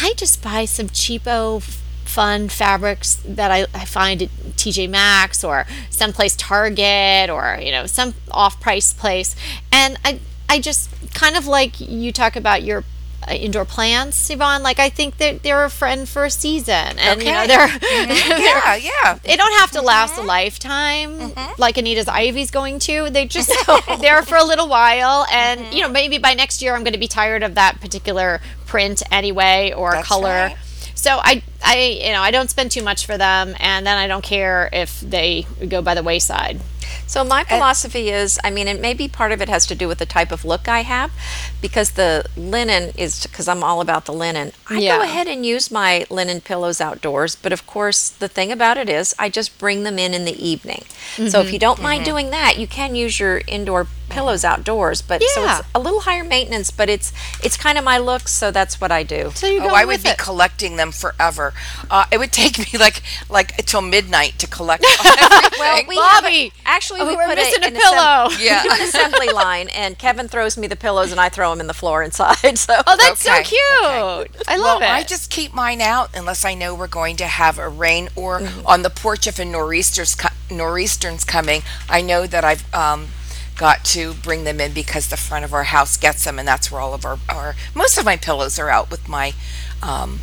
I 0.00 0.14
just 0.16 0.42
buy 0.42 0.64
some 0.64 0.88
cheapo, 0.88 1.62
fun 2.04 2.48
fabrics 2.48 3.16
that 3.24 3.50
I, 3.50 3.66
I 3.74 3.84
find 3.84 4.22
at 4.22 4.28
TJ 4.56 4.88
Maxx 4.90 5.44
or 5.44 5.66
someplace 5.90 6.36
Target 6.36 7.30
or, 7.30 7.58
you 7.60 7.72
know, 7.72 7.86
some 7.86 8.14
off 8.30 8.60
price 8.60 8.92
place. 8.92 9.36
And 9.70 9.96
I, 10.04 10.20
I 10.48 10.60
just 10.60 10.90
kind 11.14 11.36
of 11.36 11.46
like 11.46 11.80
you 11.80 12.12
talk 12.12 12.36
about 12.36 12.62
your 12.62 12.84
Uh, 13.28 13.34
indoor 13.34 13.64
plants, 13.64 14.30
Yvonne. 14.30 14.64
Like 14.64 14.80
I 14.80 14.88
think 14.88 15.18
that 15.18 15.44
they're 15.44 15.64
a 15.64 15.70
friend 15.70 16.08
for 16.08 16.24
a 16.24 16.30
season, 16.30 16.98
and 16.98 17.22
you 17.22 17.30
know 17.30 17.42
Okay. 17.42 17.46
they're, 17.46 17.68
mm-hmm. 17.68 18.42
yeah, 18.42 18.74
yeah. 18.74 19.18
they 19.22 19.36
don't 19.36 19.52
have 19.60 19.70
to 19.72 19.82
last 19.82 20.14
a 20.14 20.18
mm-hmm. 20.18 20.28
lifetime 20.28 21.18
mm-hmm. 21.18 21.60
like 21.60 21.78
Anita's 21.78 22.08
Ivy's 22.08 22.50
going 22.50 22.80
to. 22.80 23.10
They 23.10 23.26
just 23.26 23.52
go 23.66 23.78
there 24.00 24.22
for 24.22 24.36
a 24.36 24.44
little 24.44 24.68
while, 24.68 25.24
and 25.30 25.72
you 25.72 25.82
know 25.82 25.88
maybe 25.88 26.18
by 26.18 26.34
next 26.34 26.62
year 26.62 26.74
I'm 26.74 26.82
going 26.82 26.94
to 26.94 26.98
be 26.98 27.06
tired 27.06 27.44
of 27.44 27.54
that 27.54 27.80
particular 27.80 28.40
print 28.66 29.02
anyway 29.12 29.72
or 29.76 29.92
That's 29.92 30.08
color. 30.08 30.28
right. 30.28 30.56
So 30.96 31.20
I 31.22 31.42
I 31.64 32.00
you 32.04 32.12
know 32.12 32.20
I 32.20 32.32
don't 32.32 32.50
spend 32.50 32.72
too 32.72 32.82
much 32.82 33.06
for 33.06 33.16
them, 33.16 33.54
and 33.60 33.86
then 33.86 33.98
I 33.98 34.08
don't 34.08 34.24
care 34.24 34.68
if 34.72 34.98
they 35.00 35.46
go 35.68 35.80
by 35.80 35.94
the 35.94 36.02
wayside. 36.02 36.60
So 37.06 37.24
my 37.24 37.44
philosophy 37.44 38.10
is, 38.10 38.38
I 38.44 38.50
mean, 38.50 38.68
and 38.68 38.80
maybe 38.80 39.08
part 39.08 39.32
of 39.32 39.40
it 39.40 39.48
has 39.48 39.66
to 39.66 39.74
do 39.74 39.88
with 39.88 39.98
the 39.98 40.06
type 40.06 40.32
of 40.32 40.44
look 40.44 40.68
I 40.68 40.82
have, 40.82 41.10
because 41.60 41.92
the 41.92 42.24
linen 42.36 42.92
is 42.96 43.26
because 43.26 43.48
I'm 43.48 43.62
all 43.62 43.80
about 43.80 44.06
the 44.06 44.12
linen. 44.12 44.52
I 44.68 44.78
Yeah. 44.78 44.96
go 44.96 45.02
ahead 45.02 45.28
and 45.28 45.44
use 45.44 45.70
my 45.70 46.06
linen 46.10 46.40
pillows 46.40 46.80
outdoors, 46.80 47.36
but 47.36 47.52
of 47.52 47.66
course, 47.66 48.08
the 48.08 48.28
thing 48.28 48.50
about 48.50 48.78
it 48.78 48.88
is, 48.88 49.14
I 49.18 49.28
just 49.28 49.58
bring 49.58 49.82
them 49.82 49.98
in 49.98 50.14
in 50.14 50.24
the 50.24 50.36
evening. 50.50 50.84
So 51.16 51.22
if 51.22 51.32
mm-hmm. 51.32 51.52
you 51.52 51.58
don't 51.58 51.82
mind 51.82 52.02
mm-hmm. 52.02 52.10
doing 52.10 52.30
that, 52.30 52.58
you 52.58 52.66
can 52.66 52.94
use 52.94 53.20
your 53.20 53.42
indoor 53.46 53.86
pillows 54.12 54.44
outdoors. 54.44 55.02
But 55.02 55.22
so 55.22 55.42
Yeah. 55.44 55.58
it's 55.60 55.68
a 55.74 55.78
little 55.80 56.00
higher 56.00 56.24
maintenance, 56.24 56.70
but 56.70 56.88
it's 56.88 57.12
it's 57.42 57.56
kind 57.56 57.78
of 57.78 57.84
my 57.84 57.98
look, 57.98 58.28
so 58.28 58.50
that's 58.50 58.80
what 58.80 58.92
I 58.92 59.02
do. 59.02 59.32
So 59.34 59.46
you 59.46 59.62
Oh, 59.62 59.68
I 59.74 59.84
would 59.84 59.94
with 59.94 60.04
be 60.04 60.10
it. 60.10 60.18
collecting 60.18 60.76
them 60.76 60.92
forever. 60.92 61.52
Uh, 61.90 62.04
it 62.10 62.18
would 62.18 62.32
take 62.32 62.58
me 62.58 62.78
like 62.78 63.02
like 63.28 63.58
until 63.58 63.80
midnight 63.82 64.38
to 64.40 64.46
collect 64.46 64.84
everything. 65.04 65.58
Well, 65.58 65.82
we 65.88 65.96
have 65.96 66.22
Bobby, 66.22 66.52
a, 66.64 66.68
actually 66.68 67.00
oh, 67.00 67.06
we 67.08 67.16
we're 67.16 67.26
put 67.26 67.36
missing 67.36 67.62
a 67.64 67.66
an 67.68 67.74
pillow. 67.74 68.28
Assemb- 68.28 68.38
Yeah. 68.44 68.62
an 68.64 68.80
assembly 68.82 69.28
line, 69.30 69.68
and 69.70 69.98
Kevin 69.98 70.28
throws 70.28 70.56
me 70.56 70.66
the 70.66 70.76
pillows, 70.76 71.10
and 71.12 71.20
I 71.20 71.28
throw 71.28 71.50
them 71.50 71.60
in 71.60 71.66
the 71.66 71.74
floor 71.74 72.02
inside. 72.02 72.58
So 72.58 72.74
Oh, 72.86 72.96
that's 72.96 73.26
Okay, 73.26 73.42
so 73.44 73.48
cute! 73.50 74.46
I 74.48 74.56
love 74.56 74.80
well, 74.80 74.82
it. 74.82 74.92
I 74.92 75.02
just 75.04 75.30
keep 75.30 75.52
mine 75.54 75.80
out 75.80 76.10
unless 76.14 76.44
I 76.44 76.54
know 76.54 76.74
we're 76.74 76.86
going 76.86 77.16
to 77.16 77.26
have 77.26 77.58
a 77.58 77.68
rain 77.68 78.08
or 78.16 78.40
Mm-hmm. 78.40 78.66
on 78.66 78.82
the 78.82 78.90
porch 78.90 79.26
if 79.26 79.38
a 79.38 79.44
nor'easter's 79.44 80.14
co- 80.14 80.28
nor'easter's 80.50 81.24
coming. 81.24 81.62
I 81.88 82.00
know 82.02 82.26
that 82.26 82.44
I've 82.44 82.72
um, 82.74 83.08
got 83.62 83.84
to 83.84 84.12
bring 84.12 84.42
them 84.42 84.60
in 84.60 84.72
because 84.72 85.06
the 85.06 85.16
front 85.16 85.44
of 85.44 85.54
our 85.54 85.62
house 85.62 85.96
gets 85.96 86.24
them, 86.24 86.36
and 86.40 86.48
that's 86.48 86.68
where 86.72 86.80
all 86.80 86.94
of 86.94 87.04
our, 87.04 87.18
our 87.28 87.54
most 87.76 87.96
of 87.96 88.04
my 88.04 88.16
pillows 88.16 88.58
are 88.58 88.68
out 88.68 88.90
with 88.90 89.08
my. 89.08 89.34
Um, 89.82 90.18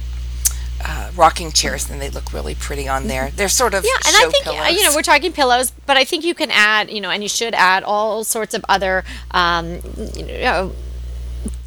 uh, 0.81 1.11
rocking 1.13 1.51
chairs 1.51 1.89
and 1.89 2.01
they 2.01 2.09
look 2.09 2.31
really 2.31 2.55
pretty 2.55 2.87
on 2.87 3.07
there. 3.07 3.31
They're 3.31 3.49
sort 3.49 3.73
of 3.73 3.83
Mm-hmm. 3.83 4.01
Yeah, 4.01 4.07
and 4.07 4.15
I 4.15 4.31
think 4.31 4.47
uh, 4.47 4.51
pillows. 4.53 4.77
you 4.77 4.83
know 4.87 4.95
we're 4.95 5.01
talking 5.01 5.33
pillows, 5.33 5.71
but 5.85 5.97
I 5.97 6.05
think 6.05 6.23
you 6.23 6.33
can 6.33 6.49
add, 6.51 6.89
you 6.89 7.01
know, 7.01 7.09
and 7.09 7.21
you 7.21 7.27
should 7.27 7.53
add 7.53 7.83
all 7.83 8.23
sorts 8.23 8.53
of 8.53 8.63
other, 8.69 9.03
um, 9.31 9.81
you 10.15 10.25
know, 10.25 10.71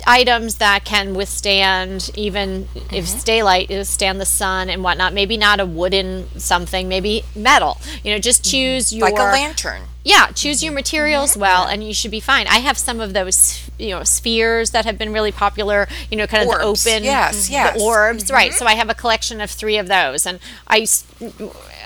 items 0.06 0.56
that 0.56 0.84
can 0.84 1.14
withstand 1.14 2.10
even 2.14 2.68
if 2.90 3.06
Mm-hmm. 3.06 3.20
daylight 3.24 3.68
withstand 3.68 4.20
the 4.20 4.26
sun 4.26 4.68
and 4.70 4.82
whatnot. 4.84 5.12
Maybe 5.14 5.36
not 5.36 5.60
a 5.60 5.66
wooden 5.66 6.28
something, 6.38 6.88
maybe 6.88 7.24
metal. 7.34 7.78
You 8.04 8.12
know, 8.12 8.18
just 8.18 8.44
choose 8.44 8.92
your 8.92 9.08
Mm-hmm. 9.08 9.16
like 9.16 9.22
a 9.22 9.32
lantern. 9.32 9.82
yeah, 10.04 10.26
choose 10.28 10.62
your 10.64 10.72
materials 10.72 11.36
well, 11.36 11.66
and 11.66 11.84
you 11.84 11.94
should 11.94 12.10
be 12.10 12.20
fine. 12.20 12.46
I 12.48 12.58
have 12.58 12.76
some 12.76 13.00
of 13.00 13.12
those, 13.12 13.70
you 13.78 13.90
know, 13.90 14.02
spheres 14.04 14.70
that 14.70 14.84
have 14.84 14.98
been 14.98 15.12
really 15.12 15.30
popular. 15.32 15.86
You 16.10 16.16
know, 16.16 16.26
kind 16.26 16.42
of 16.42 16.48
Orbs, 16.48 16.84
the 16.84 16.90
open, 16.92 17.04
yes, 17.04 17.48
yes. 17.50 17.80
orbs, 17.80 18.30
right? 18.30 18.52
So 18.52 18.66
I 18.66 18.74
have 18.74 18.90
a 18.90 18.94
collection 18.94 19.40
of 19.40 19.50
three 19.50 19.78
of 19.78 19.86
those, 19.88 20.26
and 20.26 20.38
I 20.66 20.86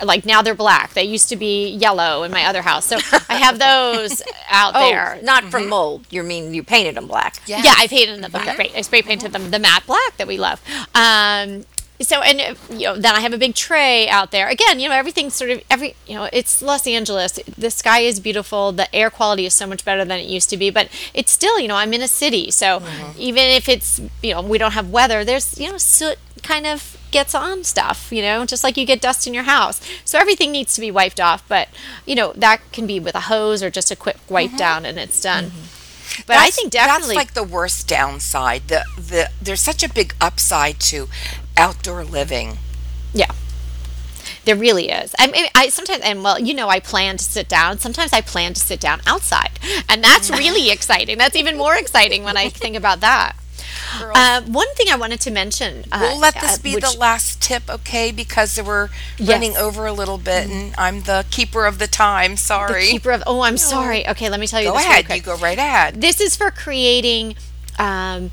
like 0.03 0.25
now 0.25 0.43
they're 0.43 0.55
black. 0.55 0.95
They 0.95 1.05
used 1.05 1.29
to 1.31 1.37
be 1.37 1.71
yellow 1.71 2.23
in 2.23 2.31
my 2.31 2.45
other 2.45 2.63
house, 2.63 2.87
so 2.87 2.97
I 3.29 3.37
have 3.37 3.59
those 3.59 4.23
out 4.51 4.73
oh, 4.75 4.91
there. 4.91 5.19
not 5.23 5.45
from 5.45 5.69
mold. 5.69 6.07
You 6.11 6.23
mean 6.23 6.55
you 6.55 6.63
painted 6.63 6.97
them 6.97 7.07
black? 7.07 7.37
Yes. 7.47 7.65
Yeah, 7.65 7.75
I 7.77 7.87
painted 7.87 8.23
them 8.23 8.31
black. 8.31 8.59
Right, 8.59 8.73
I 8.75 8.83
spray 8.83 9.03
painted 9.03 9.33
them 9.33 9.51
the 9.51 9.59
matte 9.59 9.87
black 9.87 10.17
that 10.17 10.27
we 10.27 10.39
love. 10.39 10.61
Um, 10.95 11.65
so 12.01 12.21
and 12.21 12.57
you 12.71 12.87
know 12.87 12.97
then 12.97 13.15
I 13.15 13.21
have 13.21 13.33
a 13.33 13.39
big 13.39 13.55
tray 13.55 14.09
out 14.09 14.31
there. 14.31 14.49
Again, 14.49 14.81
you 14.81 14.89
know 14.89 14.95
everything's 14.95 15.35
sort 15.35 15.51
of 15.51 15.63
every 15.71 15.95
you 16.07 16.15
know 16.15 16.29
it's 16.33 16.61
Los 16.61 16.87
Angeles. 16.87 17.39
The 17.57 17.71
sky 17.71 18.01
is 18.01 18.21
beautiful. 18.21 18.73
The 18.73 18.95
air 18.95 19.11
quality 19.11 19.47
is 19.47 19.55
so 19.55 19.67
much 19.67 19.85
better 19.85 20.05
than 20.05 20.21
it 20.21 20.27
used 20.27 20.51
to 20.51 20.57
be. 20.57 20.71
But 20.71 20.89
it's 21.15 21.33
still 21.33 21.59
you 21.59 21.69
know 21.69 21.77
I'm 21.77 21.95
in 21.95 22.03
a 22.03 22.09
city, 22.09 22.51
so 22.51 22.83
even 23.19 23.45
if 23.45 23.69
it's 23.69 24.01
you 24.23 24.35
know 24.35 24.43
we 24.43 24.59
don't 24.59 24.73
have 24.73 24.91
weather, 24.91 25.25
there's 25.25 25.59
you 25.59 25.71
know 25.71 25.79
soot 25.79 26.19
kind 26.43 26.67
of 26.67 26.97
gets 27.17 27.35
on 27.35 27.65
stuff. 27.65 28.13
You 28.13 28.23
know 28.23 28.45
just 28.45 28.63
like 28.65 28.77
you 28.77 28.87
get 28.87 29.01
dust 29.01 29.27
in 29.27 29.35
your 29.35 29.49
house. 29.57 29.81
So 30.05 30.19
everything 30.19 30.51
needs 30.53 30.75
to 30.75 30.81
be 30.81 30.91
wiped 30.91 31.21
off. 31.29 31.43
But 31.49 31.69
you 32.05 32.15
know 32.15 32.33
that 32.37 32.61
can 32.73 32.87
be 32.87 32.99
with 33.01 33.15
a 33.15 33.25
hose 33.33 33.63
or 33.63 33.71
just 33.71 33.91
a 33.91 33.97
quick 33.97 34.19
wipe 34.29 34.49
mm-hmm. 34.49 34.67
down 34.67 34.87
and 34.87 34.99
it's 34.99 35.21
done. 35.21 35.45
Mm-hmm. 35.47 36.23
But 36.27 36.37
I 36.37 36.51
think 36.51 36.71
definitely 36.73 37.15
that's 37.15 37.27
like 37.27 37.35
the 37.35 37.45
worst 37.59 37.89
downside. 37.89 38.69
The 38.69 38.85
the 38.97 39.31
there's 39.41 39.61
such 39.61 39.83
a 39.83 39.89
big 39.89 40.15
upside 40.21 40.81
to 40.93 41.09
outdoor 41.57 42.05
living. 42.05 42.59
Yeah. 43.13 43.33
There 44.45 44.57
really 44.57 44.91
is. 44.91 45.15
I 45.19 45.27
mean, 45.27 45.47
I 45.55 45.69
sometimes, 45.71 46.03
and 46.03 46.23
well, 46.23 46.39
you 46.39 46.55
know, 46.55 46.69
I 46.69 46.79
plan 46.81 47.17
to 47.17 47.25
sit 47.25 47.49
down. 47.49 47.79
Sometimes 47.79 48.13
I 48.13 48.21
plan 48.21 48.55
to 48.55 48.61
sit 48.61 48.79
down 48.79 49.01
outside, 49.07 49.59
and 49.89 50.03
that's 50.05 50.31
really 50.43 50.71
exciting. 50.71 51.19
That's 51.19 51.37
even 51.37 51.57
more 51.57 51.75
exciting 51.75 52.23
when 52.23 52.37
I 52.37 52.49
think 52.49 52.77
about 52.77 53.01
that. 53.01 53.35
Uh, 54.01 54.43
one 54.43 54.67
thing 54.75 54.87
I 54.91 54.97
wanted 54.97 55.21
to 55.21 55.31
mention. 55.31 55.85
Uh, 55.93 55.99
We'll 56.03 56.19
let 56.21 56.35
this 56.41 56.59
uh, 56.59 56.63
be 56.63 56.75
which- 56.75 56.85
the 56.93 56.99
last 56.99 57.41
tip, 57.43 57.63
okay? 57.69 58.11
Because 58.13 58.61
we're 58.63 58.89
running 59.21 59.53
Yes. 59.53 59.61
over 59.61 59.87
a 59.87 59.93
little 59.93 60.19
bit, 60.19 60.49
and 60.49 60.75
I'm 60.79 61.03
the 61.03 61.25
keeper 61.31 61.67
of 61.67 61.79
the 61.79 61.87
time. 61.87 62.33
the 62.33 62.37
Sorry. 62.39 62.87
keeper 62.87 63.11
of. 63.13 63.23
Oh, 63.27 63.41
I'm 63.43 63.57
sorry. 63.59 64.07
Okay, 64.09 64.29
let 64.29 64.41
me 64.41 64.47
tell 64.47 64.61
you 64.61 64.69
go 64.69 64.75
this 64.75 64.83
really 64.85 64.93
ahead. 64.95 65.07
quick. 65.07 65.17
You 65.19 65.23
go 65.23 65.37
right 65.37 65.59
ahead. 65.59 66.01
This 66.01 66.21
is 66.21 66.37
for 66.37 66.51
creating 66.51 67.37
um, 67.79 68.31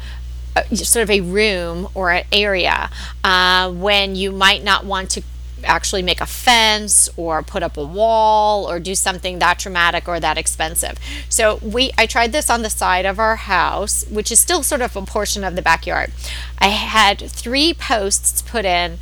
sort 0.73 1.03
of 1.03 1.09
a 1.09 1.21
room 1.21 1.87
or 1.93 2.11
an 2.11 2.25
area 2.31 2.89
uh, 3.23 3.71
when 3.71 4.15
you 4.15 4.31
might 4.31 4.63
not 4.63 4.85
want 4.85 5.09
to 5.11 5.21
actually 5.65 6.01
make 6.01 6.21
a 6.21 6.25
fence 6.25 7.09
or 7.17 7.41
put 7.43 7.63
up 7.63 7.77
a 7.77 7.85
wall 7.85 8.69
or 8.69 8.79
do 8.79 8.95
something 8.95 9.39
that 9.39 9.59
dramatic 9.59 10.07
or 10.07 10.19
that 10.19 10.37
expensive. 10.37 10.97
So 11.29 11.59
we 11.61 11.91
I 11.97 12.05
tried 12.05 12.31
this 12.31 12.49
on 12.49 12.61
the 12.61 12.69
side 12.69 13.05
of 13.05 13.19
our 13.19 13.35
house, 13.35 14.05
which 14.09 14.31
is 14.31 14.39
still 14.39 14.63
sort 14.63 14.81
of 14.81 14.95
a 14.95 15.01
portion 15.03 15.43
of 15.43 15.55
the 15.55 15.61
backyard. 15.61 16.11
I 16.59 16.67
had 16.67 17.19
three 17.19 17.73
posts 17.73 18.41
put 18.41 18.65
in 18.65 18.99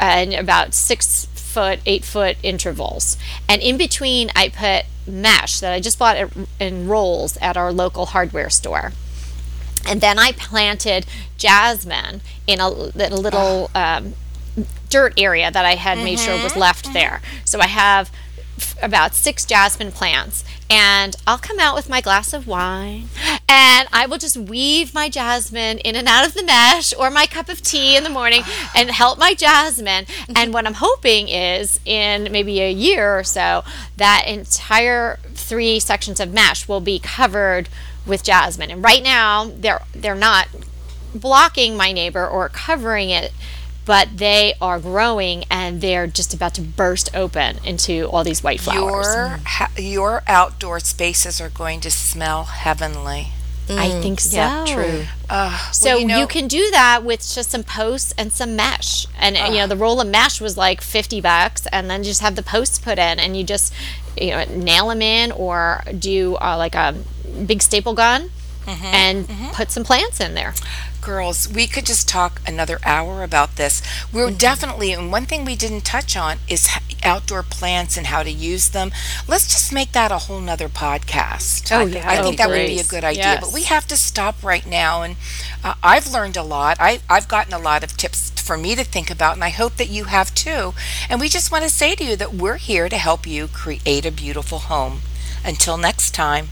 and 0.00 0.34
about 0.34 0.74
six 0.74 1.26
foot, 1.56 1.80
eight 1.86 2.04
foot 2.04 2.36
intervals. 2.42 3.16
And 3.48 3.62
in 3.62 3.78
between, 3.78 4.30
I 4.36 4.50
put 4.50 4.84
mesh 5.06 5.60
that 5.60 5.72
I 5.72 5.80
just 5.80 5.98
bought 5.98 6.30
in 6.60 6.86
rolls 6.86 7.38
at 7.38 7.56
our 7.56 7.72
local 7.72 8.06
hardware 8.06 8.50
store. 8.50 8.92
And 9.88 10.00
then 10.00 10.18
I 10.18 10.32
planted 10.32 11.06
jasmine 11.38 12.20
in 12.46 12.60
a, 12.60 12.88
in 12.88 13.12
a 13.12 13.16
little 13.16 13.70
um, 13.74 14.14
dirt 14.88 15.14
area 15.16 15.50
that 15.50 15.64
I 15.64 15.74
had 15.74 15.98
made 15.98 16.18
sure 16.18 16.34
was 16.42 16.52
mm-hmm. 16.52 16.60
left 16.60 16.92
there. 16.92 17.20
Mm-hmm. 17.22 17.44
So 17.44 17.60
I 17.60 17.66
have 17.66 18.10
f- 18.56 18.76
about 18.82 19.14
six 19.14 19.44
jasmine 19.44 19.92
plants 19.92 20.44
and 20.68 21.14
I'll 21.26 21.38
come 21.38 21.60
out 21.60 21.74
with 21.74 21.88
my 21.88 22.00
glass 22.00 22.32
of 22.32 22.46
wine 22.46 23.08
and 23.48 23.88
I 23.92 24.06
will 24.08 24.18
just 24.18 24.36
weave 24.36 24.94
my 24.94 25.08
jasmine 25.08 25.78
in 25.78 25.94
and 25.94 26.08
out 26.08 26.26
of 26.26 26.34
the 26.34 26.42
mesh 26.42 26.92
or 26.98 27.10
my 27.10 27.26
cup 27.26 27.48
of 27.48 27.62
tea 27.62 27.96
in 27.96 28.04
the 28.04 28.10
morning 28.10 28.42
and 28.74 28.90
help 28.90 29.18
my 29.18 29.34
jasmine. 29.34 30.06
And 30.34 30.52
what 30.52 30.66
I'm 30.66 30.74
hoping 30.74 31.28
is 31.28 31.78
in 31.84 32.32
maybe 32.32 32.60
a 32.60 32.70
year 32.70 33.18
or 33.18 33.24
so, 33.24 33.62
that 33.96 34.24
entire 34.26 35.18
three 35.34 35.78
sections 35.78 36.18
of 36.18 36.32
mesh 36.32 36.66
will 36.66 36.80
be 36.80 36.98
covered 36.98 37.68
with 38.04 38.24
jasmine. 38.24 38.70
And 38.70 38.82
right 38.82 39.02
now 39.02 39.44
they're 39.44 39.82
they're 39.94 40.14
not 40.14 40.48
blocking 41.14 41.76
my 41.76 41.92
neighbor 41.92 42.26
or 42.26 42.48
covering 42.48 43.10
it, 43.10 43.32
but 43.86 44.18
they 44.18 44.54
are 44.60 44.78
growing 44.78 45.44
and 45.50 45.80
they're 45.80 46.06
just 46.06 46.34
about 46.34 46.54
to 46.54 46.60
burst 46.60 47.14
open 47.16 47.58
into 47.64 48.06
all 48.08 48.24
these 48.24 48.42
white 48.42 48.60
flowers. 48.60 49.06
Your 49.06 49.40
ha- 49.46 49.70
your 49.78 50.22
outdoor 50.26 50.80
spaces 50.80 51.40
are 51.40 51.48
going 51.48 51.80
to 51.80 51.90
smell 51.90 52.44
heavenly. 52.44 53.28
I 53.68 53.88
think 54.00 54.20
so. 54.20 54.36
yeah, 54.36 54.64
true. 54.64 55.04
Uh, 55.28 55.58
So 55.72 55.90
well, 55.90 55.98
you, 56.00 56.06
know, 56.06 56.26
can 56.28 56.46
do 56.46 56.70
that 56.70 57.02
with 57.02 57.20
just 57.20 57.50
some 57.50 57.64
posts 57.64 58.14
and 58.16 58.32
some 58.32 58.54
mesh, 58.54 59.06
and 59.18 59.36
uh, 59.36 59.46
you 59.46 59.56
know 59.58 59.66
the 59.66 59.76
roll 59.76 60.00
of 60.00 60.06
mesh 60.06 60.40
was 60.40 60.56
like 60.56 60.80
fifty 60.80 61.20
bucks, 61.20 61.66
and 61.72 61.90
then 61.90 62.04
just 62.04 62.20
have 62.20 62.36
the 62.36 62.44
posts 62.44 62.78
put 62.78 62.96
in, 62.98 63.18
and 63.18 63.36
you 63.36 63.42
just 63.42 63.74
you 64.16 64.30
know 64.30 64.44
nail 64.44 64.88
them 64.88 65.02
in, 65.02 65.32
or 65.32 65.82
do 65.98 66.36
uh, 66.40 66.56
like 66.56 66.76
a 66.76 66.94
big 67.44 67.60
staple 67.60 67.94
gun, 67.94 68.30
and 68.66 69.28
put 69.52 69.70
some 69.70 69.84
plants 69.84 70.20
in 70.20 70.34
there. 70.34 70.54
girls, 71.02 71.48
we 71.48 71.68
could 71.68 71.86
just 71.86 72.08
talk 72.08 72.40
another 72.48 72.80
hour 72.84 73.22
about 73.22 73.54
this. 73.54 73.80
We're 74.12 74.26
Mm-hmm. 74.26 74.38
definitely, 74.38 74.92
and 74.92 75.12
one 75.12 75.24
thing 75.24 75.44
we 75.44 75.54
didn't 75.54 75.82
touch 75.84 76.16
on 76.16 76.38
is 76.48 76.66
h- 76.74 76.96
outdoor 77.04 77.44
plants 77.44 77.96
and 77.96 78.08
how 78.08 78.24
to 78.24 78.30
use 78.30 78.70
them. 78.70 78.90
Let's 79.28 79.46
just 79.46 79.72
make 79.72 79.92
that 79.92 80.10
a 80.10 80.18
whole 80.18 80.40
nother 80.40 80.68
podcast. 80.68 81.70
Oh, 81.70 81.80
I, 81.80 81.82
yeah. 81.84 82.10
I 82.10 82.18
Oh, 82.18 82.22
think 82.24 82.38
that 82.38 82.48
would 82.48 82.56
be 82.56 82.72
a 82.80 82.82
please. 82.82 82.90
good 82.90 83.04
idea. 83.04 83.38
But 83.40 83.52
we 83.52 83.62
have 83.64 83.86
to 83.86 83.96
stop 83.96 84.42
right 84.42 84.66
now. 84.66 85.02
And 85.02 85.14
uh, 85.62 85.74
I've 85.80 86.10
learned 86.10 86.36
a 86.36 86.42
lot. 86.42 86.76
I, 86.80 86.98
I've 87.08 87.28
gotten 87.28 87.52
a 87.54 87.58
lot 87.60 87.84
of 87.84 87.96
tips 87.96 88.30
for 88.42 88.56
me 88.58 88.74
to 88.74 88.82
think 88.82 89.08
about, 89.08 89.34
and 89.34 89.44
I 89.44 89.50
hope 89.50 89.76
that 89.76 89.88
you 89.88 90.04
have 90.06 90.34
too. 90.34 90.74
And 91.08 91.20
we 91.20 91.28
just 91.28 91.52
want 91.52 91.62
to 91.62 91.70
say 91.70 91.94
to 91.94 92.02
you 92.04 92.16
that 92.16 92.34
we're 92.34 92.56
here 92.56 92.88
to 92.88 92.96
help 92.98 93.28
you 93.28 93.46
create 93.46 94.04
a 94.04 94.10
beautiful 94.10 94.58
home. 94.58 95.02
Until 95.44 95.76
next 95.76 96.10
time. 96.16 96.48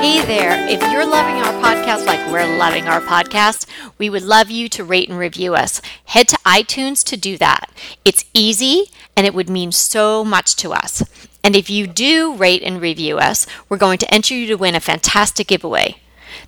Hey 0.00 0.24
there. 0.24 0.56
If 0.66 0.80
you're 0.90 1.04
loving 1.04 1.36
our 1.42 1.52
podcast 1.62 2.06
like 2.06 2.26
we're 2.32 2.56
loving 2.56 2.88
our 2.88 3.02
podcast, 3.02 3.66
we 3.98 4.08
would 4.08 4.22
love 4.22 4.50
you 4.50 4.66
to 4.70 4.82
rate 4.82 5.10
and 5.10 5.18
review 5.18 5.54
us. 5.54 5.82
Head 6.06 6.26
to 6.28 6.38
iTunes 6.38 7.04
to 7.04 7.18
do 7.18 7.36
that. 7.36 7.70
It's 8.02 8.24
easy 8.32 8.86
and 9.14 9.26
it 9.26 9.34
would 9.34 9.50
mean 9.50 9.72
so 9.72 10.24
much 10.24 10.56
to 10.56 10.72
us. 10.72 11.02
And 11.44 11.54
if 11.54 11.68
you 11.68 11.86
do 11.86 12.34
rate 12.34 12.62
and 12.62 12.80
review 12.80 13.18
us, 13.18 13.46
we're 13.68 13.76
going 13.76 13.98
to 13.98 14.14
enter 14.14 14.32
you 14.32 14.46
to 14.46 14.54
win 14.54 14.74
a 14.74 14.80
fantastic 14.80 15.48
giveaway. 15.48 15.98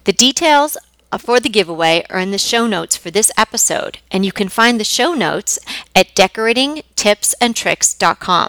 The 0.05 0.15
details 0.15 0.79
for 1.19 1.39
the 1.39 1.51
giveaway 1.51 2.07
are 2.09 2.19
in 2.19 2.31
the 2.31 2.39
show 2.39 2.67
notes 2.67 2.97
for 2.97 3.11
this 3.11 3.31
episode, 3.37 3.99
and 4.11 4.25
you 4.25 4.33
can 4.33 4.49
find 4.49 4.81
the 4.81 4.85
show 4.85 5.13
notes 5.13 5.59
at 5.95 6.15
decoratingtipsandtricks.com. 6.15 8.49